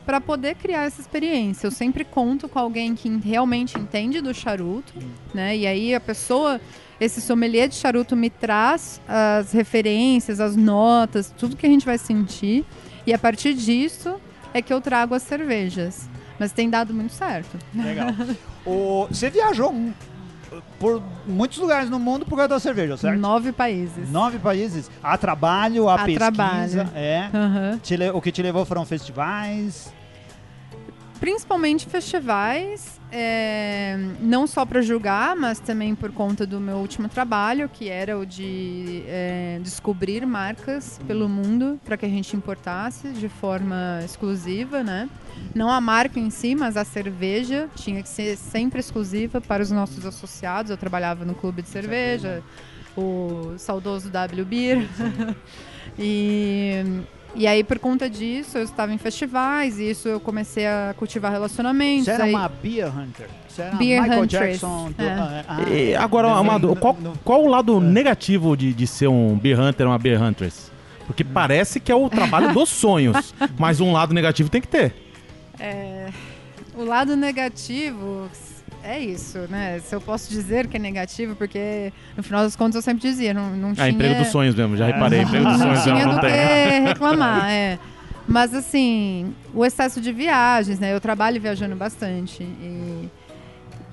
para 0.06 0.20
poder 0.22 0.54
criar 0.54 0.84
essa 0.86 1.00
experiência. 1.02 1.66
Eu 1.66 1.70
sempre 1.70 2.02
conto 2.02 2.48
com 2.48 2.58
alguém 2.58 2.94
que 2.94 3.08
realmente 3.22 3.78
entende 3.78 4.22
do 4.22 4.32
charuto, 4.32 4.92
né? 5.34 5.54
E 5.54 5.66
aí 5.66 5.94
a 5.94 6.00
pessoa, 6.00 6.58
esse 7.00 7.20
sommelier 7.20 7.68
de 7.68 7.74
charuto 7.74 8.16
me 8.16 8.28
traz 8.30 9.00
as 9.06 9.52
referências, 9.52 10.40
as 10.40 10.56
notas, 10.56 11.32
tudo 11.36 11.56
que 11.56 11.66
a 11.66 11.68
gente 11.68 11.86
vai 11.86 11.98
sentir. 11.98 12.64
E 13.06 13.12
a 13.12 13.18
partir 13.18 13.54
disso 13.54 14.16
é 14.52 14.60
que 14.60 14.72
eu 14.72 14.80
trago 14.80 15.14
as 15.14 15.22
cervejas. 15.22 16.08
Mas 16.38 16.52
tem 16.52 16.70
dado 16.70 16.94
muito 16.94 17.12
certo. 17.12 17.58
Legal. 17.74 18.08
o, 18.64 19.06
você 19.10 19.28
viajou 19.30 19.74
por 20.78 21.02
muitos 21.26 21.58
lugares 21.58 21.90
no 21.90 21.98
mundo 21.98 22.24
por 22.24 22.36
causa 22.36 22.48
da 22.48 22.60
cerveja, 22.60 22.96
certo? 22.96 23.18
Nove 23.18 23.52
países. 23.52 24.10
Nove 24.10 24.38
países. 24.38 24.90
A 25.02 25.18
trabalho, 25.18 25.88
a, 25.88 25.94
A 25.94 25.98
pesquisa. 26.04 26.18
trabalho. 26.18 26.88
É. 26.94 27.28
Aham. 27.34 27.78
Te 27.82 27.96
o 28.12 28.20
que 28.20 28.32
te 28.32 28.42
levou 28.42 28.64
foram 28.64 28.84
festivais. 28.86 29.92
Principalmente 31.20 31.86
festivais, 31.86 33.00
é, 33.10 33.96
não 34.20 34.46
só 34.46 34.64
para 34.64 34.80
julgar, 34.80 35.34
mas 35.34 35.58
também 35.58 35.94
por 35.94 36.12
conta 36.12 36.46
do 36.46 36.60
meu 36.60 36.76
último 36.76 37.08
trabalho, 37.08 37.68
que 37.68 37.88
era 37.88 38.18
o 38.18 38.24
de 38.24 39.02
é, 39.06 39.58
descobrir 39.62 40.26
marcas 40.26 41.00
pelo 41.06 41.28
mundo 41.28 41.80
para 41.84 41.96
que 41.96 42.06
a 42.06 42.08
gente 42.08 42.36
importasse 42.36 43.08
de 43.08 43.28
forma 43.28 44.00
exclusiva, 44.04 44.82
né? 44.82 45.08
Não 45.54 45.70
a 45.70 45.80
marca 45.80 46.18
em 46.18 46.30
si, 46.30 46.54
mas 46.54 46.76
a 46.76 46.84
cerveja 46.84 47.68
tinha 47.74 48.02
que 48.02 48.08
ser 48.08 48.36
sempre 48.36 48.80
exclusiva 48.80 49.40
para 49.40 49.62
os 49.62 49.70
nossos 49.70 50.04
associados. 50.04 50.70
Eu 50.70 50.76
trabalhava 50.76 51.24
no 51.24 51.34
clube 51.34 51.62
de 51.62 51.68
cerveja, 51.68 52.42
o 52.96 53.54
saudoso 53.56 54.10
W 54.10 54.44
Beer. 54.44 54.88
e 55.98 57.04
e 57.34 57.46
aí, 57.46 57.62
por 57.62 57.78
conta 57.78 58.08
disso, 58.10 58.58
eu 58.58 58.62
estava 58.64 58.92
em 58.92 58.98
festivais 58.98 59.78
e 59.78 59.90
isso 59.90 60.08
eu 60.08 60.18
comecei 60.18 60.66
a 60.66 60.94
cultivar 60.96 61.30
relacionamentos. 61.30 62.06
Você 62.06 62.10
era 62.10 62.24
aí- 62.24 62.34
uma 62.34 62.48
beer 62.48 62.88
hunter. 62.98 63.26
Você 63.48 63.62
era 63.62 63.76
Beer 63.76 64.02
Michael 64.02 64.22
huntress. 64.22 64.46
Jackson. 64.60 64.90
Do, 64.96 65.02
É. 65.04 65.08
ah, 65.10 65.44
ah, 65.48 65.70
E 65.70 65.94
agora, 65.94 66.30
Amado, 66.32 66.74
qual, 66.76 66.96
qual 67.24 67.42
o 67.44 67.48
lado 67.48 67.80
negativo 67.80 68.56
de, 68.56 68.72
de 68.72 68.86
ser 68.86 69.08
um 69.08 69.36
Beer 69.38 69.60
Hunter 69.60 69.86
ou 69.86 69.92
uma 69.92 69.98
Beer 69.98 70.20
Huntress? 70.22 70.70
Porque 71.06 71.24
parece 71.24 71.80
que 71.80 71.90
é 71.90 71.94
o 71.94 72.08
trabalho 72.10 72.52
dos 72.52 72.68
sonhos, 72.70 73.34
mas 73.58 73.80
um 73.80 73.92
lado 73.92 74.12
negativo 74.12 74.48
tem 74.50 74.60
que 74.60 74.68
ter. 74.68 74.94
É, 75.58 76.08
o 76.76 76.84
lado 76.84 77.16
negativo 77.16 78.28
é 78.88 78.98
isso, 79.00 79.38
né? 79.50 79.80
Se 79.80 79.94
eu 79.94 80.00
posso 80.00 80.30
dizer 80.30 80.66
que 80.66 80.76
é 80.76 80.80
negativo, 80.80 81.36
porque 81.36 81.92
no 82.16 82.22
final 82.22 82.42
das 82.42 82.56
contas 82.56 82.76
eu 82.76 82.82
sempre 82.82 83.02
dizia, 83.02 83.34
não, 83.34 83.50
não 83.50 83.74
tinha... 83.74 83.86
Ah, 83.86 83.90
emprego 83.90 84.14
dos 84.16 84.28
sonhos 84.28 84.54
mesmo, 84.54 84.76
já 84.76 84.86
reparei, 84.86 85.20
emprego 85.22 85.44
dos 85.44 85.58
não 85.58 85.66
sonhos 85.66 85.82
tinha 85.82 86.06
não, 86.06 86.14
do 86.14 86.20
tem. 86.20 86.30
que 86.30 86.88
reclamar, 86.88 87.50
é. 87.50 87.78
Mas 88.26 88.54
assim, 88.54 89.34
o 89.54 89.64
excesso 89.64 90.00
de 90.00 90.12
viagens, 90.12 90.78
né? 90.78 90.92
Eu 90.94 91.00
trabalho 91.00 91.40
viajando 91.40 91.74
bastante 91.76 92.42
e, 92.42 93.08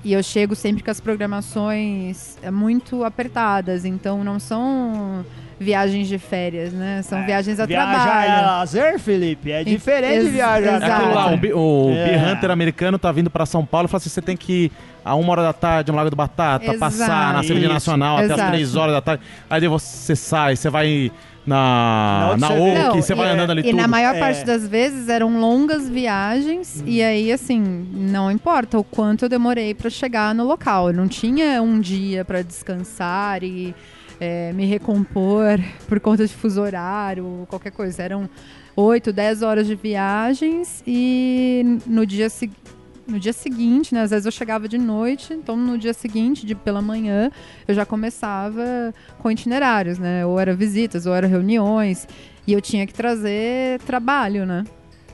e 0.08 0.12
eu 0.12 0.22
chego 0.22 0.54
sempre 0.54 0.82
com 0.84 0.90
as 0.90 1.00
programações 1.00 2.36
é, 2.42 2.50
muito 2.50 3.02
apertadas, 3.04 3.84
então 3.84 4.22
não 4.22 4.38
são 4.38 5.24
viagens 5.58 6.06
de 6.06 6.18
férias, 6.18 6.72
né? 6.72 7.00
São 7.02 7.24
viagens 7.24 7.58
a 7.58 7.66
Viajar 7.66 7.92
trabalho. 8.02 8.30
é 8.30 8.40
lazer, 8.46 8.98
Felipe. 9.00 9.50
É 9.50 9.64
diferente 9.64 10.20
de 10.20 10.26
ex- 10.26 10.32
viajar. 10.32 10.82
É 10.82 10.92
aquilo 10.92 11.14
lá, 11.14 11.32
Exato. 11.34 11.58
o, 11.58 11.86
o 11.88 11.96
É. 11.96 12.32
Hunter 12.32 12.50
americano 12.50 12.98
tá 12.98 13.10
vindo 13.10 13.30
pra 13.30 13.46
São 13.46 13.64
Paulo 13.64 13.86
e 13.86 13.88
fala 13.88 13.98
assim: 13.98 14.10
você 14.10 14.22
tem 14.22 14.36
que 14.36 14.52
ir 14.66 14.72
a 15.04 15.14
uma 15.14 15.32
hora 15.32 15.42
da 15.42 15.52
tarde 15.52 15.90
no 15.90 15.96
Lago 15.96 16.10
do 16.10 16.16
Batata, 16.16 16.64
Exato. 16.64 16.78
passar 16.78 17.32
na 17.32 17.42
cerveja 17.42 17.68
nacional 17.72 18.16
até 18.16 18.26
as 18.26 18.30
Exato. 18.32 18.50
três 18.52 18.76
horas 18.76 18.94
da 18.94 19.00
tarde. 19.00 19.22
Aí 19.48 19.66
você 19.66 20.14
sai, 20.14 20.56
você 20.56 20.68
vai 20.70 21.10
Na 21.46 22.34
na. 22.38 22.50
Oak, 22.50 22.74
Não, 22.74 22.94
você 23.02 23.14
vai 23.14 23.28
e- 23.28 23.30
andando 23.32 23.50
ali 23.50 23.60
E 23.60 23.64
tudo. 23.64 23.76
na 23.76 23.86
maior 23.88 24.14
É. 24.16 24.18
parte 24.18 24.44
das 24.44 24.66
vezes 24.66 25.08
eram 25.08 25.38
longas 25.40 25.88
viagens 25.88 26.82
e 26.86 27.02
aí 27.02 27.30
assim, 27.32 27.60
não 27.92 28.30
importa 28.30 28.78
o 28.78 28.84
quanto 28.84 29.24
eu 29.24 29.28
demorei 29.28 29.72
para 29.74 29.88
chegar 29.88 30.34
no 30.34 30.44
local, 30.44 30.88
eu 30.88 30.94
não 30.94 31.06
tinha 31.06 31.62
um 31.62 31.78
dia 31.80 32.24
para 32.24 32.42
descansar 32.42 33.42
e 33.44 33.74
é, 34.20 34.52
me 34.54 34.64
recompor 34.66 35.60
por 35.88 36.00
conta 36.00 36.26
de 36.26 36.32
fuso 36.34 36.60
horário, 36.60 37.46
qualquer 37.48 37.70
coisa. 37.70 38.02
Eram 38.02 38.28
8, 38.74 39.12
10 39.12 39.42
horas 39.42 39.66
de 39.66 39.74
viagens 39.74 40.82
e 40.86 41.78
no 41.86 42.04
dia 42.06 42.28
seguinte 42.28 42.58
no 43.06 43.18
dia 43.20 43.32
seguinte, 43.32 43.94
né? 43.94 44.02
Às 44.02 44.10
vezes 44.10 44.26
eu 44.26 44.32
chegava 44.32 44.68
de 44.68 44.78
noite, 44.78 45.32
então 45.32 45.56
no 45.56 45.78
dia 45.78 45.94
seguinte, 45.94 46.44
de 46.44 46.54
pela 46.54 46.82
manhã, 46.82 47.30
eu 47.66 47.74
já 47.74 47.86
começava 47.86 48.92
com 49.18 49.30
itinerários, 49.30 49.98
né? 49.98 50.26
Ou 50.26 50.38
era 50.38 50.54
visitas, 50.54 51.06
ou 51.06 51.14
era 51.14 51.26
reuniões, 51.26 52.06
e 52.46 52.52
eu 52.52 52.60
tinha 52.60 52.86
que 52.86 52.94
trazer 52.94 53.80
trabalho, 53.80 54.44
né? 54.44 54.64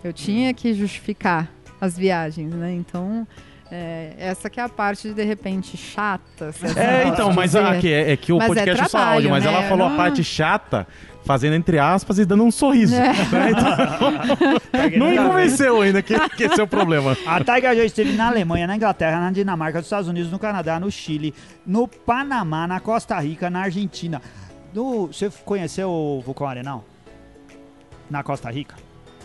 Eu 0.03 0.12
tinha 0.12 0.53
que 0.53 0.74
justificar 0.74 1.51
as 1.80 1.97
viagens, 1.97 2.53
né? 2.55 2.72
Então, 2.72 3.26
é, 3.75 4.12
essa 4.18 4.51
que 4.51 4.61
é 4.61 4.62
a 4.62 4.68
parte 4.68 5.14
de 5.14 5.25
repente 5.25 5.79
chata. 5.79 6.55
É, 6.77 7.09
então, 7.09 7.33
mas 7.33 7.53
dizer. 7.53 7.64
aqui 7.64 7.91
é, 7.91 8.12
é 8.12 8.16
que 8.18 8.31
o 8.31 8.37
Mas 8.37 8.51
é 8.51 8.55
podcast 8.55 8.85
é 8.85 8.89
só 8.89 8.99
áudio, 8.99 9.31
mas 9.31 9.47
ela 9.47 9.62
né? 9.62 9.68
falou 9.70 9.87
a 9.87 9.89
Não- 9.89 9.97
parte 9.97 10.23
chata, 10.23 10.87
fazendo 11.25 11.55
entre 11.55 11.79
aspas 11.79 12.18
e 12.18 12.27
dando 12.27 12.45
um 12.45 12.51
sorriso. 12.51 12.95
É. 12.95 13.14
né? 13.33 13.51
Então, 13.51 14.99
não 14.99 15.09
me 15.09 15.16
convenceu 15.16 15.81
ainda 15.81 16.03
que, 16.03 16.14
que 16.37 16.45
esse 16.45 16.61
é 16.61 16.62
o 16.62 16.66
problema. 16.66 17.16
A 17.25 17.43
Taiga 17.43 17.75
já 17.75 17.83
esteve 17.83 18.12
na 18.12 18.29
Alemanha, 18.29 18.66
na 18.66 18.77
Inglaterra, 18.77 19.18
na 19.18 19.31
Dinamarca, 19.31 19.79
nos 19.79 19.87
Estados 19.87 20.07
Unidos, 20.09 20.31
no 20.31 20.39
Canadá, 20.39 20.79
no 20.79 20.91
Chile, 20.91 21.33
no 21.66 21.89
Panamá, 21.89 22.66
na 22.66 22.79
Costa 22.79 23.18
Rica, 23.20 23.49
na 23.49 23.62
Argentina. 23.62 24.20
No, 24.75 25.07
você 25.07 25.31
conheceu 25.47 25.89
o 25.89 26.20
vulcão 26.20 26.47
Arenal? 26.47 26.85
Na 28.11 28.23
Costa 28.23 28.51
Rica? 28.51 28.75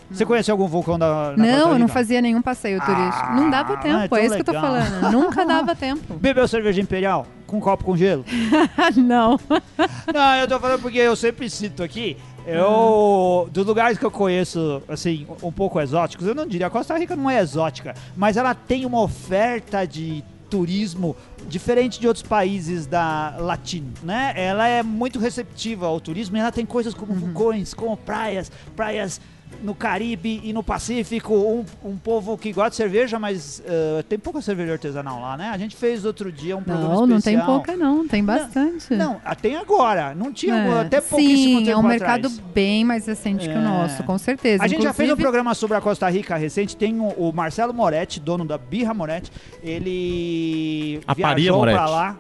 Você 0.10 0.26
conheceu 0.26 0.54
algum 0.54 0.68
vulcão 0.68 0.98
da 0.98 1.34
na 1.36 1.46
Não, 1.46 1.72
eu 1.74 1.80
não 1.80 1.88
fazia 1.88 2.22
nenhum 2.22 2.42
passeio 2.42 2.80
turístico. 2.80 3.34
não 3.34 3.50
dava 3.50 3.74
Ah, 3.74 3.78
tempo, 3.78 4.16
é 4.16 4.22
é, 4.22 4.26
isso 4.26 4.36
que 4.36 4.42
eu 4.42 4.46
tô 4.46 4.52
legal. 4.52 4.68
falando. 4.68 5.12
Nunca 5.12 5.46
dava 5.46 5.76
tempo. 5.76 6.14
Bebeu 6.20 6.48
cerveja 6.48 6.82
imperial? 6.82 7.26
Com 7.46 7.58
um 7.58 7.60
copo 7.60 7.84
com 7.84 7.96
gelo? 7.98 8.24
não. 8.96 9.40
Não, 10.14 10.36
eu 10.36 10.48
tô 10.48 10.60
falando 10.60 10.82
porque 10.82 10.98
eu 10.98 11.16
sempre 11.16 11.50
cito 11.50 11.84
aqui. 11.84 12.18
Eu, 12.46 13.50
dos 13.52 13.66
lugares 13.66 13.98
que 13.98 14.06
eu 14.06 14.12
conheço, 14.12 14.82
assim, 14.88 15.28
um 15.44 15.52
pouco 15.52 15.80
exóticos, 15.82 16.26
eu 16.26 16.34
não 16.34 16.48
diria, 16.48 16.68
a 16.68 16.70
Costa 16.70 16.98
Rica 16.98 17.14
não 17.14 17.30
é 17.30 17.42
exótica, 17.42 17.94
mas 18.16 18.38
ela 18.38 18.56
tem 18.56 18.86
uma 18.86 19.02
oferta 19.02 19.86
de 19.86 20.24
turismo 20.50 21.14
diferente 21.50 22.00
de 22.00 22.08
outros 22.08 22.24
países 22.26 22.88
da 22.88 23.36
Latina, 23.38 23.88
né? 24.02 24.32
Ela 24.36 24.66
é 24.66 24.82
muito 24.82 25.20
receptiva 25.20 25.88
ao 25.88 26.00
turismo 26.00 26.38
e 26.38 26.40
ela 26.40 26.52
tem 26.54 26.66
coisas 26.66 26.94
como 26.94 27.14
vulcões, 27.14 27.74
como 27.74 27.98
praias, 27.98 28.50
praias 28.74 29.20
no 29.64 29.74
Caribe 29.74 30.40
e 30.44 30.54
no 30.54 30.62
Pacífico, 30.62 31.34
um, 31.34 31.66
um 31.84 31.98
povo 31.98 32.38
que 32.38 32.54
gosta 32.54 32.70
de 32.72 32.76
cerveja, 32.76 33.18
mas 33.18 33.62
uh, 33.66 34.04
tem 34.04 34.20
pouca 34.20 34.40
cerveja 34.42 34.74
artesanal 34.74 35.20
lá, 35.20 35.36
né? 35.36 35.50
A 35.50 35.58
gente 35.58 35.76
fez 35.76 36.06
outro 36.06 36.32
dia 36.32 36.56
um 36.56 36.62
programa 36.62 36.94
Não, 36.94 37.02
não 37.08 37.20
tem 37.22 37.34
especial. 37.36 37.46
pouca 37.46 37.76
não, 37.76 38.08
tem 38.08 38.24
bastante. 38.24 38.94
Não, 38.96 39.20
ah, 39.26 39.34
tem 39.36 39.56
agora. 39.56 40.14
Não 40.14 40.32
tinha 40.32 40.54
É, 40.56 40.82
até 40.82 41.02
pouquíssimo 41.02 41.60
Sim, 41.60 41.66
tempo 41.66 41.72
é 41.72 41.78
um 41.78 41.88
mercado 41.88 42.28
atrás. 42.28 42.40
bem 42.54 42.86
mais 42.86 43.08
recente 43.08 43.48
que 43.48 43.54
É. 43.56 43.58
o 43.58 43.62
nosso, 43.62 44.04
com 44.04 44.18
certeza. 44.18 44.64
A 44.64 44.68
gente 44.68 44.84
já 44.84 44.94
fez 44.94 45.10
um 45.10 45.14
Inclusive- 45.14 45.24
programa 45.24 45.54
sobre 45.56 45.76
a 45.78 45.82
Costa 45.82 46.08
Rica 46.08 46.36
recente. 46.36 46.78
Tem 46.78 47.00
o, 47.00 47.08
o 47.08 47.34
Marcelo 47.34 47.74
Moretti, 47.74 48.20
dono 48.20 48.46
da 48.46 48.58
Birra 48.60 48.94
Moretti. 48.94 49.32
Ele 49.64 51.02
A 51.08 51.16
Paria 51.16 51.36
viajou 51.36 51.58
Moretti. 51.60 51.78
pra 51.78 51.90
lá. 51.90 52.18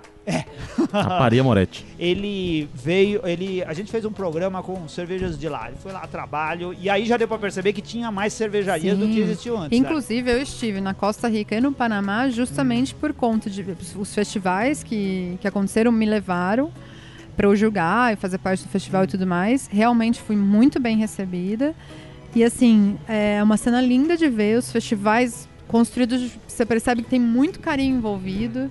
A 0.92 1.04
Paria 1.06 1.44
Moretti. 1.44 1.86
Ele 1.98 2.70
veio, 2.74 3.22
ele, 3.26 3.64
a 3.64 3.74
gente 3.74 3.90
fez 3.92 4.06
um 4.06 4.12
programa 4.12 4.62
com 4.62 4.88
cervejas 4.88 5.38
de 5.40 5.48
lá. 5.50 5.68
Ele 5.70 5.78
foi 5.78 5.92
lá 5.92 6.02
a 6.04 6.08
trabalho 6.08 6.76
e 6.80 6.90
aí 6.90 7.06
já 7.06 7.18
deu 7.18 7.28
pra 7.28 7.38
perceber 7.38 7.74
que 7.74 7.82
tinha 7.82 8.12
mais 8.12 8.34
cervejarias 8.34 8.98
do 8.98 9.06
Sim. 9.06 9.14
que 9.14 9.20
existiu 9.22 9.58
antes. 9.58 9.72
né? 9.80 9.86
Inclusive, 9.86 10.30
eu 10.32 10.42
estive 10.42 10.80
na 10.82 10.94
Costa 10.94 11.28
Rica 11.28 11.56
e 11.56 11.62
no 11.62 11.72
Panamá 11.72 12.30
justamente 12.30 12.94
Hum. 12.94 12.98
por 13.00 13.14
conta 13.14 13.50
de 13.50 13.66
os 13.98 14.14
festivais 14.14 14.84
que, 14.84 15.38
que 15.42 15.48
aconteceram 15.48 15.92
me 15.92 16.06
levaram 16.06 16.72
para 17.36 17.48
eu 17.48 17.56
julgar 17.56 18.14
e 18.14 18.16
fazer 18.16 18.38
parte 18.38 18.64
do 18.64 18.70
festival 18.70 19.04
e 19.04 19.08
tudo 19.08 19.26
mais. 19.26 19.68
Realmente 19.72 20.20
fui 20.22 20.36
muito 20.36 20.80
bem 20.80 20.98
recebida. 20.98 21.74
E 22.36 22.44
assim, 22.44 22.98
é 23.08 23.42
uma 23.42 23.58
cena 23.58 23.80
linda 23.82 24.16
de 24.18 24.28
ver 24.30 24.58
os 24.60 24.72
festivais 24.72 25.48
construídos. 25.68 26.32
Você 26.48 26.66
percebe 26.66 27.02
que 27.04 27.10
tem 27.10 27.20
muito 27.20 27.60
carinho 27.60 27.96
envolvido. 27.98 28.70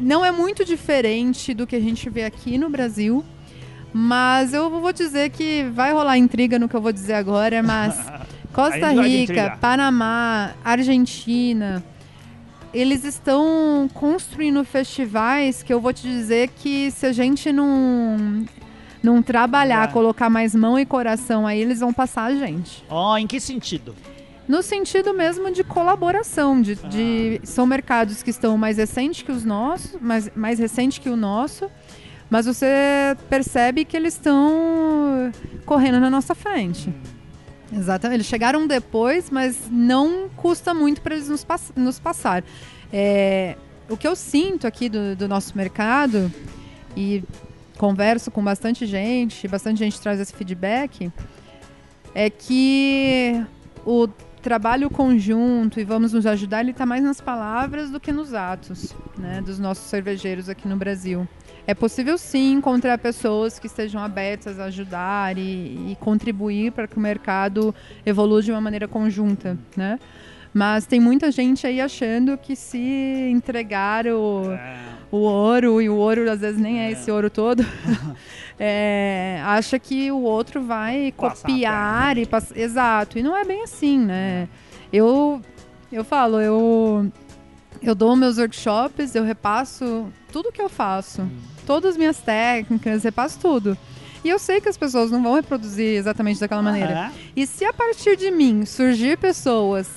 Não, 0.00 0.24
é 0.24 0.30
muito 0.30 0.64
diferente 0.64 1.52
do 1.54 1.66
que 1.66 1.76
a 1.76 1.80
gente 1.80 2.08
vê 2.08 2.24
aqui 2.24 2.56
no 2.56 2.68
Brasil. 2.70 3.24
Mas 3.92 4.54
eu 4.54 4.70
vou 4.70 4.92
dizer 4.92 5.30
que 5.30 5.64
vai 5.74 5.92
rolar 5.92 6.16
intriga 6.16 6.58
no 6.58 6.66
que 6.68 6.74
eu 6.74 6.80
vou 6.80 6.92
dizer 6.92 7.12
agora, 7.14 7.62
mas 7.62 7.94
Costa 8.52 8.88
Rica. 8.90 9.58
Panamá, 9.60 10.52
Argentina, 10.64 11.84
eles 12.72 13.04
estão 13.04 13.90
construindo 13.92 14.64
festivais 14.64 15.62
que 15.62 15.72
eu 15.72 15.78
vou 15.78 15.92
te 15.92 16.02
dizer 16.08 16.48
que 16.56 16.90
se 16.90 17.04
a 17.04 17.12
gente 17.12 17.52
não 17.52 18.44
não 19.02 19.20
trabalhar, 19.20 19.88
É. 19.88 19.92
colocar 19.92 20.30
mais 20.30 20.54
mão 20.54 20.78
e 20.78 20.86
coração 20.86 21.44
aí, 21.46 21.60
eles 21.60 21.80
vão 21.80 21.92
passar 21.92 22.26
a 22.26 22.34
gente. 22.36 22.84
Ó, 22.88 23.18
em 23.18 23.26
que 23.26 23.40
sentido? 23.40 23.94
No 24.52 24.62
sentido 24.62 25.14
mesmo 25.14 25.50
de 25.50 25.64
colaboração, 25.64 26.60
de, 26.60 26.74
de- 26.74 27.40
são 27.42 27.64
mercados 27.66 28.22
que 28.22 28.28
estão 28.28 28.58
mais 28.58 28.76
recentes 28.76 29.22
que 29.22 29.32
os 29.32 29.46
nossos, 29.46 29.98
mais, 29.98 30.30
mais 30.36 30.58
recente 30.58 31.00
que 31.00 31.08
o 31.08 31.16
nosso, 31.16 31.70
mas 32.28 32.44
você 32.44 32.66
percebe 33.30 33.82
que 33.86 33.96
eles 33.96 34.12
estão 34.12 35.32
correndo 35.64 35.98
na 35.98 36.10
nossa 36.10 36.34
frente. 36.34 36.92
Exatamente. 37.72 38.16
Eles 38.18 38.26
chegaram 38.26 38.66
depois, 38.66 39.30
mas 39.30 39.56
não 39.70 40.28
custa 40.36 40.74
muito 40.74 41.00
para 41.00 41.14
eles 41.14 41.30
nos, 41.30 41.42
pass- 41.42 41.72
nos 41.74 41.98
passar. 41.98 42.44
É, 42.92 43.56
o 43.88 43.96
que 43.96 44.06
eu 44.06 44.14
sinto 44.14 44.66
aqui 44.66 44.90
do, 44.90 45.16
do 45.16 45.26
nosso 45.26 45.56
mercado, 45.56 46.30
e 46.94 47.24
converso 47.78 48.30
com 48.30 48.44
bastante 48.44 48.84
gente, 48.84 49.48
bastante 49.48 49.78
gente 49.78 49.98
traz 49.98 50.20
esse 50.20 50.34
feedback, 50.34 51.10
é 52.14 52.28
que 52.28 53.42
o 53.86 54.06
trabalho 54.42 54.90
conjunto 54.90 55.80
e 55.80 55.84
vamos 55.84 56.12
nos 56.12 56.26
ajudar, 56.26 56.60
ele 56.60 56.72
está 56.72 56.84
mais 56.84 57.02
nas 57.02 57.20
palavras 57.20 57.90
do 57.90 58.00
que 58.00 58.10
nos 58.12 58.34
atos, 58.34 58.94
né, 59.16 59.40
dos 59.40 59.58
nossos 59.58 59.84
cervejeiros 59.88 60.48
aqui 60.48 60.68
no 60.68 60.76
Brasil. 60.76 61.26
É 61.64 61.74
possível 61.74 62.18
sim 62.18 62.54
encontrar 62.54 62.98
pessoas 62.98 63.58
que 63.58 63.68
estejam 63.68 64.02
abertas 64.02 64.58
a 64.58 64.64
ajudar 64.64 65.38
e, 65.38 65.92
e 65.92 65.96
contribuir 66.00 66.72
para 66.72 66.88
que 66.88 66.96
o 66.96 67.00
mercado 67.00 67.72
evolua 68.04 68.42
de 68.42 68.50
uma 68.50 68.60
maneira 68.60 68.88
conjunta, 68.88 69.56
né? 69.76 69.98
Mas 70.52 70.84
tem 70.84 71.00
muita 71.00 71.30
gente 71.30 71.66
aí 71.66 71.80
achando 71.80 72.36
que 72.36 72.54
se 72.54 72.78
entregar 73.30 74.06
o, 74.06 74.42
o 75.10 75.18
ouro, 75.18 75.80
e 75.80 75.88
o 75.88 75.96
ouro 75.96 76.30
às 76.30 76.40
vezes 76.40 76.60
nem 76.60 76.80
é, 76.80 76.90
esse 76.90 77.10
ouro 77.10 77.30
todo, 77.30 77.64
é, 78.64 79.42
acha 79.44 79.76
que 79.76 80.12
o 80.12 80.20
outro 80.20 80.62
vai 80.62 81.12
Passar 81.16 81.48
copiar 81.48 82.16
e 82.16 82.24
passar. 82.24 82.56
Exato. 82.56 83.18
E 83.18 83.22
não 83.22 83.36
é 83.36 83.44
bem 83.44 83.64
assim, 83.64 83.98
né? 83.98 84.48
Eu, 84.92 85.42
eu 85.90 86.04
falo, 86.04 86.40
eu, 86.40 87.10
eu 87.82 87.92
dou 87.92 88.14
meus 88.14 88.38
workshops, 88.38 89.16
eu 89.16 89.24
repasso 89.24 90.06
tudo 90.30 90.52
que 90.52 90.62
eu 90.62 90.68
faço, 90.68 91.28
todas 91.66 91.90
as 91.90 91.96
minhas 91.96 92.18
técnicas, 92.18 93.02
repasso 93.02 93.40
tudo. 93.40 93.76
E 94.22 94.28
eu 94.28 94.38
sei 94.38 94.60
que 94.60 94.68
as 94.68 94.76
pessoas 94.76 95.10
não 95.10 95.20
vão 95.20 95.34
reproduzir 95.34 95.96
exatamente 95.96 96.38
daquela 96.38 96.62
maneira. 96.62 97.10
É. 97.12 97.12
E 97.34 97.44
se 97.48 97.64
a 97.64 97.72
partir 97.72 98.16
de 98.16 98.30
mim 98.30 98.64
surgir 98.64 99.18
pessoas 99.18 99.88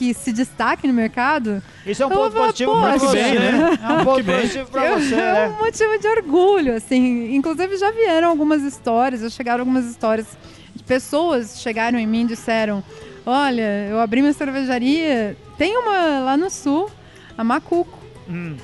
que 0.00 0.14
se 0.14 0.32
destaquem 0.32 0.90
no 0.90 0.96
mercado, 0.96 1.62
Isso 1.84 2.02
é 2.02 2.06
um 2.06 2.08
ponto 2.08 2.34
positivo 2.34 2.72
Que 2.92 2.98
você, 3.00 3.22
bem, 3.22 3.34
né? 3.38 3.52
né? 3.52 3.78
É 3.82 3.92
um 3.92 4.04
ponto 4.04 4.24
positivo 4.24 4.78
eu- 4.78 4.98
você, 4.98 5.14
é 5.14 5.46
um 5.46 5.50
né? 5.52 5.56
motivo 5.60 5.98
de 5.98 6.08
orgulho, 6.08 6.74
assim. 6.74 7.34
Inclusive 7.34 7.76
já 7.76 7.90
vieram 7.90 8.30
algumas 8.30 8.62
histórias, 8.62 9.20
já 9.20 9.28
chegaram 9.28 9.60
algumas 9.60 9.84
histórias 9.84 10.26
de 10.74 10.82
pessoas 10.82 11.60
chegaram 11.60 11.98
em 11.98 12.06
mim 12.06 12.22
e 12.22 12.28
disseram: 12.28 12.82
Olha, 13.26 13.88
eu 13.90 14.00
abri 14.00 14.22
minha 14.22 14.32
cervejaria, 14.32 15.36
tem 15.58 15.76
uma 15.76 16.20
lá 16.20 16.34
no 16.34 16.48
sul, 16.48 16.90
a 17.36 17.44
Macuco. 17.44 17.98
Hum. 18.26 18.56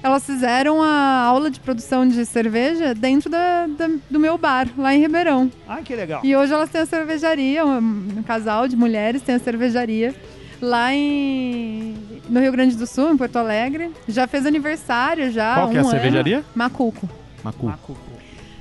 Elas 0.00 0.24
fizeram 0.24 0.80
a 0.82 1.22
aula 1.22 1.50
de 1.50 1.58
produção 1.58 2.06
de 2.06 2.24
cerveja 2.26 2.94
dentro 2.94 3.28
da- 3.30 3.66
da- 3.66 3.88
do 4.08 4.20
meu 4.20 4.38
bar, 4.38 4.68
lá 4.78 4.94
em 4.94 5.00
Ribeirão. 5.00 5.50
Ai, 5.66 5.82
que 5.82 5.96
legal. 5.96 6.20
E 6.22 6.36
hoje 6.36 6.52
elas 6.52 6.70
têm 6.70 6.82
a 6.82 6.86
cervejaria, 6.86 7.64
um, 7.66 7.78
um 8.18 8.22
casal 8.22 8.68
de 8.68 8.76
mulheres 8.76 9.22
tem 9.22 9.34
a 9.34 9.38
cervejaria 9.40 10.14
lá 10.64 10.92
em, 10.92 11.94
no 12.28 12.40
Rio 12.40 12.50
Grande 12.52 12.74
do 12.76 12.86
Sul, 12.86 13.12
em 13.12 13.16
Porto 13.16 13.36
Alegre. 13.36 13.90
Já 14.08 14.26
fez 14.26 14.46
aniversário 14.46 15.30
já. 15.30 15.54
Qual 15.54 15.70
que 15.70 15.76
é 15.76 15.80
a 15.80 15.82
um 15.82 15.86
ano. 15.86 15.90
cervejaria? 15.90 16.44
Macuco. 16.54 17.08
Macu. 17.42 17.66
Macuco. 17.66 18.00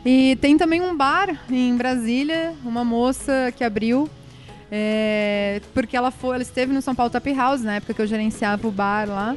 E 0.06 0.36
tem 0.42 0.58
também 0.58 0.82
um 0.82 0.96
bar 0.96 1.30
em 1.50 1.76
Brasília, 1.78 2.54
uma 2.66 2.84
moça 2.84 3.54
que 3.56 3.64
abriu. 3.64 4.10
é, 4.72 5.62
porque 5.74 5.96
ela 5.96 6.12
foi, 6.12 6.36
ela 6.36 6.44
esteve 6.44 6.74
no 6.74 6.82
São 6.82 6.94
Paulo 6.96 7.12
Tap 7.12 7.26
House 7.28 7.62
na 7.62 7.76
época 7.76 7.94
que 7.94 8.02
eu 8.02 8.08
gerenciava 8.08 8.68
o 8.68 8.72
bar 8.72 9.08
lá. 9.08 9.36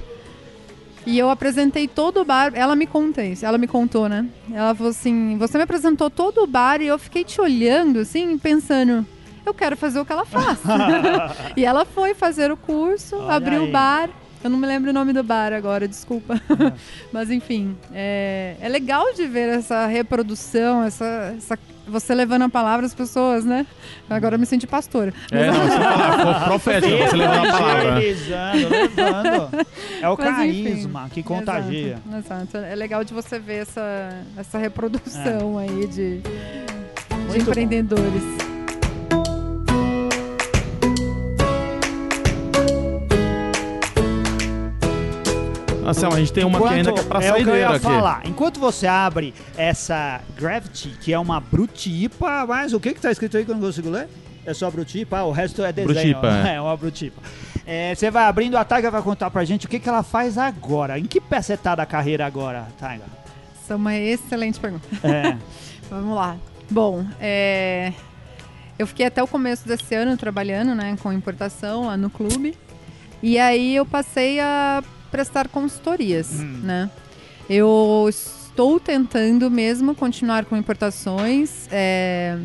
E 1.07 1.17
eu 1.17 1.31
apresentei 1.31 1.87
todo 1.87 2.21
o 2.21 2.25
bar. 2.25 2.51
Ela 2.55 2.75
me 2.75 2.85
conta 2.87 3.23
isso, 3.23 3.47
ela 3.47 3.59
me 3.59 3.69
contou, 3.69 4.09
né? 4.09 4.27
Ela 4.53 4.75
falou 4.75 4.91
assim: 4.91 5.37
você 5.39 5.57
me 5.57 5.63
apresentou 5.63 6.11
todo 6.11 6.43
o 6.43 6.47
bar 6.49 6.81
e 6.81 6.87
eu 6.89 6.99
fiquei 6.99 7.23
te 7.23 7.41
olhando, 7.41 8.01
assim, 8.01 8.37
pensando, 8.39 9.07
eu 9.49 9.55
quero 9.55 9.77
fazer 9.77 10.01
o 10.01 10.05
que 10.05 10.13
ela 10.13 10.25
faz. 10.27 10.59
e 11.57 11.65
ela 11.65 11.85
foi 11.85 12.15
fazer 12.15 12.51
o 12.51 12.57
curso, 12.57 13.17
Olha 13.17 13.35
abriu 13.35 13.63
aí. 13.63 13.69
o 13.69 13.73
bar. 13.73 14.11
Eu 14.45 14.51
não 14.51 14.59
me 14.59 14.67
lembro 14.67 14.91
o 14.91 14.93
nome 14.93 15.13
do 15.13 15.23
bar 15.25 15.53
agora, 15.53 15.89
desculpa. 15.89 16.41
Mas 17.13 17.31
enfim, 17.31 17.77
é, 17.93 18.55
é 18.61 18.69
legal 18.69 19.13
de 19.15 19.27
ver 19.27 19.49
essa 19.49 19.87
reprodução, 19.87 20.85
essa, 20.85 21.35
essa- 21.37 21.59
você 21.89 22.15
levando 22.15 22.43
a 22.43 22.49
palavra 22.49 22.85
às 22.85 22.95
pessoas, 22.95 23.45
né? 23.45 23.65
Agora 24.11 24.35
eu 24.35 24.39
me 24.39 24.47
senti 24.47 24.67
pastora. 24.67 25.13
É, 25.33 25.47
não, 25.51 25.55
você 25.55 25.77
fala, 25.79 26.39
pô, 26.41 26.45
profético, 26.47 26.97
você 26.97 27.17
levou 27.17 27.37
a 27.37 27.53
palavra. 27.53 27.83
Evangelizando, 28.05 28.69
levando. 28.69 29.67
É 30.03 30.09
o 30.09 30.17
Mas, 30.19 30.49
enfim. 30.49 30.65
carisma 30.65 31.09
que 31.13 31.23
contagia. 31.23 31.99
Exato, 32.09 32.19
exato. 32.19 32.57
É 32.59 32.75
legal 32.75 33.03
de 33.05 33.15
você 33.15 33.39
ver 33.39 33.63
essa, 33.63 34.11
essa 34.37 34.59
reprodução 34.59 35.59
aí 35.59 35.87
de, 35.87 36.19
de 36.19 36.23
Muito 37.29 37.53
bom. 37.53 38.46
Anselmo, 45.87 46.17
a 46.17 46.19
gente 46.19 46.33
tem 46.33 46.45
uma 46.45 46.59
aqui 46.59 46.75
ainda 46.75 46.93
que 46.93 47.01
é 47.01 47.03
pra 47.05 47.23
é 47.23 47.31
o 47.31 47.35
que 47.35 47.41
eu 47.41 47.45
saideira 47.45 47.59
ia 47.59 47.69
aqui. 47.69 47.81
falar. 47.81 48.23
Enquanto 48.25 48.59
você 48.59 48.87
abre 48.87 49.33
essa 49.57 50.21
Gravity, 50.37 50.91
que 51.01 51.13
é 51.13 51.19
uma 51.19 51.41
brutipa, 51.41 52.45
mas 52.47 52.73
o 52.73 52.81
que 52.81 52.93
que 52.93 53.01
tá 53.01 53.13
escrito 53.13 53.37
aí 53.37 53.45
que 53.45 53.51
eu 53.51 53.55
não 53.55 53.63
consigo 53.63 53.89
ler? 53.89 54.09
É 54.45 54.53
só 54.53 54.71
brutipa, 54.71 55.19
ah, 55.19 55.25
o 55.25 55.33
resto 55.33 55.65
é 55.65 55.73
desenho. 55.73 55.95
Brutipa, 55.95 56.49
é. 56.49 56.55
é 56.57 56.61
uma 56.61 56.77
brutipa. 56.77 57.23
É, 57.67 57.95
você 57.95 58.11
vai 58.11 58.25
abrindo, 58.25 58.57
a 58.57 58.65
Taiga 58.65 58.91
vai 58.91 59.03
contar 59.03 59.31
pra 59.31 59.45
gente 59.45 59.67
o 59.67 59.69
que, 59.69 59.79
que 59.79 59.89
ela 59.89 60.03
faz 60.03 60.39
agora. 60.39 60.99
Em 60.99 61.05
que 61.05 61.21
pé 61.21 61.41
você 61.41 61.57
tá 61.57 61.75
da 61.75 61.87
carreira 61.87 62.27
agora, 62.27 62.67
Taiga? 62.79 63.05
Essa 63.61 63.75
é 63.75 63.77
uma 63.77 63.97
excelente 63.97 64.59
pergunta. 64.61 64.87
É. 65.03 65.37
Vamos 65.91 66.15
lá. 66.15 66.37
Bom, 66.71 67.05
é, 67.21 67.93
eu 68.79 68.87
fiquei 68.87 69.07
até 69.07 69.23
o 69.23 69.27
começo 69.27 69.67
desse 69.67 69.95
ano 69.95 70.17
trabalhando 70.17 70.75
né, 70.75 70.97
com 71.03 71.13
importação 71.13 71.87
lá 71.87 71.97
no 71.97 72.11
clube. 72.11 72.57
E 73.23 73.39
aí 73.39 73.75
eu 73.75 73.87
passei 73.87 74.39
a 74.39 74.83
prestar 75.17 75.49
consultorias, 75.49 76.41
Hum. 76.41 76.61
né? 76.63 76.91
Eu 77.49 78.07
estou 78.11 78.79
tentando 78.79 79.51
mesmo 79.51 79.95
continuar 79.95 80.45
com 80.45 80.55
importações. 80.57 81.67
é, 81.73 82.37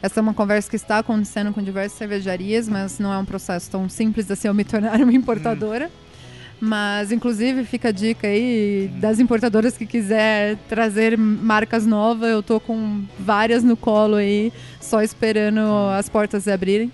essa 0.00 0.20
é 0.20 0.22
uma 0.22 0.32
conversa 0.32 0.70
que 0.70 0.76
está 0.76 0.98
acontecendo 0.98 1.52
com 1.52 1.60
diversas 1.62 1.98
cervejarias, 1.98 2.68
mas 2.68 2.98
não 3.00 3.12
é 3.12 3.18
um 3.18 3.24
processo 3.24 3.68
tão 3.70 3.88
simples 3.88 4.30
assim 4.30 4.46
eu 4.48 4.54
me 4.54 4.62
tornar 4.64 4.98
uma 5.02 5.12
importadora. 5.12 5.90
Mas, 6.60 7.10
inclusive, 7.10 7.64
fica 7.64 7.88
a 7.88 7.92
dica 7.92 8.28
aí 8.28 8.88
das 9.00 9.18
importadoras 9.18 9.76
que 9.76 9.86
quiser 9.86 10.56
trazer 10.68 11.16
marcas 11.18 11.84
novas. 11.86 12.30
Eu 12.30 12.42
tô 12.44 12.60
com 12.60 13.02
várias 13.18 13.64
no 13.64 13.76
colo 13.76 14.16
aí, 14.16 14.52
só 14.80 15.02
esperando 15.02 15.60
as 15.98 16.08
portas 16.08 16.44
se 16.44 16.50
abrirem. 16.52 16.92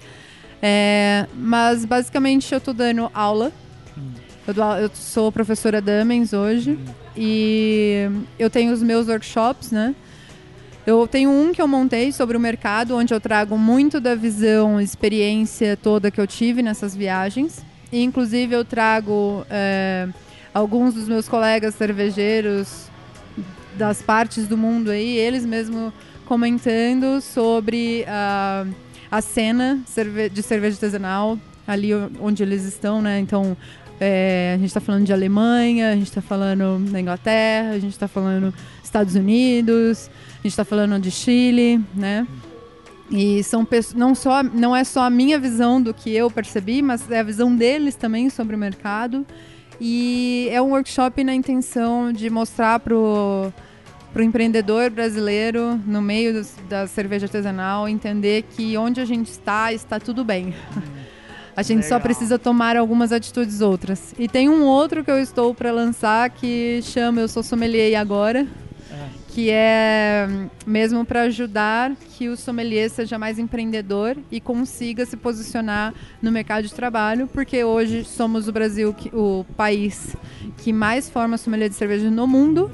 É, 0.62 1.26
mas, 1.36 1.84
basicamente, 1.84 2.52
eu 2.54 2.60
tô 2.60 2.72
dando 2.72 3.10
aula. 3.12 3.52
Eu, 4.46 4.54
dou, 4.54 4.76
eu 4.76 4.90
sou 4.94 5.32
professora 5.32 5.80
Damens 5.80 6.32
hoje. 6.32 6.78
E 7.16 8.08
eu 8.38 8.48
tenho 8.48 8.72
os 8.72 8.80
meus 8.80 9.08
workshops, 9.08 9.72
né? 9.72 9.94
Eu 10.86 11.08
tenho 11.08 11.30
um 11.30 11.52
que 11.52 11.60
eu 11.60 11.66
montei 11.66 12.12
sobre 12.12 12.36
o 12.36 12.40
mercado, 12.40 12.94
onde 12.94 13.12
eu 13.12 13.20
trago 13.20 13.58
muito 13.58 14.00
da 14.00 14.14
visão, 14.14 14.80
experiência 14.80 15.76
toda 15.76 16.12
que 16.12 16.20
eu 16.20 16.28
tive 16.28 16.62
nessas 16.62 16.94
viagens. 16.94 17.64
E, 17.90 18.04
inclusive, 18.04 18.54
eu 18.54 18.64
trago 18.64 19.44
é, 19.50 20.06
alguns 20.54 20.94
dos 20.94 21.08
meus 21.08 21.28
colegas 21.28 21.74
cervejeiros 21.74 22.88
das 23.74 24.00
partes 24.00 24.46
do 24.46 24.56
mundo 24.56 24.90
aí, 24.90 25.16
eles 25.16 25.44
mesmo 25.44 25.92
comentando 26.24 27.20
sobre 27.20 28.04
a, 28.06 28.64
a 29.10 29.20
cena 29.20 29.80
de 30.32 30.42
cerveja 30.42 30.76
artesanal 30.76 31.36
ali 31.66 31.90
onde 32.20 32.42
eles 32.42 32.64
estão, 32.64 33.02
né? 33.02 33.18
Então, 33.18 33.56
é, 34.00 34.52
a 34.54 34.58
gente 34.58 34.68
está 34.68 34.80
falando 34.80 35.04
de 35.04 35.12
Alemanha, 35.12 35.90
a 35.90 35.94
gente 35.94 36.08
está 36.08 36.20
falando 36.20 36.78
da 36.90 37.00
Inglaterra, 37.00 37.70
a 37.70 37.78
gente 37.78 37.92
está 37.92 38.06
falando 38.06 38.52
Estados 38.82 39.14
Unidos, 39.14 40.10
a 40.32 40.42
gente 40.42 40.52
está 40.52 40.64
falando 40.64 41.00
de 41.00 41.10
Chile, 41.10 41.80
né? 41.94 42.26
E 43.10 43.42
são 43.44 43.66
não 43.94 44.14
só 44.14 44.42
não 44.42 44.74
é 44.74 44.82
só 44.82 45.02
a 45.02 45.10
minha 45.10 45.38
visão 45.38 45.80
do 45.80 45.94
que 45.94 46.10
eu 46.10 46.30
percebi, 46.30 46.82
mas 46.82 47.10
é 47.10 47.20
a 47.20 47.22
visão 47.22 47.54
deles 47.54 47.94
também 47.94 48.28
sobre 48.28 48.56
o 48.56 48.58
mercado. 48.58 49.24
E 49.80 50.48
é 50.50 50.60
um 50.60 50.70
workshop 50.70 51.22
na 51.22 51.34
intenção 51.34 52.12
de 52.12 52.28
mostrar 52.30 52.80
para 52.80 52.94
o 52.94 53.52
empreendedor 54.18 54.90
brasileiro 54.90 55.80
no 55.86 56.02
meio 56.02 56.42
do, 56.42 56.48
da 56.68 56.86
cerveja 56.86 57.26
artesanal 57.26 57.88
entender 57.88 58.42
que 58.42 58.76
onde 58.76 59.00
a 59.00 59.04
gente 59.04 59.30
está 59.30 59.72
está 59.72 60.00
tudo 60.00 60.24
bem. 60.24 60.54
A 61.56 61.62
gente 61.62 61.84
Legal. 61.84 61.88
só 61.88 62.00
precisa 62.00 62.38
tomar 62.38 62.76
algumas 62.76 63.12
atitudes 63.12 63.62
outras. 63.62 64.14
E 64.18 64.28
tem 64.28 64.48
um 64.48 64.62
outro 64.64 65.02
que 65.02 65.10
eu 65.10 65.18
estou 65.18 65.54
para 65.54 65.72
lançar 65.72 66.28
que 66.30 66.80
chama 66.82 67.20
Eu 67.22 67.28
Sou 67.28 67.42
Sommelier 67.42 67.98
Agora 67.98 68.46
que 69.36 69.50
é 69.50 70.26
mesmo 70.66 71.04
para 71.04 71.24
ajudar 71.24 71.94
que 72.16 72.26
o 72.26 72.38
sommelier 72.38 72.88
seja 72.88 73.18
mais 73.18 73.38
empreendedor 73.38 74.16
e 74.32 74.40
consiga 74.40 75.04
se 75.04 75.14
posicionar 75.14 75.92
no 76.22 76.32
mercado 76.32 76.64
de 76.64 76.72
trabalho, 76.72 77.26
porque 77.26 77.62
hoje 77.62 78.02
somos 78.02 78.48
o 78.48 78.52
Brasil, 78.52 78.96
o 79.12 79.44
país 79.54 80.16
que 80.56 80.72
mais 80.72 81.10
forma 81.10 81.36
sommelier 81.36 81.68
de 81.68 81.74
cerveja 81.74 82.10
no 82.10 82.26
mundo 82.26 82.72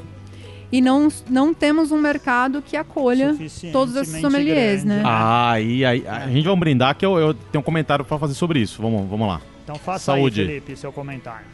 e 0.72 0.80
não, 0.80 1.08
não 1.28 1.52
temos 1.52 1.92
um 1.92 1.98
mercado 1.98 2.62
que 2.62 2.78
acolha 2.78 3.36
todos 3.70 3.94
esses 3.94 4.22
sommeliers, 4.22 4.82
grande. 4.82 4.86
né? 4.86 5.02
Ah, 5.04 5.50
aí, 5.50 5.84
aí, 5.84 6.02
a 6.08 6.26
gente 6.28 6.46
vai 6.46 6.56
brindar 6.56 6.96
que 6.96 7.04
eu, 7.04 7.18
eu 7.18 7.34
tenho 7.34 7.60
um 7.60 7.64
comentário 7.64 8.02
para 8.02 8.18
fazer 8.18 8.32
sobre 8.32 8.58
isso. 8.58 8.80
Vamos, 8.80 9.06
vamos 9.06 9.28
lá. 9.28 9.42
Então 9.62 9.76
faça 9.76 10.06
Saúde. 10.06 10.40
aí, 10.40 10.46
Felipe, 10.46 10.74
seu 10.74 10.90
comentário. 10.90 11.44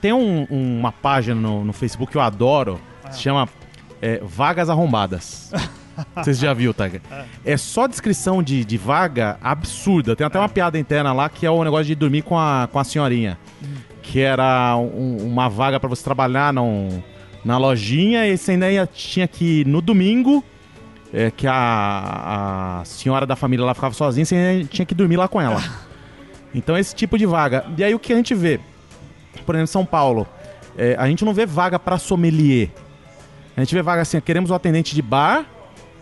Tem 0.00 0.12
um, 0.12 0.42
uma 0.50 0.90
página 0.90 1.40
no, 1.40 1.64
no 1.64 1.72
Facebook 1.72 2.10
que 2.10 2.18
eu 2.18 2.22
adoro, 2.22 2.80
se 3.12 3.20
chama 3.20 3.48
é, 4.00 4.20
Vagas 4.24 4.68
Arrombadas. 4.68 5.52
Vocês 6.16 6.38
já 6.40 6.52
viu, 6.52 6.74
Tiger? 6.74 7.02
É. 7.08 7.52
é 7.52 7.56
só 7.56 7.86
descrição 7.86 8.42
de, 8.42 8.64
de 8.64 8.76
vaga 8.76 9.38
absurda. 9.40 10.16
Tem 10.16 10.26
até 10.26 10.40
uma 10.40 10.46
é. 10.46 10.48
piada 10.48 10.76
interna 10.76 11.12
lá 11.12 11.28
que 11.28 11.46
é 11.46 11.50
o 11.50 11.62
negócio 11.62 11.84
de 11.84 11.94
dormir 11.94 12.22
com 12.22 12.36
a, 12.36 12.68
com 12.72 12.80
a 12.80 12.84
senhorinha. 12.84 13.38
Hum. 13.62 13.76
Que 14.02 14.20
era 14.20 14.76
um, 14.76 15.18
uma 15.18 15.48
vaga 15.48 15.78
para 15.78 15.88
você 15.88 16.02
trabalhar 16.02 16.52
num, 16.52 17.02
na 17.44 17.58
lojinha 17.58 18.26
e 18.26 18.36
você 18.36 18.52
ainda 18.52 18.70
ia, 18.70 18.86
tinha 18.86 19.26
que 19.26 19.60
ir 19.60 19.66
no 19.66 19.80
domingo, 19.80 20.44
é, 21.12 21.30
que 21.30 21.46
a, 21.46 22.80
a 22.80 22.84
senhora 22.84 23.26
da 23.26 23.36
família 23.36 23.64
lá 23.64 23.74
ficava 23.74 23.94
sozinha, 23.94 24.24
você 24.24 24.66
tinha 24.70 24.86
que 24.86 24.94
dormir 24.94 25.16
lá 25.16 25.28
com 25.28 25.40
ela. 25.40 25.62
Então 26.54 26.76
esse 26.76 26.94
tipo 26.94 27.16
de 27.16 27.24
vaga. 27.24 27.64
E 27.78 27.82
aí 27.82 27.94
o 27.94 27.98
que 27.98 28.12
a 28.12 28.16
gente 28.16 28.34
vê? 28.34 28.60
Por 29.46 29.54
exemplo, 29.54 29.62
em 29.62 29.66
São 29.66 29.86
Paulo, 29.86 30.26
é, 30.76 30.94
a 30.98 31.08
gente 31.08 31.24
não 31.24 31.32
vê 31.32 31.46
vaga 31.46 31.78
para 31.78 31.98
sommelier. 31.98 32.68
A 33.56 33.60
gente 33.60 33.74
vê 33.74 33.80
vaga 33.80 34.02
assim, 34.02 34.20
queremos 34.20 34.50
o 34.50 34.54
atendente 34.54 34.94
de 34.94 35.00
bar, 35.00 35.46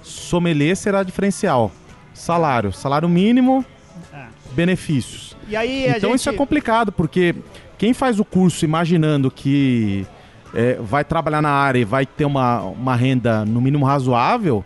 sommelier 0.03 0.77
será 0.77 1.03
diferencial. 1.03 1.71
Salário, 2.13 2.73
salário 2.73 3.09
mínimo, 3.09 3.65
é. 4.13 4.27
benefícios. 4.53 5.37
Então 5.97 6.11
gente... 6.11 6.21
isso 6.21 6.31
é 6.31 6.33
complicado, 6.33 6.93
porque 6.93 7.35
quem 7.79 7.95
faz 7.95 8.21
o 8.21 8.25
curso 8.25 8.65
imaginando 8.65 9.31
que 9.31 10.07
é, 10.55 10.75
vai 10.81 11.05
trabalhar 11.05 11.43
na 11.43 11.51
área 11.51 11.79
e 11.79 11.85
vai 11.85 12.07
ter 12.07 12.25
uma, 12.25 12.61
uma 12.61 12.95
renda 12.95 13.45
no 13.45 13.61
mínimo 13.61 13.85
razoável, 13.85 14.65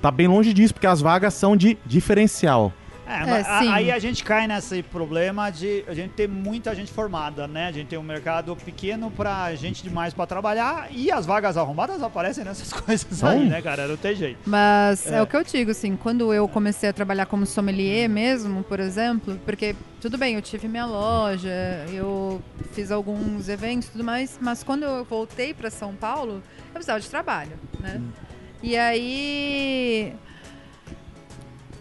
tá 0.00 0.10
bem 0.10 0.28
longe 0.28 0.52
disso, 0.52 0.74
porque 0.74 0.86
as 0.86 1.00
vagas 1.00 1.34
são 1.34 1.56
de 1.56 1.78
diferencial. 1.86 2.72
É, 3.06 3.12
é 3.12 3.42
a, 3.42 3.74
aí 3.74 3.90
a 3.90 3.98
gente 3.98 4.24
cai 4.24 4.46
nesse 4.46 4.82
problema 4.82 5.50
de 5.50 5.84
a 5.86 5.94
gente 5.94 6.12
ter 6.12 6.28
muita 6.28 6.74
gente 6.74 6.92
formada, 6.92 7.46
né? 7.46 7.68
A 7.68 7.72
gente 7.72 7.88
tem 7.88 7.98
um 7.98 8.02
mercado 8.02 8.56
pequeno 8.56 9.10
pra 9.10 9.54
gente 9.54 9.82
demais 9.82 10.14
pra 10.14 10.26
trabalhar 10.26 10.88
e 10.90 11.10
as 11.10 11.26
vagas 11.26 11.56
arrombadas 11.56 12.02
aparecem 12.02 12.44
nessas 12.44 12.72
coisas 12.74 13.22
aí, 13.22 13.48
né, 13.48 13.60
cara? 13.60 13.86
Não 13.86 13.96
tem 13.96 14.14
jeito. 14.14 14.38
Mas 14.46 15.06
é. 15.06 15.16
é. 15.16 15.22
o 15.22 15.26
que 15.26 15.36
eu 15.36 15.44
digo, 15.44 15.70
assim, 15.70 15.96
quando 15.96 16.32
eu 16.32 16.48
comecei 16.48 16.88
a 16.88 16.92
trabalhar 16.92 17.26
como 17.26 17.44
sommelier 17.46 18.08
mesmo, 18.08 18.62
por 18.62 18.80
exemplo, 18.80 19.38
porque 19.44 19.76
tudo 20.00 20.16
bem, 20.18 20.34
eu 20.34 20.42
tive 20.42 20.68
minha 20.68 20.86
loja, 20.86 21.86
eu 21.92 22.42
fiz 22.72 22.90
alguns 22.90 23.48
eventos 23.48 23.88
e 23.88 23.92
tudo 23.92 24.04
mais, 24.04 24.38
mas 24.40 24.62
quando 24.62 24.82
eu 24.82 25.04
voltei 25.04 25.52
pra 25.52 25.70
São 25.70 25.94
Paulo, 25.94 26.42
eu 26.66 26.72
precisava 26.72 27.00
de 27.00 27.08
trabalho, 27.08 27.52
né? 27.80 28.00
Hum. 28.00 28.10
E 28.62 28.76
aí 28.78 30.14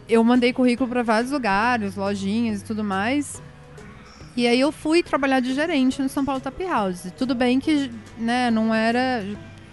eu 0.08 0.24
mandei 0.24 0.54
currículo 0.54 0.90
para 0.90 1.04
vários 1.04 1.32
lugares, 1.32 1.96
lojinhas 1.96 2.62
e 2.62 2.64
tudo 2.64 2.84
mais. 2.84 3.42
E 4.36 4.48
aí 4.48 4.60
eu 4.60 4.72
fui 4.72 5.04
trabalhar 5.04 5.40
de 5.40 5.54
gerente 5.54 6.02
no 6.02 6.10
São 6.10 6.26
Paulo 6.26 6.42
Tap 6.42 6.60
House. 6.62 7.12
Tudo 7.18 7.36
bem 7.36 7.60
que, 7.60 7.92
né, 8.18 8.50
não 8.50 8.74
era 8.74 9.24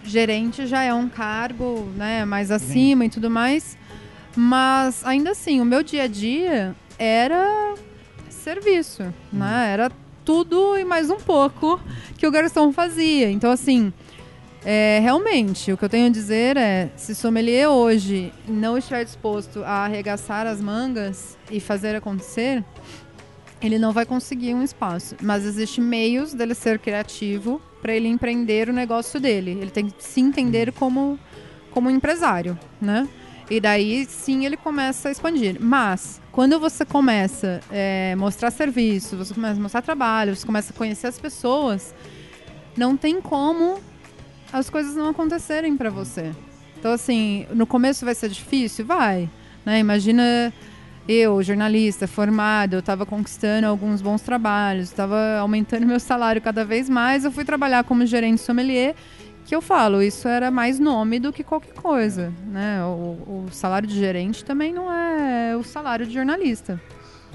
gerente 0.05 0.67
já 0.67 0.83
é 0.83 0.93
um 0.93 1.09
cargo, 1.09 1.91
né, 1.97 2.25
mais 2.25 2.51
acima 2.51 3.05
e 3.07 3.09
tudo 3.09 3.31
mais. 3.31 3.77
Mas 4.37 5.05
ainda 5.05 5.31
assim, 5.31 5.61
o 5.61 5.65
meu 5.65 5.83
dia 5.83 6.05
a 6.05 6.07
dia 6.07 6.75
era 6.99 7.75
serviço, 8.29 9.03
né? 9.03 9.13
Uhum. 9.33 9.73
Era 9.73 9.93
tudo 10.25 10.77
e 10.77 10.85
mais 10.85 11.11
um 11.11 11.17
pouco 11.17 11.81
que 12.17 12.27
o 12.27 12.31
garçom 12.31 12.73
fazia. 12.73 13.31
Então 13.31 13.51
assim, 13.51 13.93
é, 14.65 15.01
realmente, 15.03 15.73
o 15.73 15.77
que 15.77 15.85
eu 15.85 15.89
tenho 15.89 16.07
a 16.07 16.11
dizer 16.11 16.57
é: 16.57 16.91
se 16.97 17.15
sommelier 17.15 17.69
hoje 17.69 18.33
não 18.47 18.77
estiver 18.77 19.05
disposto 19.05 19.65
a 19.65 19.85
arregaçar 19.85 20.47
as 20.47 20.61
mangas 20.61 21.39
e 21.51 21.61
fazer 21.61 21.95
acontecer, 21.95 22.63
ele 23.63 23.79
não 23.79 23.93
vai 23.93 24.05
conseguir 24.05 24.55
um 24.55 24.63
espaço. 24.63 25.17
Mas 25.23 25.45
existem 25.45 25.83
meios 25.83 26.35
dele 26.35 26.55
ser 26.55 26.79
criativo 26.79 27.61
para 27.81 27.95
ele 27.95 28.09
empreender 28.09 28.69
o 28.69 28.73
negócio 28.73 29.19
dele. 29.19 29.53
Ele 29.53 29.71
tem 29.71 29.89
que 29.89 30.05
se 30.05 30.21
entender 30.21 30.73
como, 30.73 31.19
como 31.71 31.89
empresário, 31.89 32.59
né? 32.81 33.09
E 33.51 33.61
daí 33.61 34.05
sim 34.05 34.45
ele 34.45 34.57
começa 34.57 35.09
a 35.09 35.13
expandir. 35.13 35.57
Mas 35.59 36.21
quando 36.31 36.61
você 36.61 36.85
começa 36.85 37.61
a 37.71 37.75
é, 37.75 38.15
mostrar 38.15 38.51
serviço, 38.51 39.17
você 39.17 39.33
começa 39.33 39.59
a 39.59 39.63
mostrar 39.63 39.83
trabalho, 39.83 40.37
você 40.37 40.47
começa 40.47 40.73
a 40.73 40.77
conhecer 40.77 41.07
as 41.07 41.19
pessoas, 41.19 41.95
não 42.77 42.97
tem 42.97 43.21
como 43.21 43.81
as 44.53 44.69
coisas 44.69 44.95
não 44.95 45.09
acontecerem 45.09 45.77
para 45.77 45.91
você. 45.91 46.33
Então, 46.79 46.93
assim, 46.93 47.47
no 47.53 47.67
começo 47.67 48.05
vai 48.05 48.15
ser 48.15 48.29
difícil? 48.31 48.85
Vai. 48.85 49.29
Né? 49.65 49.79
Imagina 49.79 50.53
eu, 51.09 51.43
jornalista, 51.43 52.07
formado, 52.07 52.75
eu 52.75 52.81
estava 52.81 53.05
conquistando 53.05 53.67
alguns 53.67 54.01
bons 54.01 54.23
trabalhos, 54.23 54.85
estava 54.89 55.39
aumentando 55.39 55.85
meu 55.87 56.01
salário 56.01 56.41
cada 56.41 56.65
vez 56.65 56.89
mais. 56.89 57.25
Eu 57.25 57.31
fui 57.31 57.45
trabalhar 57.45 57.85
como 57.85 58.07
gerente 58.07 58.41
sommelier, 58.41 58.95
que 59.45 59.55
eu 59.55 59.61
falo, 59.61 60.03
isso 60.03 60.29
era 60.29 60.51
mais 60.51 60.79
nome 60.79 61.19
do 61.19 61.33
que 61.33 61.43
qualquer 61.43 61.75
coisa. 61.75 62.33
Né? 62.47 62.83
O, 62.85 63.47
o 63.47 63.47
salário 63.51 63.89
de 63.89 63.99
gerente 63.99 64.45
também 64.45 64.73
não 64.73 64.93
é 64.93 65.57
o 65.57 65.63
salário 65.63 66.07
de 66.07 66.15
jornalista. 66.15 66.81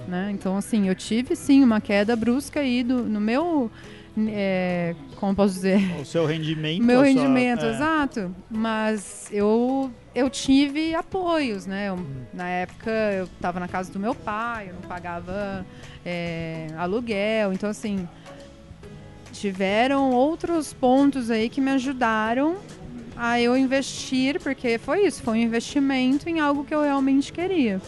Né? 0.07 0.29
Então, 0.31 0.57
assim, 0.57 0.87
eu 0.87 0.95
tive 0.95 1.35
sim 1.35 1.63
uma 1.63 1.81
queda 1.81 2.15
brusca 2.15 2.59
aí 2.59 2.83
do, 2.83 3.03
no 3.03 3.19
meu 3.19 3.71
é, 4.29 4.95
como 5.17 5.35
posso 5.35 5.53
dizer? 5.53 5.79
O 5.99 6.05
seu 6.05 6.25
rendimento. 6.25 6.81
Meu 6.81 7.01
rendimento, 7.01 7.61
sua, 7.61 7.69
é. 7.69 7.71
exato. 7.73 8.35
Mas 8.49 9.29
eu, 9.31 9.91
eu 10.13 10.29
tive 10.29 10.95
apoios, 10.95 11.65
né? 11.65 11.89
Eu, 11.89 11.99
na 12.33 12.47
época 12.47 12.91
eu 12.91 13.25
estava 13.25 13.59
na 13.59 13.67
casa 13.67 13.91
do 13.91 13.99
meu 13.99 14.15
pai, 14.15 14.69
eu 14.69 14.73
não 14.75 14.81
pagava 14.81 15.65
é, 16.05 16.67
aluguel. 16.77 17.51
Então, 17.51 17.69
assim, 17.69 18.07
tiveram 19.33 20.11
outros 20.11 20.71
pontos 20.71 21.29
aí 21.29 21.49
que 21.49 21.59
me 21.59 21.71
ajudaram 21.71 22.57
a 23.17 23.39
eu 23.39 23.57
investir, 23.57 24.39
porque 24.41 24.77
foi 24.77 25.05
isso, 25.05 25.21
foi 25.23 25.39
um 25.39 25.41
investimento 25.41 26.29
em 26.29 26.39
algo 26.39 26.63
que 26.63 26.73
eu 26.73 26.83
realmente 26.83 27.33
queria. 27.33 27.81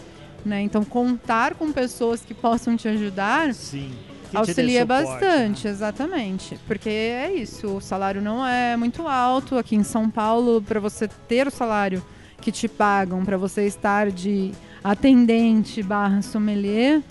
Né? 0.45 0.61
Então, 0.61 0.84
contar 0.84 1.55
com 1.55 1.71
pessoas 1.71 2.21
que 2.21 2.34
possam 2.34 2.75
te 2.75 2.88
ajudar. 2.88 3.53
Sim 3.53 3.91
Que 4.30 4.38
Auxilia 4.38 4.82
suporte, 4.82 5.03
bastante, 5.05 5.65
né? 5.65 5.71
exatamente. 5.71 6.59
Porque 6.67 6.89
é 6.89 7.32
isso, 7.34 7.78
o 7.78 7.82
salário 7.82 8.21
não 8.21 8.45
é 8.45 8.75
muito 8.75 9.07
alto 9.07 9.57
aqui 9.57 9.75
em 9.75 9.84
São 9.84 10.09
Paulo 10.09 10.61
para 10.61 10.80
você 10.80 11.07
ter 11.07 11.47
o 11.47 11.51
salário 11.51 12.03
que 12.41 12.51
te 12.51 12.67
pagam 12.67 13.23
para 13.25 13.38
você 13.38 13.65
estar 13.65 14.11
de 14.11 14.51
atendente 14.84 15.82
barra 15.82 16.21
sommelier, 16.21 17.01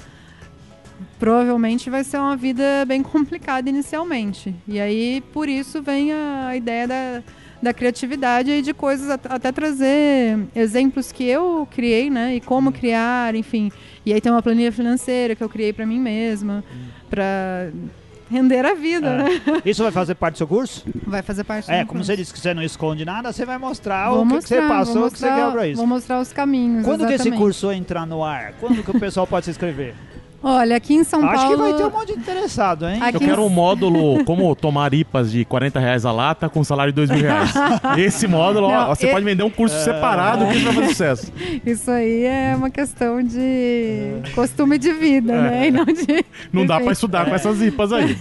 provavelmente 1.18 1.90
vai 1.90 2.04
ser 2.04 2.18
uma 2.18 2.36
vida 2.36 2.84
bem 2.86 3.02
complicada 3.02 3.68
inicialmente. 3.68 4.54
E 4.66 4.78
aí, 4.80 5.22
por 5.32 5.48
isso, 5.48 5.82
vem 5.82 6.12
a 6.12 6.54
ideia 6.56 6.86
da, 6.86 7.22
da 7.62 7.74
criatividade 7.74 8.50
e 8.50 8.62
de 8.62 8.72
coisas, 8.72 9.10
at- 9.10 9.26
até 9.28 9.50
trazer 9.52 10.38
exemplos 10.54 11.10
que 11.12 11.24
eu 11.24 11.66
criei, 11.70 12.08
né? 12.10 12.36
E 12.36 12.40
como 12.40 12.70
criar, 12.72 13.34
enfim. 13.34 13.70
E 14.04 14.12
aí 14.12 14.20
tem 14.20 14.30
uma 14.30 14.42
planilha 14.42 14.70
financeira 14.72 15.34
que 15.34 15.42
eu 15.42 15.48
criei 15.48 15.72
para 15.72 15.84
mim 15.86 15.98
mesma, 15.98 16.62
para 17.09 17.70
render 18.30 18.64
a 18.66 18.74
vida, 18.74 19.07
É. 19.09 19.16
né? 19.18 19.40
Isso 19.64 19.82
vai 19.82 19.92
fazer 19.92 20.14
parte 20.16 20.34
do 20.34 20.38
seu 20.38 20.48
curso? 20.48 20.84
Vai 21.07 21.22
fazer 21.22 21.44
parte 21.44 21.70
É, 21.70 21.82
do 21.84 21.86
como 21.86 21.98
curso. 22.00 22.07
você 22.07 22.16
disse 22.16 22.32
que 22.32 22.40
você 22.40 22.52
não 22.52 22.62
esconde 22.62 23.04
nada, 23.04 23.32
você 23.32 23.44
vai 23.44 23.57
mostrar 23.59 24.11
Vou 24.11 24.20
o 24.20 24.22
que, 24.22 24.28
que 24.28 24.34
mostrar, 24.34 24.57
você 24.57 24.61
vou 24.61 24.68
passou, 24.78 25.07
o 25.07 25.11
que 25.12 25.18
você 25.18 25.26
mostrar- 25.26 25.46
quer 25.46 25.52
pra 25.52 25.66
isso. 25.68 25.76
Vou 25.78 25.86
mostrar 25.86 26.20
os 26.20 26.32
caminhos. 26.32 26.84
Quando 26.84 27.00
que 27.00 27.12
esse 27.12 27.14
exatamente. 27.14 27.38
curso 27.40 27.70
entrar 27.72 28.07
no 28.07 28.24
ar? 28.24 28.52
Quando 28.61 28.82
que 28.82 28.90
o 28.90 28.98
pessoal 29.00 29.26
pode 29.26 29.44
se 29.44 29.50
inscrever? 29.52 29.94
Olha, 30.43 30.76
aqui 30.76 30.95
em 30.95 31.03
São 31.03 31.24
Acho 31.26 31.43
Paulo. 31.43 31.51
que 31.57 31.62
vai 31.62 31.74
ter 31.74 31.84
um 31.87 31.91
monte 31.91 32.12
de 32.12 32.18
interessado, 32.18 32.89
hein? 32.89 32.99
Aqui 33.03 33.16
Eu 33.16 33.20
quero 33.20 33.43
um 33.45 33.49
módulo 33.49 34.22
como 34.26 34.55
tomar 34.55 34.93
IPAs 34.95 35.32
de 35.32 35.45
40 35.45 35.80
reais 35.80 36.05
a 36.07 36.12
lata 36.12 36.49
com 36.49 36.62
salário 36.62 36.93
de 36.93 36.97
2 36.97 37.11
mil 37.11 37.20
reais. 37.22 37.53
Esse 37.99 38.26
módulo, 38.28 38.66
ó, 38.68 38.70
Não, 38.70 38.87
você 38.95 39.09
e- 39.09 39.11
pode 39.12 39.24
vender 39.24 39.43
um 39.43 39.51
curso 39.51 39.76
separado 39.82 40.47
que 40.47 40.57
isso 40.57 40.64
vai 40.66 40.74
fazer 40.74 40.89
sucesso. 40.89 41.32
Isso 41.66 41.91
aí 41.91 42.24
é 42.24 42.55
uma 42.57 42.70
questão 42.70 43.22
de 43.22 44.12
costume 44.34 44.78
de 44.78 44.93
vida, 44.93 45.32
né? 45.41 45.68
E 45.68 45.70
não 45.70 45.84
de. 45.84 46.24
Não 46.53 46.64
dá 46.66 46.78
pra 46.80 46.93
estudar 46.93 47.26
com 47.26 47.34
essas 47.34 47.61
IPAs 47.61 47.93
aí. 47.93 48.16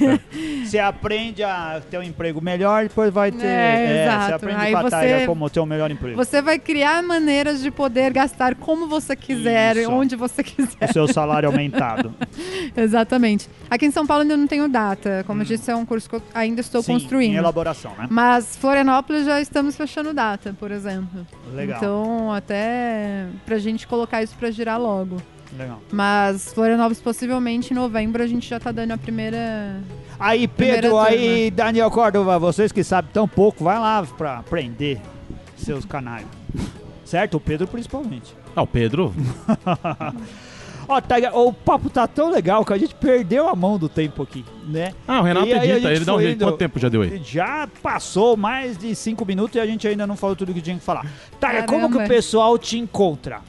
Você 0.66 0.80
aprende 0.80 1.44
a 1.44 1.82
ter 1.92 1.98
um 2.00 2.04
emprego 2.04 2.42
melhor, 2.42 2.84
depois 2.84 3.14
vai 3.14 3.32
ter. 3.32 3.46
É, 3.46 3.86
você 3.88 4.02
exato. 4.24 4.36
aprende 4.36 4.62
Aí 4.62 4.74
a 4.76 4.82
você- 4.82 5.26
como 5.28 5.50
ter 5.50 5.60
um 5.60 5.66
melhor 5.66 5.92
emprego. 5.92 6.16
Você 6.16 6.42
vai 6.42 6.58
criar 6.58 7.04
maneiras 7.04 7.62
de 7.62 7.70
poder 7.70 8.12
gastar 8.12 8.56
como 8.56 8.88
você 8.88 9.16
quiser, 9.16 9.78
Isso. 9.78 9.92
onde 9.92 10.16
você 10.16 10.42
quiser. 10.44 10.90
O 10.90 10.94
seu 10.94 11.08
salário 11.08 11.48
aumentado. 11.50 12.05
Exatamente. 12.76 13.50
Aqui 13.70 13.86
em 13.86 13.92
São 13.92 14.06
Paulo 14.06 14.24
ainda 14.24 14.36
não 14.38 14.48
tenho 14.48 14.68
data. 14.68 15.24
Como 15.28 15.42
eu 15.42 15.46
disse, 15.46 15.70
é 15.72 15.76
um 15.76 15.86
curso 15.86 16.10
que 16.10 16.16
eu 16.16 16.22
ainda 16.34 16.62
estou 16.62 16.82
Hum. 16.82 16.84
Sim, 16.84 16.94
construindo. 16.94 17.34
Em 17.34 17.38
elaboração, 17.38 17.92
né? 17.98 18.08
Mas 18.10 18.56
Florianópolis 18.58 19.26
já 19.26 19.40
estamos 19.42 19.76
fechando 19.76 20.14
data, 20.14 20.56
por 20.60 20.72
exemplo. 20.72 21.26
Legal. 21.54 21.78
Então, 21.78 22.34
até 22.34 23.26
pra 23.46 23.58
gente 23.58 23.88
colocar 23.88 24.22
isso 24.24 24.36
pra 24.38 24.52
girar 24.52 24.80
logo. 24.80 25.18
Legal. 25.58 25.80
Mas 25.92 26.52
Florianópolis, 26.54 27.00
possivelmente 27.00 27.72
em 27.72 27.76
novembro, 27.76 28.22
a 28.22 28.28
gente 28.28 28.50
já 28.50 28.60
tá 28.60 28.72
dando 28.72 28.92
a 28.92 28.98
primeira. 28.98 29.80
Aí, 30.20 30.48
Primeira 30.48 30.82
Pedro, 30.82 30.98
turma. 30.98 31.08
aí, 31.08 31.50
Daniel 31.52 31.90
Córdova, 31.92 32.38
vocês 32.38 32.72
que 32.72 32.84
sabem 32.84 33.10
tão 33.14 33.28
pouco, 33.28 33.64
vai 33.64 33.80
lá 33.80 34.06
pra 34.18 34.40
aprender 34.40 35.00
seus 35.56 35.86
canais. 35.86 36.26
Certo? 37.06 37.36
O 37.38 37.40
Pedro 37.40 37.68
principalmente. 37.68 38.36
Ah, 38.56 38.64
o 38.64 38.68
Pedro, 38.68 39.14
Ó, 40.88 41.02
Tiger, 41.02 41.36
o 41.36 41.52
papo 41.52 41.90
tá 41.90 42.08
tão 42.08 42.30
legal 42.30 42.64
que 42.64 42.72
a 42.74 42.78
gente 42.78 42.94
perdeu 42.96 43.48
a 43.50 43.56
mão 43.56 43.78
do 43.78 43.90
tempo 43.90 44.22
aqui, 44.24 44.46
né? 44.68 44.94
Ah, 45.08 45.20
o 45.20 45.24
Renato 45.24 45.48
E 45.48 45.52
edita, 45.54 45.92
ele 45.92 46.06
dá 46.06 46.16
um 46.16 46.22
jeito. 46.22 46.44
Quanto 46.46 46.58
tempo 46.58 46.80
já 46.80 46.90
deu 46.90 47.02
aí? 47.02 47.22
Já 47.24 47.68
passou 47.82 48.38
mais 48.38 48.78
de 48.78 48.94
cinco 48.96 49.26
minutos 49.26 49.56
e 49.56 49.60
a 49.60 49.66
gente 49.66 49.88
ainda 49.88 50.06
não 50.06 50.16
falou 50.16 50.36
tudo 50.36 50.54
que 50.54 50.62
tinha 50.62 50.78
que 50.78 50.84
falar. 50.84 51.06
Tiger, 51.40 51.66
como 51.66 51.90
que 51.90 51.98
o 51.98 52.08
pessoal 52.08 52.58
te 52.58 52.78
encontra? 52.78 53.42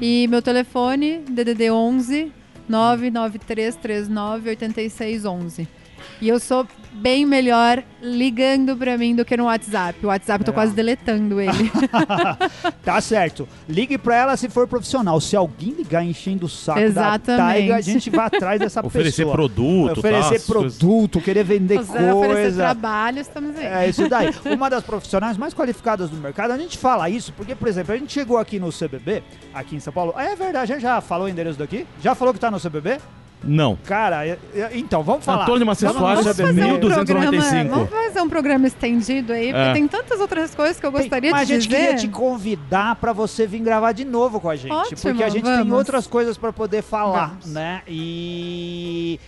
e 0.00 0.26
meu 0.28 0.40
telefone, 0.40 1.18
DDD 1.28 1.70
11 1.70 2.32
99339 2.68 4.50
8611. 4.50 5.68
E 6.20 6.28
eu 6.28 6.38
sou 6.38 6.66
bem 6.92 7.26
melhor 7.26 7.82
ligando 8.04 8.76
pra 8.76 8.98
mim 8.98 9.14
do 9.16 9.24
que 9.24 9.36
no 9.36 9.44
WhatsApp. 9.44 9.98
O 10.04 10.08
WhatsApp 10.08 10.42
eu 10.42 10.44
tô 10.46 10.50
É. 10.50 10.54
quase 10.54 10.74
deletando 10.74 11.40
ele. 11.40 11.72
Tá 12.84 13.00
certo. 13.00 13.48
Ligue 13.68 13.96
pra 13.96 14.14
ela 14.16 14.36
se 14.36 14.48
for 14.48 14.68
profissional. 14.68 15.18
Se 15.20 15.34
alguém 15.34 15.70
ligar 15.70 16.04
enchendo 16.04 16.44
o 16.46 16.48
saco 16.48 16.78
da 16.80 16.84
Exatamente. 16.84 17.38
Taiga, 17.42 17.76
a 17.76 17.80
gente 17.80 18.10
vai 18.10 18.26
atrás 18.26 18.60
dessa 18.60 18.80
Oferecer 18.84 19.22
pessoa. 19.22 19.34
produto, 19.34 19.98
Oferecer 19.98 20.28
tá? 20.28 20.34
Essas 20.34 20.46
coisas. 20.46 20.78
produto, 20.78 21.20
querer 21.20 21.44
vender 21.44 21.80
Se 21.80 21.86
quiser 21.92 22.12
oferecer 22.12 22.42
coisa. 22.42 22.62
trabalho, 22.62 23.18
estamos 23.20 23.56
aí. 23.58 23.64
É 23.66 23.88
isso 23.88 24.08
daí. 24.08 24.30
Uma 24.54 24.68
das 24.68 24.84
profissionais 24.84 25.36
mais 25.38 25.54
qualificadas 25.54 26.10
do 26.10 26.16
mercado, 26.18 26.50
a 26.52 26.58
gente 26.58 26.76
fala 26.76 27.08
isso 27.08 27.32
porque, 27.32 27.54
por 27.54 27.68
exemplo, 27.68 27.94
a 27.94 27.96
gente 27.96 28.12
chegou 28.12 28.36
aqui 28.36 28.60
no 28.60 28.68
CBB, 28.70 29.22
aqui 29.54 29.76
em 29.76 29.80
São 29.80 29.92
Paulo. 29.92 30.12
É 30.18 30.36
verdade, 30.36 30.72
a 30.72 30.74
gente 30.74 30.82
já 30.82 31.00
falou 31.00 31.26
o 31.26 31.28
endereço 31.30 31.58
daqui? 31.58 31.86
Já 32.02 32.14
falou 32.14 32.34
que 32.34 32.40
tá 32.40 32.50
no 32.50 32.60
CBB? 32.60 32.98
Não. 33.46 33.76
Cara, 33.84 34.26
é- 34.26 34.38
é- 34.54 34.70
então, 34.74 35.02
vamos 35.02 35.22
falar. 35.22 35.42
Antônio 35.42 35.66
Macedo 35.66 35.92
Soares, 35.92 36.24
Vamos 36.24 36.36
CBB. 36.38 36.60
fazer, 36.60 36.64
um 36.64 36.78
1295. 36.78 37.88
Fazer 37.94 38.20
um 38.20 38.28
programa 38.28 38.66
estendido 38.66 39.32
aí, 39.32 39.52
porque 39.52 39.68
É. 39.68 39.72
tem 39.72 39.88
tantas 39.88 40.20
outras 40.20 40.54
coisas 40.54 40.78
que 40.78 40.84
eu 40.86 40.92
Tem- 40.92 41.00
gostaria 41.00 41.30
Mas 41.30 41.46
de 41.46 41.52
a 41.54 41.56
gente 41.60 41.68
dizer. 41.68 41.80
queria 41.80 41.96
te 41.98 42.08
convidar 42.08 42.96
pra 42.96 43.12
você 43.12 43.46
vir 43.46 43.60
gravar 43.60 43.92
de 43.92 44.04
novo 44.04 44.40
com 44.40 44.50
a 44.50 44.56
gente, 44.56 44.72
Ótimo, 44.72 45.00
porque 45.00 45.22
a 45.22 45.28
gente 45.28 45.44
tem 45.44 45.56
vamos. 45.58 45.72
outras 45.78 46.06
coisas 46.06 46.36
pra 46.36 46.52
poder 46.52 46.82
falar, 46.82 47.28
Vamos. 47.28 47.46
né? 47.46 47.82
E 47.86 49.18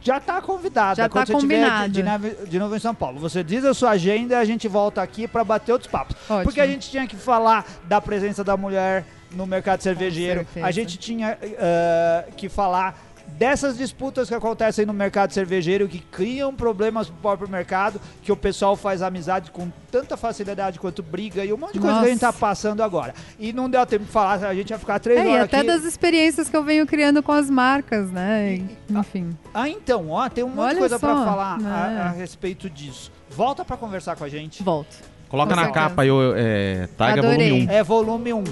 já 0.00 0.18
tá 0.18 0.40
convidada 0.42 0.96
Já 0.96 1.08
quando 1.08 1.26
tá 1.26 1.32
você 1.32 1.36
estiver 1.38 1.56
de, 1.56 1.62
combinado. 1.64 1.92
de, 1.92 2.02
nave- 2.02 2.36
de 2.48 2.58
novo 2.58 2.74
em 2.76 2.78
São 2.80 2.94
Paulo. 2.94 3.20
Você 3.20 3.42
diz 3.44 3.64
a 3.64 3.72
sua 3.72 3.90
agenda 3.90 4.34
e 4.34 4.36
a 4.36 4.44
gente 4.44 4.66
volta 4.68 5.00
aqui 5.02 5.28
pra 5.28 5.44
bater 5.44 5.72
outros 5.72 5.90
papos. 5.90 6.16
Ótimo. 6.28 6.42
Porque 6.44 6.60
a 6.60 6.66
gente 6.66 6.90
tinha 6.90 7.06
que 7.06 7.16
falar 7.16 7.64
da 7.84 8.00
presença 8.00 8.42
da 8.42 8.56
mulher 8.56 9.04
no 9.30 9.46
mercado 9.46 9.80
cervejeiro. 9.80 10.46
A 10.62 10.70
gente 10.70 10.98
tinha 10.98 11.38
eh, 11.40 12.26
que 12.36 12.48
falar 12.48 12.98
dessas 13.28 13.76
disputas 13.76 14.28
que 14.28 14.34
acontecem 14.34 14.84
no 14.86 14.92
mercado 14.92 15.32
cervejeiro 15.32 15.88
que 15.88 15.98
criam 15.98 16.54
problemas 16.54 17.08
pro 17.08 17.16
próprio 17.16 17.48
mercado, 17.48 18.00
que 18.22 18.30
o 18.30 18.36
pessoal 18.36 18.76
faz 18.76 19.02
amizade 19.02 19.50
com 19.50 19.68
tanta 19.90 20.16
facilidade 20.16 20.78
quanto 20.78 21.02
briga 21.02 21.44
e 21.44 21.52
um 21.52 21.56
monte 21.56 21.74
de 21.74 21.80
coisa 21.80 21.98
que 22.00 22.06
a 22.06 22.08
gente 22.08 22.20
tá 22.20 22.26
Nossa. 22.28 22.38
passando 22.38 22.82
agora. 22.82 23.14
E 23.38 23.52
não 23.52 23.68
deu 23.68 23.84
tempo 23.86 24.04
de 24.04 24.10
falar, 24.10 24.44
a 24.46 24.54
gente 24.54 24.70
ia 24.70 24.78
ficar 24.78 24.98
três 24.98 25.18
É, 25.20 25.24
e 25.24 25.28
horas 25.28 25.44
até 25.44 25.58
aqui. 25.58 25.66
das 25.66 25.84
experiências 25.84 26.48
que 26.48 26.56
eu 26.56 26.62
venho 26.62 26.86
criando 26.86 27.22
com 27.22 27.32
as 27.32 27.48
marcas, 27.50 28.10
né? 28.10 28.54
E, 28.56 28.66
Enfim. 28.90 29.36
Ah, 29.52 29.68
então, 29.68 30.10
ó, 30.10 30.28
tem 30.28 30.44
um 30.44 30.48
monte 30.48 30.72
de 30.74 30.78
coisa 30.78 30.98
pra 30.98 31.14
só, 31.16 31.24
falar 31.24 31.54
a, 31.54 31.58
né? 31.58 32.00
a 32.02 32.08
respeito 32.10 32.68
disso. 32.70 33.10
Volta 33.30 33.64
pra 33.64 33.76
conversar 33.76 34.16
com 34.16 34.24
a 34.24 34.28
gente. 34.28 34.62
Volto. 34.62 34.94
Coloca 35.28 35.50
Com 35.50 35.56
na 35.56 35.64
certeza. 35.64 35.88
capa 35.88 36.02
aí, 36.02 36.10
o, 36.10 36.34
é, 36.36 36.88
Taiga 36.96 37.20
Adorei. 37.20 37.48
Volume 37.48 37.66
1. 37.66 37.70
É 37.70 37.82
volume 37.82 38.32
1. 38.34 38.44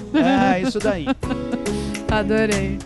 É 0.55 0.61
isso 0.61 0.79
daí. 0.79 1.05
Adorei. 2.09 2.79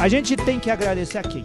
A 0.00 0.08
gente 0.08 0.34
tem 0.36 0.58
que 0.58 0.70
agradecer 0.70 1.18
a 1.18 1.22
quem? 1.22 1.44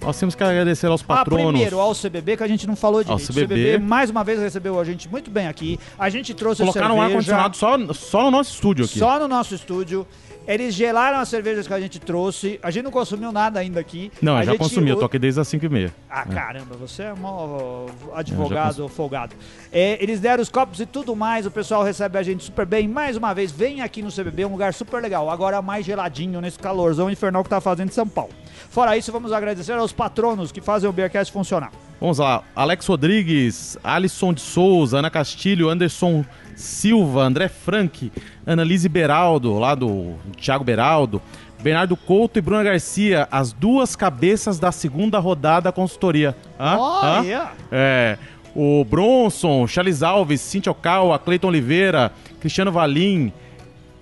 Nós 0.00 0.18
temos 0.18 0.34
que 0.34 0.42
agradecer 0.42 0.86
aos 0.86 1.02
Ah, 1.02 1.16
patronos. 1.18 1.46
primeiro, 1.52 1.78
ao 1.78 1.94
CBB, 1.94 2.36
que 2.38 2.42
a 2.42 2.48
gente 2.48 2.66
não 2.66 2.74
falou 2.74 3.04
de 3.04 3.10
Ao 3.10 3.18
CBB. 3.18 3.78
mais 3.78 4.08
uma 4.08 4.24
vez 4.24 4.40
recebeu 4.40 4.80
a 4.80 4.84
gente 4.84 5.06
muito 5.10 5.30
bem 5.30 5.46
aqui. 5.46 5.78
A 5.98 6.08
gente 6.08 6.32
trouxe 6.32 6.62
Colocaram 6.62 6.94
um 6.94 6.98
cerveja 7.00 7.06
ar-condicionado 7.36 7.56
só, 7.56 7.92
só 7.92 8.24
no 8.24 8.30
nosso 8.30 8.54
estúdio 8.54 8.86
aqui. 8.86 8.98
só 8.98 9.18
no 9.18 9.28
nosso 9.28 9.54
estúdio. 9.54 10.06
Eles 10.46 10.74
gelaram 10.74 11.18
as 11.18 11.28
cervejas 11.28 11.66
que 11.68 11.72
a 11.74 11.78
gente 11.80 12.00
trouxe. 12.00 12.58
A 12.62 12.70
gente 12.70 12.84
não 12.84 12.90
consumiu 12.90 13.30
nada 13.30 13.60
ainda 13.60 13.78
aqui. 13.78 14.10
Não, 14.20 14.34
a 14.36 14.40
eu 14.40 14.44
já 14.46 14.52
gente- 14.52 14.60
consumi, 14.60 14.90
eu 14.90 14.96
tô 14.96 15.04
aqui 15.04 15.18
desde 15.18 15.38
as 15.40 15.46
5h30. 15.48 15.92
Ah, 16.08 16.24
caramba, 16.24 16.74
você 16.76 17.04
é 17.04 17.14
mó 17.14 17.86
Eu 18.00 18.14
advogado 18.14 18.88
folgado. 18.88 19.34
É, 19.72 20.02
eles 20.02 20.18
deram 20.18 20.42
os 20.42 20.48
copos 20.48 20.80
e 20.80 20.86
tudo 20.86 21.14
mais, 21.14 21.46
o 21.46 21.50
pessoal 21.50 21.84
recebe 21.84 22.18
a 22.18 22.22
gente 22.22 22.42
super 22.44 22.66
bem. 22.66 22.88
Mais 22.88 23.16
uma 23.16 23.32
vez, 23.32 23.52
vem 23.52 23.80
aqui 23.80 24.02
no 24.02 24.10
CBB, 24.10 24.44
um 24.44 24.50
lugar 24.52 24.74
super 24.74 25.00
legal. 25.00 25.30
Agora 25.30 25.62
mais 25.62 25.86
geladinho 25.86 26.40
nesse 26.40 26.58
calorzão 26.58 27.08
infernal 27.10 27.44
que 27.44 27.50
tá 27.50 27.60
fazendo 27.60 27.90
em 27.90 27.92
São 27.92 28.08
Paulo. 28.08 28.32
Fora 28.70 28.96
isso, 28.96 29.12
vamos 29.12 29.32
agradecer 29.32 29.72
aos 29.72 29.92
patronos 29.92 30.50
que 30.50 30.60
fazem 30.60 30.88
o 30.88 30.92
Beercast 30.92 31.32
funcionar. 31.32 31.70
Vamos 32.00 32.18
lá, 32.18 32.42
Alex 32.56 32.86
Rodrigues, 32.86 33.76
Alisson 33.84 34.32
de 34.32 34.40
Souza, 34.40 34.98
Ana 34.98 35.10
Castilho, 35.10 35.68
Anderson 35.68 36.24
Silva, 36.54 37.22
André 37.22 37.48
Frank, 37.48 38.12
Annalise 38.46 38.88
Beraldo, 38.88 39.58
lá 39.58 39.74
do 39.74 40.14
Thiago 40.36 40.64
Beraldo, 40.64 41.20
Bernardo 41.62 41.96
Couto 41.96 42.38
e 42.38 42.42
Bruna 42.42 42.62
Garcia, 42.62 43.28
as 43.30 43.52
duas 43.52 43.94
cabeças 43.94 44.58
da 44.58 44.72
segunda 44.72 45.18
rodada 45.18 45.64
da 45.64 45.72
consultoria. 45.72 46.34
Hã? 46.58 46.74
Hã? 46.74 46.78
Olha! 46.78 47.50
É, 47.70 48.18
o 48.54 48.84
Bronson, 48.84 49.66
Charles 49.66 50.02
Alves, 50.02 50.40
Cintia 50.40 50.72
Ocawa, 50.72 51.18
Cleiton 51.18 51.48
Oliveira, 51.48 52.12
Cristiano 52.40 52.72
Valim, 52.72 53.32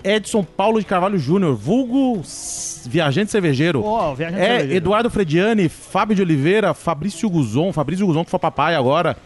Edson 0.02 0.44
Paulo 0.44 0.78
de 0.78 0.86
Carvalho 0.86 1.18
Júnior, 1.18 1.54
vulgo 1.54 2.22
viajante 2.86 3.30
cervejeiro. 3.30 3.82
Ó, 3.84 4.14
viajante 4.14 4.40
é, 4.40 4.46
cervejeiro. 4.46 4.76
Eduardo 4.76 5.10
Frediani, 5.10 5.68
Fábio 5.68 6.14
de 6.14 6.22
Oliveira, 6.22 6.72
Fabrício 6.72 7.28
Guzon, 7.28 7.72
Fabrício 7.72 8.06
Guzon 8.06 8.24
que 8.24 8.30
foi 8.30 8.38
papai 8.38 8.74
agora. 8.74 9.16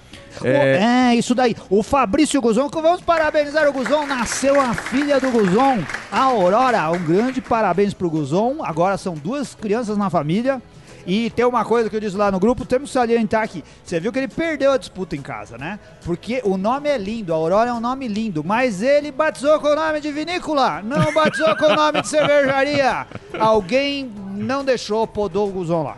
É, 0.42 1.10
É, 1.12 1.14
isso 1.14 1.34
daí. 1.34 1.54
O 1.68 1.82
Fabrício 1.82 2.40
Guzon, 2.40 2.68
que 2.68 2.80
vamos 2.80 3.00
parabenizar 3.00 3.68
o 3.68 3.72
Guzon. 3.72 4.06
Nasceu 4.06 4.60
a 4.60 4.74
filha 4.74 5.20
do 5.20 5.30
Guzon, 5.30 5.78
a 6.10 6.20
Aurora. 6.22 6.90
Um 6.90 7.04
grande 7.04 7.40
parabéns 7.40 7.92
pro 7.94 8.10
Guzon. 8.10 8.58
Agora 8.62 8.96
são 8.96 9.14
duas 9.14 9.54
crianças 9.54 9.96
na 9.96 10.08
família. 10.08 10.60
E 11.06 11.30
tem 11.30 11.44
uma 11.44 11.64
coisa 11.64 11.90
que 11.90 11.96
eu 11.96 12.00
disse 12.00 12.16
lá 12.16 12.30
no 12.30 12.38
grupo, 12.38 12.64
temos 12.64 12.90
que 12.90 12.94
salientar 12.94 13.42
aqui. 13.42 13.64
Você 13.84 13.98
viu 13.98 14.12
que 14.12 14.20
ele 14.20 14.28
perdeu 14.28 14.70
a 14.70 14.76
disputa 14.76 15.16
em 15.16 15.20
casa, 15.20 15.58
né? 15.58 15.80
Porque 16.04 16.40
o 16.44 16.56
nome 16.56 16.88
é 16.88 16.96
lindo, 16.96 17.32
a 17.32 17.36
Aurora 17.36 17.70
é 17.70 17.72
um 17.72 17.80
nome 17.80 18.06
lindo, 18.06 18.44
mas 18.44 18.82
ele 18.82 19.10
batizou 19.10 19.58
com 19.58 19.66
o 19.66 19.74
nome 19.74 20.00
de 20.00 20.12
vinícola, 20.12 20.80
não 20.80 21.12
batizou 21.12 21.56
com 21.56 21.66
o 21.66 21.74
nome 21.74 22.02
de 22.02 22.08
cervejaria. 22.08 23.06
Alguém 23.38 24.10
não 24.34 24.64
deixou, 24.64 25.06
podou 25.06 25.48
o 25.48 25.52
Guzon 25.52 25.82
lá. 25.82 25.96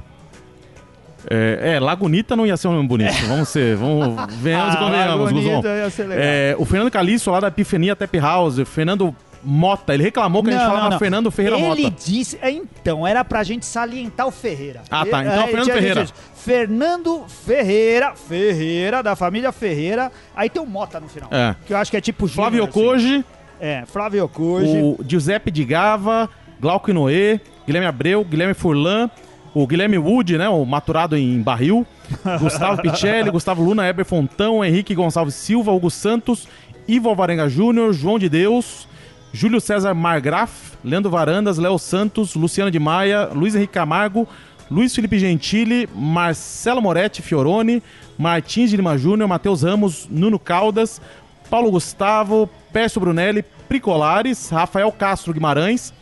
É, 1.30 1.74
é, 1.74 1.80
Lagunita 1.80 2.34
não 2.36 2.46
ia 2.46 2.56
ser 2.56 2.68
um 2.68 2.72
nome 2.72 2.88
bonito. 2.88 3.14
Vamos 3.26 3.48
ser, 3.48 3.76
vamos, 3.76 4.08
venhamos 4.40 4.74
e 4.74 4.76
Ah, 4.76 4.80
convenhamos, 4.80 5.32
Guzon. 5.32 5.62
Ser 5.90 6.02
legal. 6.04 6.24
É, 6.24 6.56
o 6.58 6.64
Fernando 6.64 6.90
Calixto 6.90 7.30
lá 7.30 7.40
da 7.40 7.48
Epifania 7.48 7.94
Tap 7.96 8.14
House, 8.16 8.58
o 8.58 8.66
Fernando 8.66 9.14
Mota, 9.46 9.92
ele 9.92 10.02
reclamou 10.02 10.42
que 10.42 10.48
a 10.48 10.52
gente 10.52 10.60
Não, 10.62 10.66
falava 10.68 10.84
não, 10.84 10.90
não. 10.92 10.98
Fernando 10.98 11.30
Ferreira 11.30 11.58
Ele 11.58 11.82
Mota. 11.82 11.96
disse, 12.02 12.38
é, 12.40 12.50
então, 12.50 13.06
era 13.06 13.22
pra 13.22 13.42
gente 13.42 13.66
salientar 13.66 14.26
o 14.26 14.30
Ferreira. 14.30 14.80
Ah, 14.90 15.04
tá, 15.04 15.20
Ele- 15.20 15.28
então 15.28 15.42
ele 15.42 15.46
Fernando 15.50 15.64
tinha 15.64 15.74
dito 15.76 15.82
Ferreira. 15.82 16.06
Fernando 16.34 17.24
Ferreira, 17.46 18.14
Ferreira, 18.14 19.02
da 19.02 19.14
família 19.16 19.52
Ferreira. 19.52 20.10
Aí 20.34 20.48
tem 20.48 20.62
o 20.62 20.66
Mota 20.66 20.98
no 21.00 21.08
final. 21.08 21.28
É. 21.30 21.54
Que 21.66 21.72
eu 21.72 21.76
acho 21.76 21.90
que 21.90 21.96
é 21.96 22.00
tipo 22.00 22.26
Flávio 22.26 22.66
Júnior, 22.72 22.96
assim. 22.96 23.24
É, 23.60 23.84
Flávio 23.86 24.24
Okoji. 24.24 24.66
o 24.78 24.98
Giuseppe 25.06 25.50
de 25.50 25.64
Gava, 25.64 26.28
Glauco 26.60 26.92
Noé, 26.92 27.40
Guilherme 27.66 27.86
Abreu, 27.86 28.24
Guilherme 28.24 28.54
Furlan, 28.54 29.10
o 29.54 29.66
Guilherme 29.66 29.96
Wood, 29.96 30.36
né, 30.36 30.48
o 30.48 30.64
maturado 30.64 31.16
em 31.16 31.40
barril, 31.40 31.86
Gustavo 32.40 32.82
Picelli, 32.82 33.30
Gustavo 33.30 33.62
Luna, 33.62 33.86
Heber 33.86 34.04
Fontão, 34.04 34.64
Henrique 34.64 34.94
Gonçalves 34.94 35.34
Silva, 35.34 35.70
Hugo 35.70 35.90
Santos, 35.90 36.48
Ivo 36.88 37.08
Alvarenga 37.08 37.48
Júnior, 37.48 37.92
João 37.92 38.18
de 38.18 38.28
Deus, 38.28 38.88
Júlio 39.32 39.60
César 39.60 39.94
Margraf, 39.94 40.74
Leandro 40.84 41.10
Varandas, 41.10 41.56
Léo 41.56 41.78
Santos, 41.78 42.34
Luciano 42.34 42.70
de 42.70 42.78
Maia, 42.80 43.26
Luiz 43.32 43.54
Henrique 43.54 43.72
Camargo, 43.72 44.28
Luiz 44.70 44.94
Felipe 44.94 45.18
Gentili, 45.18 45.88
Marcelo 45.94 46.82
Moretti 46.82 47.22
Fioroni, 47.22 47.82
Martins 48.18 48.70
de 48.70 48.76
Lima 48.76 48.98
Júnior, 48.98 49.28
Matheus 49.28 49.62
Ramos, 49.62 50.08
Nuno 50.10 50.38
Caldas, 50.38 51.00
Paulo 51.48 51.70
Gustavo, 51.70 52.48
Pércio 52.72 53.00
Brunelli, 53.00 53.44
Pricolares, 53.68 54.48
Rafael 54.50 54.90
Castro 54.90 55.32
Guimarães, 55.32 55.92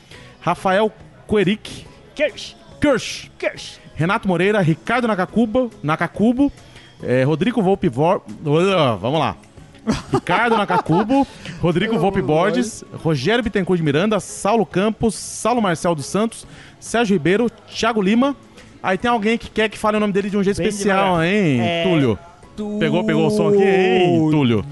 Rafael 0.40 0.90
Queric, 1.28 1.86
Kirsch, 2.82 3.30
Kirsch. 3.38 3.78
Renato 3.94 4.26
Moreira, 4.26 4.60
Ricardo 4.60 5.06
Nakakuba, 5.06 5.70
Nakakubo, 5.82 6.50
eh, 7.02 7.22
Rodrigo 7.24 7.62
Volpe 7.62 7.88
Vor... 7.88 8.22
Vamos 9.00 9.20
lá. 9.20 9.36
Ricardo 10.12 10.56
Nakakubo, 10.56 11.26
Rodrigo 11.60 11.98
Volpe 11.98 12.20
Borges, 12.22 12.84
Rogério 12.92 13.42
Bittencourt 13.42 13.78
de 13.78 13.84
Miranda, 13.84 14.20
Saulo 14.20 14.66
Campos, 14.66 15.14
Saulo 15.14 15.62
Marcel 15.62 15.94
dos 15.94 16.06
Santos, 16.06 16.46
Sérgio 16.80 17.14
Ribeiro, 17.14 17.48
Thiago 17.68 18.00
Lima. 18.00 18.36
Aí 18.82 18.98
tem 18.98 19.10
alguém 19.10 19.38
que 19.38 19.48
quer 19.48 19.68
que 19.68 19.78
fale 19.78 19.96
o 19.96 20.00
nome 20.00 20.12
dele 20.12 20.28
de 20.30 20.36
um 20.36 20.42
jeito 20.42 20.58
Bem 20.58 20.68
especial, 20.68 21.22
hein, 21.22 21.60
É, 21.60 21.84
Túlio? 21.84 22.18
Pegou, 22.78 23.04
pegou 23.04 23.26
o 23.26 23.30
som 23.30 23.48
aqui, 23.48 23.62
hein, 23.62 24.30
Túlio? 24.30 24.64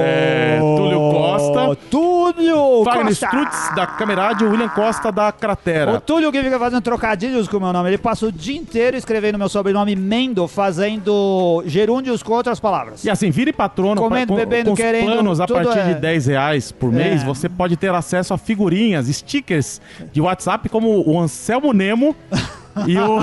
É, 0.00 0.58
Túlio 0.60 0.98
Costa. 1.10 1.76
Túlio 1.90 2.84
Fagner 2.84 3.06
Costa. 3.06 3.26
Strutz, 3.26 3.74
da 3.74 3.86
Camerade, 3.86 4.44
William 4.44 4.68
Costa, 4.68 5.10
da 5.10 5.28
O 5.30 5.32
Cratera. 5.32 6.00
Túlio 6.00 6.30
que 6.30 6.42
fica 6.42 6.58
fazendo 6.58 6.80
trocadilhos 6.80 7.48
com 7.48 7.56
o 7.56 7.60
meu 7.60 7.72
nome, 7.72 7.90
ele 7.90 7.98
passa 7.98 8.26
o 8.26 8.32
dia 8.32 8.56
inteiro 8.56 8.96
escrevendo 8.96 9.36
meu 9.38 9.48
sobrenome 9.48 9.96
Mendo, 9.96 10.46
fazendo 10.46 11.62
gerúndios 11.66 12.22
com 12.22 12.32
outras 12.34 12.60
palavras. 12.60 13.04
E 13.04 13.10
assim, 13.10 13.30
vire 13.30 13.52
patrono 13.52 14.00
Comendo, 14.00 14.28
com, 14.32 14.36
bebendo, 14.36 14.66
com 14.66 14.72
os 14.74 14.78
querendo, 14.78 15.06
planos 15.12 15.40
a 15.40 15.46
partir 15.48 15.78
é- 15.78 15.94
de 15.94 16.00
10 16.00 16.26
reais 16.26 16.70
por 16.70 16.92
mês, 16.92 17.22
É. 17.22 17.24
você 17.24 17.48
pode 17.48 17.76
ter 17.76 17.92
acesso 17.92 18.32
a 18.32 18.38
figurinhas, 18.38 19.06
stickers 19.08 19.80
de 20.12 20.20
WhatsApp 20.20 20.68
como 20.68 21.02
o 21.08 21.18
Anselmo 21.20 21.72
Nemo 21.72 22.14
e 22.86 22.98
o 22.98 23.18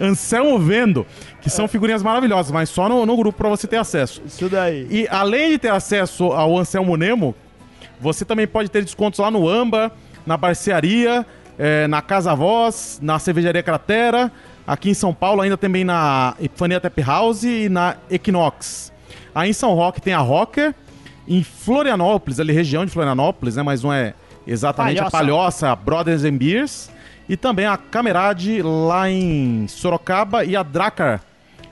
Anselmo 0.00 0.58
Vendo, 0.58 1.06
que 1.40 1.50
são 1.50 1.68
figurinhas 1.68 2.02
maravilhosas, 2.02 2.50
mas 2.52 2.68
só 2.68 2.88
no, 2.88 3.04
no 3.04 3.16
grupo 3.16 3.38
para 3.38 3.48
você 3.48 3.66
ter 3.66 3.76
acesso. 3.76 4.22
Isso 4.24 4.48
daí. 4.48 4.86
E 4.90 5.08
além 5.10 5.50
de 5.50 5.58
ter 5.58 5.70
acesso 5.70 6.24
ao 6.26 6.58
Anselmo 6.58 6.96
Nemo, 6.96 7.34
você 8.00 8.24
também 8.24 8.46
pode 8.46 8.70
ter 8.70 8.82
descontos 8.82 9.20
lá 9.20 9.30
no 9.30 9.48
Amba, 9.48 9.92
na 10.26 10.36
Barcearia, 10.36 11.26
eh, 11.58 11.86
na 11.86 12.00
Casa 12.00 12.34
Voz, 12.34 12.98
na 13.02 13.18
Cervejaria 13.18 13.62
Cratera, 13.62 14.32
aqui 14.66 14.90
em 14.90 14.94
São 14.94 15.12
Paulo 15.12 15.42
ainda 15.42 15.56
também 15.56 15.84
na 15.84 16.34
Epifania 16.40 16.80
Tap 16.80 16.98
House 17.00 17.42
e 17.42 17.68
na 17.68 17.96
Equinox. 18.10 18.90
Aí 19.34 19.50
em 19.50 19.52
São 19.52 19.74
Roque 19.74 20.00
tem 20.00 20.14
a 20.14 20.18
Rocker, 20.18 20.74
em 21.28 21.42
Florianópolis, 21.42 22.40
ali 22.40 22.52
região 22.52 22.84
de 22.84 22.90
Florianópolis, 22.90 23.56
né, 23.56 23.62
mas 23.62 23.82
não 23.82 23.92
é 23.92 24.14
exatamente 24.46 24.98
a 24.98 25.10
Palhoça. 25.10 25.66
Palhoça, 25.66 25.76
Brothers 25.76 26.24
and 26.24 26.36
Beers, 26.36 26.90
e 27.30 27.36
também 27.36 27.64
a 27.64 27.76
Camerade 27.76 28.60
lá 28.60 29.08
em 29.08 29.68
Sorocaba 29.68 30.44
e 30.44 30.56
a 30.56 30.64
Dracar 30.64 31.22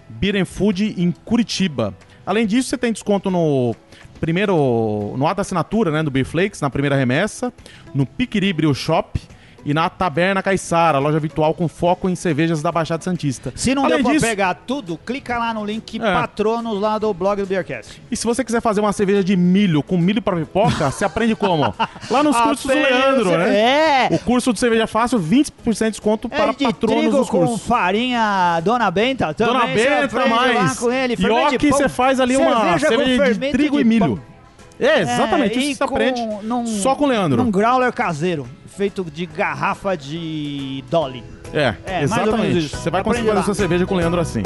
Beer 0.09 0.47
Food 0.47 0.95
em 0.97 1.11
Curitiba. 1.11 1.93
Além 2.25 2.47
disso, 2.47 2.69
você 2.69 2.79
tem 2.79 2.93
desconto 2.93 3.29
no 3.29 3.75
primeiro 4.21 5.15
no 5.17 5.27
ato 5.27 5.41
assinatura, 5.41 5.91
né, 5.91 6.01
do 6.01 6.13
Beer 6.13 6.25
Flakes, 6.25 6.61
na 6.61 6.71
primeira 6.71 6.95
remessa, 6.95 7.53
no 7.93 8.07
Piquiri 8.07 8.53
Brew 8.53 8.73
Shop 8.73 9.21
e 9.69 9.75
na 9.75 9.91
Taberna 9.91 10.43
Caiçara, 10.43 10.99
loja 10.99 11.21
virtual 11.21 11.53
com 11.53 11.69
foco 11.69 12.09
em 12.09 12.15
cervejas 12.15 12.63
da 12.63 12.73
Baixada 12.73 13.05
Santista. 13.05 13.53
Se 13.55 13.75
não 13.75 13.85
Além 13.85 13.97
deu 13.97 14.05
pra 14.05 14.13
disso, 14.15 14.25
pegar 14.27 14.55
tudo, 14.55 14.97
clica 15.05 15.37
lá 15.39 15.53
no 15.53 15.65
link 15.65 15.99
É. 16.01 16.15
patronos 16.15 16.81
lá 16.81 16.99
do 16.99 17.13
blog 17.13 17.41
do 17.43 17.47
Beercast. 17.47 18.01
E 18.11 18.17
se 18.17 18.25
você 18.25 18.43
quiser 18.43 18.63
fazer 18.63 18.81
uma 18.81 18.93
cerveja 18.93 19.23
de 19.23 19.37
milho 19.37 19.83
com 19.83 19.99
milho 19.99 20.23
para 20.23 20.37
pipoca, 20.37 20.91
você 20.91 21.05
aprende 21.05 21.37
como? 21.37 21.75
Lá 22.11 22.23
nos 22.23 22.37
cursos 22.41 22.65
do 22.67 22.73
Leandro, 22.75 23.31
né? 23.37 23.59
É! 23.59 24.09
O 24.11 24.19
curso 24.19 24.53
de 24.53 24.59
cerveja 24.59 24.87
fácil, 24.87 25.21
20% 25.21 25.85
de 25.85 25.91
desconto 25.91 26.29
para 26.29 26.45
É 26.51 26.53
de 26.55 26.65
patronos 26.65 27.01
trigo 27.01 27.17
dos 27.19 27.29
com 27.29 27.39
cursos. 27.47 27.67
farinha 27.67 28.61
Dona 28.65 28.91
Benta 28.91 29.35
também. 29.35 29.53
Dona 29.53 29.67
Benta 29.67 30.05
aprende 30.05 30.31
lá 30.31 30.37
mais. 30.55 30.79
com 30.79 30.91
ele, 30.93 31.15
E 31.19 31.31
ó 31.31 31.51
que 31.59 31.71
você 31.71 31.89
faz 31.89 32.21
ali 32.21 32.37
uma 32.37 32.79
Cerveja 32.79 32.87
com 32.89 33.05
cerveja 33.05 33.35
de 33.35 33.51
trigo 33.53 33.77
de 33.77 33.83
e 33.83 33.85
milho. 33.85 34.17
pão. 34.17 34.38
É, 34.81 35.01
exatamente, 35.01 35.59
É, 35.59 35.63
isso 35.63 35.79
você 35.79 35.85
aprende 35.85 36.21
num- 36.43 36.67
só 36.67 36.95
com 36.95 37.05
o 37.05 37.09
Leandro. 37.09 37.43
Num 37.43 37.51
growler 37.51 37.93
caseiro, 37.93 38.47
feito 38.67 39.05
de 39.05 39.27
garrafa 39.27 39.97
de 39.97 40.85
Dolly. 40.91 41.23
É, 41.53 41.75
É, 41.85 42.07
mais 42.07 42.27
ou 42.27 42.37
menos 42.39 42.57
exatamente. 42.57 42.59
isso. 42.67 42.77
Você 42.77 42.91
vai 42.91 43.01
Aprende 43.01 43.17
conseguir 43.19 43.29
fazer 43.35 43.45
sua 43.45 43.55
cerveja 43.55 43.87
com 43.87 43.95
o 43.95 43.97
Leandro 43.99 44.21
assim. 44.21 44.43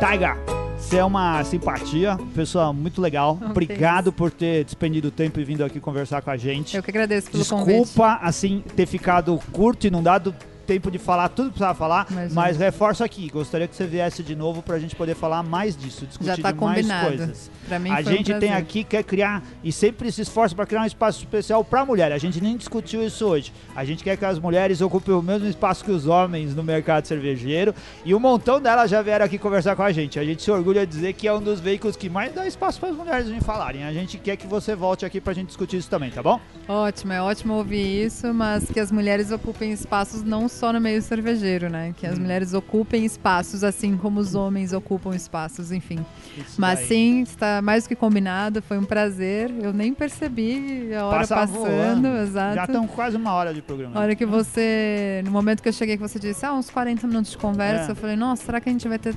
Taiga, 0.00 0.36
você 0.78 0.98
é 0.98 1.04
uma 1.04 1.42
simpatia, 1.44 2.18
pessoa 2.34 2.72
muito 2.72 3.00
legal. 3.00 3.38
Oh, 3.40 3.46
Obrigado 3.46 4.12
por 4.12 4.30
ter 4.30 4.64
despendido 4.64 5.10
tempo 5.10 5.40
e 5.40 5.44
vindo 5.44 5.64
aqui 5.64 5.80
conversar 5.80 6.22
com 6.22 6.30
a 6.30 6.36
gente. 6.36 6.76
Eu 6.76 6.82
que 6.82 6.90
agradeço 6.90 7.30
pelo 7.30 7.44
convite. 7.44 7.78
Desculpa, 7.80 8.18
assim, 8.22 8.62
ter 8.76 8.86
ficado 8.86 9.38
curto 9.52 9.86
e 9.86 9.90
não 9.90 10.02
dado 10.02 10.34
tempo 10.64 10.90
de 10.90 10.98
falar 10.98 11.28
tudo 11.28 11.46
que 11.46 11.52
precisava 11.52 11.78
falar, 11.78 12.06
Imagina. 12.10 12.34
mas 12.34 12.56
reforço 12.56 13.04
aqui, 13.04 13.28
gostaria 13.30 13.68
que 13.68 13.76
você 13.76 13.86
viesse 13.86 14.22
de 14.22 14.34
novo 14.34 14.62
pra 14.62 14.78
gente 14.78 14.96
poder 14.96 15.14
falar 15.14 15.42
mais 15.42 15.76
disso, 15.76 16.06
discutir 16.06 16.42
tá 16.42 16.52
mais 16.52 16.86
coisas. 16.86 17.50
Pra 17.68 17.78
mim 17.78 17.90
A 17.90 18.02
foi 18.02 18.12
um 18.12 18.16
gente 18.16 18.34
tem 18.34 18.52
aqui, 18.52 18.84
quer 18.84 19.04
criar 19.04 19.42
e 19.62 19.72
sempre 19.72 20.10
se 20.10 20.22
esforça 20.22 20.54
para 20.54 20.66
criar 20.66 20.82
um 20.82 20.86
espaço 20.86 21.18
especial 21.18 21.64
para 21.64 21.84
mulher. 21.84 22.12
A 22.12 22.18
gente 22.18 22.40
nem 22.40 22.56
discutiu 22.56 23.04
isso 23.04 23.26
hoje. 23.26 23.52
A 23.74 23.84
gente 23.84 24.02
quer 24.02 24.16
que 24.16 24.24
as 24.24 24.38
mulheres 24.38 24.80
ocupem 24.80 25.14
o 25.14 25.22
mesmo 25.22 25.46
espaço 25.48 25.84
que 25.84 25.90
os 25.90 26.06
homens 26.06 26.54
no 26.54 26.62
mercado 26.62 27.06
cervejeiro. 27.06 27.74
E 28.04 28.14
um 28.14 28.20
montão 28.20 28.60
delas 28.60 28.90
já 28.90 29.02
vieram 29.02 29.24
aqui 29.24 29.38
conversar 29.38 29.76
com 29.76 29.82
a 29.82 29.92
gente. 29.92 30.18
A 30.18 30.24
gente 30.24 30.42
se 30.42 30.50
orgulha 30.50 30.86
de 30.86 30.92
dizer 30.92 31.12
que 31.14 31.26
é 31.26 31.32
um 31.32 31.40
dos 31.40 31.60
veículos 31.60 31.96
que 31.96 32.08
mais 32.08 32.32
dá 32.32 32.46
espaço 32.46 32.80
para 32.80 32.90
as 32.90 32.96
mulheres 32.96 33.26
virem 33.26 33.40
falarem. 33.40 33.84
A 33.84 33.92
gente 33.92 34.18
quer 34.18 34.36
que 34.36 34.46
você 34.46 34.74
volte 34.74 35.04
aqui 35.04 35.20
pra 35.20 35.32
gente 35.32 35.48
discutir 35.48 35.78
isso 35.78 35.90
também, 35.90 36.10
tá 36.10 36.22
bom? 36.22 36.40
Ótimo, 36.68 37.12
é 37.12 37.22
ótimo 37.22 37.54
ouvir 37.54 38.04
isso, 38.04 38.32
mas 38.32 38.70
que 38.70 38.80
as 38.80 38.90
mulheres 38.90 39.30
ocupem 39.30 39.72
espaços 39.72 40.22
não 40.22 40.48
só 40.54 40.72
no 40.72 40.80
meio 40.80 41.02
cervejeiro, 41.02 41.68
né? 41.68 41.92
Que 41.96 42.06
Hum. 42.06 42.10
as 42.10 42.18
mulheres 42.18 42.54
ocupem 42.54 43.04
espaços 43.04 43.62
assim 43.64 43.96
como 43.96 44.20
os 44.20 44.34
homens 44.34 44.72
ocupam 44.72 45.14
espaços, 45.14 45.70
enfim. 45.72 45.98
Isso 46.36 46.60
Mas 46.60 46.78
daí. 46.80 46.88
sim, 46.88 47.20
está 47.22 47.60
mais 47.60 47.84
do 47.84 47.88
que 47.88 47.94
combinado, 47.96 48.62
foi 48.62 48.78
um 48.78 48.84
prazer. 48.84 49.50
Eu 49.62 49.72
nem 49.72 49.92
percebi 49.92 50.94
a 50.94 51.04
hora 51.06 51.18
Passa 51.20 51.34
passando, 51.34 51.60
voando. 51.62 52.08
exato. 52.08 52.54
Já 52.54 52.64
estão 52.64 52.86
quase 52.86 53.16
uma 53.16 53.32
hora 53.34 53.52
de 53.52 53.60
programa. 53.62 53.98
A 53.98 54.02
hora 54.02 54.14
que 54.14 54.24
você, 54.24 55.22
no 55.24 55.30
momento 55.30 55.62
que 55.62 55.68
eu 55.68 55.72
cheguei, 55.72 55.96
que 55.96 56.02
você 56.02 56.18
disse, 56.18 56.46
ah, 56.46 56.52
uns 56.54 56.70
40 56.70 57.06
minutos 57.06 57.30
de 57.32 57.36
conversa, 57.38 57.88
É. 57.88 57.90
eu 57.92 57.96
falei, 57.96 58.16
nossa, 58.16 58.44
será 58.44 58.60
que 58.60 58.68
a 58.68 58.72
gente 58.72 58.88
vai 58.88 58.98
ter 58.98 59.14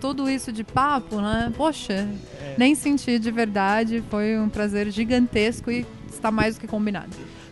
tudo 0.00 0.28
isso 0.30 0.52
de 0.52 0.62
papo, 0.62 1.20
né? 1.20 1.52
Poxa, 1.56 1.92
É. 2.40 2.54
nem 2.56 2.74
senti 2.74 3.18
de 3.18 3.30
verdade, 3.30 4.02
foi 4.10 4.38
um 4.38 4.48
prazer 4.48 4.90
gigantesco 4.90 5.70
e 5.70 5.84
está 6.08 6.30
mais 6.30 6.54
do 6.56 6.60
que 6.60 6.66
combinado. 6.68 7.10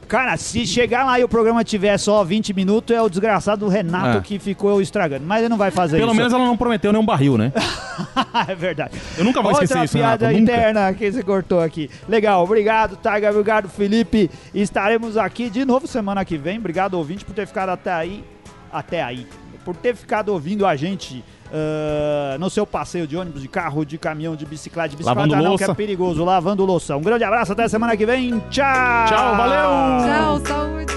Cara, 0.09 0.37
se 0.37 0.65
chegar 0.67 1.05
lá 1.05 1.19
e 1.19 1.25
o 1.25 1.29
programa 1.29 1.65
tiver 1.65 1.99
só 1.99 2.23
20 2.23 2.53
minutos, 2.55 2.95
é 2.97 3.03
o 3.03 3.09
desgraçado 3.09 3.65
do 3.65 3.69
Renato 3.71 4.19
É. 4.19 4.21
que 4.21 4.39
ficou 4.39 4.81
estragando. 4.81 5.27
Mas 5.27 5.41
ele 5.41 5.49
não 5.49 5.57
vai 5.57 5.71
fazer 5.73 5.97
Pelo 5.99 6.13
isso. 6.13 6.17
menos 6.17 6.33
ela 6.33 6.45
não 6.45 6.57
prometeu 6.57 6.93
nenhum 6.93 7.05
barril, 7.05 7.37
né? 7.37 7.53
é 8.49 8.55
verdade. 8.55 8.93
Eu 9.19 9.25
nunca 9.25 9.43
vou 9.43 9.51
Outra 9.51 9.65
esquecer 9.65 9.85
isso, 9.85 9.97
piada 9.99 10.29
Renato. 10.29 10.41
Nunca. 10.41 10.53
interna 10.53 10.95
que 10.95 11.11
você 11.11 11.23
cortou 11.23 11.61
aqui. 11.61 11.91
Legal, 12.09 12.45
obrigado, 12.45 12.97
Taiga, 12.97 13.31
obrigado, 13.31 13.69
Felipe. 13.69 14.31
Estaremos 14.55 15.17
aqui 15.17 15.51
de 15.51 15.65
novo 15.65 15.87
semana 15.89 16.25
que 16.25 16.37
vem. 16.37 16.59
Obrigado, 16.59 16.95
ouvinte, 16.95 17.25
por 17.25 17.35
ter 17.35 17.47
ficado 17.47 17.71
até 17.71 17.93
aí. 17.93 18.25
Até 18.73 19.03
aí. 19.03 19.27
Por 19.65 19.75
ter 19.75 19.97
ficado 19.97 20.29
ouvindo 20.29 20.65
a 20.65 20.77
gente. 20.77 21.25
Ah, 21.53 22.37
no 22.39 22.49
seu 22.51 22.67
passeio 22.67 23.07
de 23.07 23.17
ônibus, 23.17 23.43
de 23.43 23.49
carro, 23.49 23.85
de 23.85 23.99
caminhão, 23.99 24.37
de 24.37 24.45
bicicleta, 24.47 24.91
de 24.91 24.97
bicicleta 24.97 25.21
Lavando 25.21 25.37
não, 25.37 25.57
que 25.57 25.65
é 25.65 25.67
louça. 25.67 25.75
perigoso, 25.75 26.25
lavando 26.25 26.65
louça. 26.65 26.97
Um 26.97 27.03
grande 27.03 27.25
abraço, 27.25 27.53
até 27.53 27.69
semana 27.69 27.97
que 27.97 28.07
vem. 28.07 28.39
Tchau! 28.51 29.07
Tchau, 29.09 29.37
valeu! 29.37 30.07
Tchau, 30.07 30.47
saúde. 30.47 30.93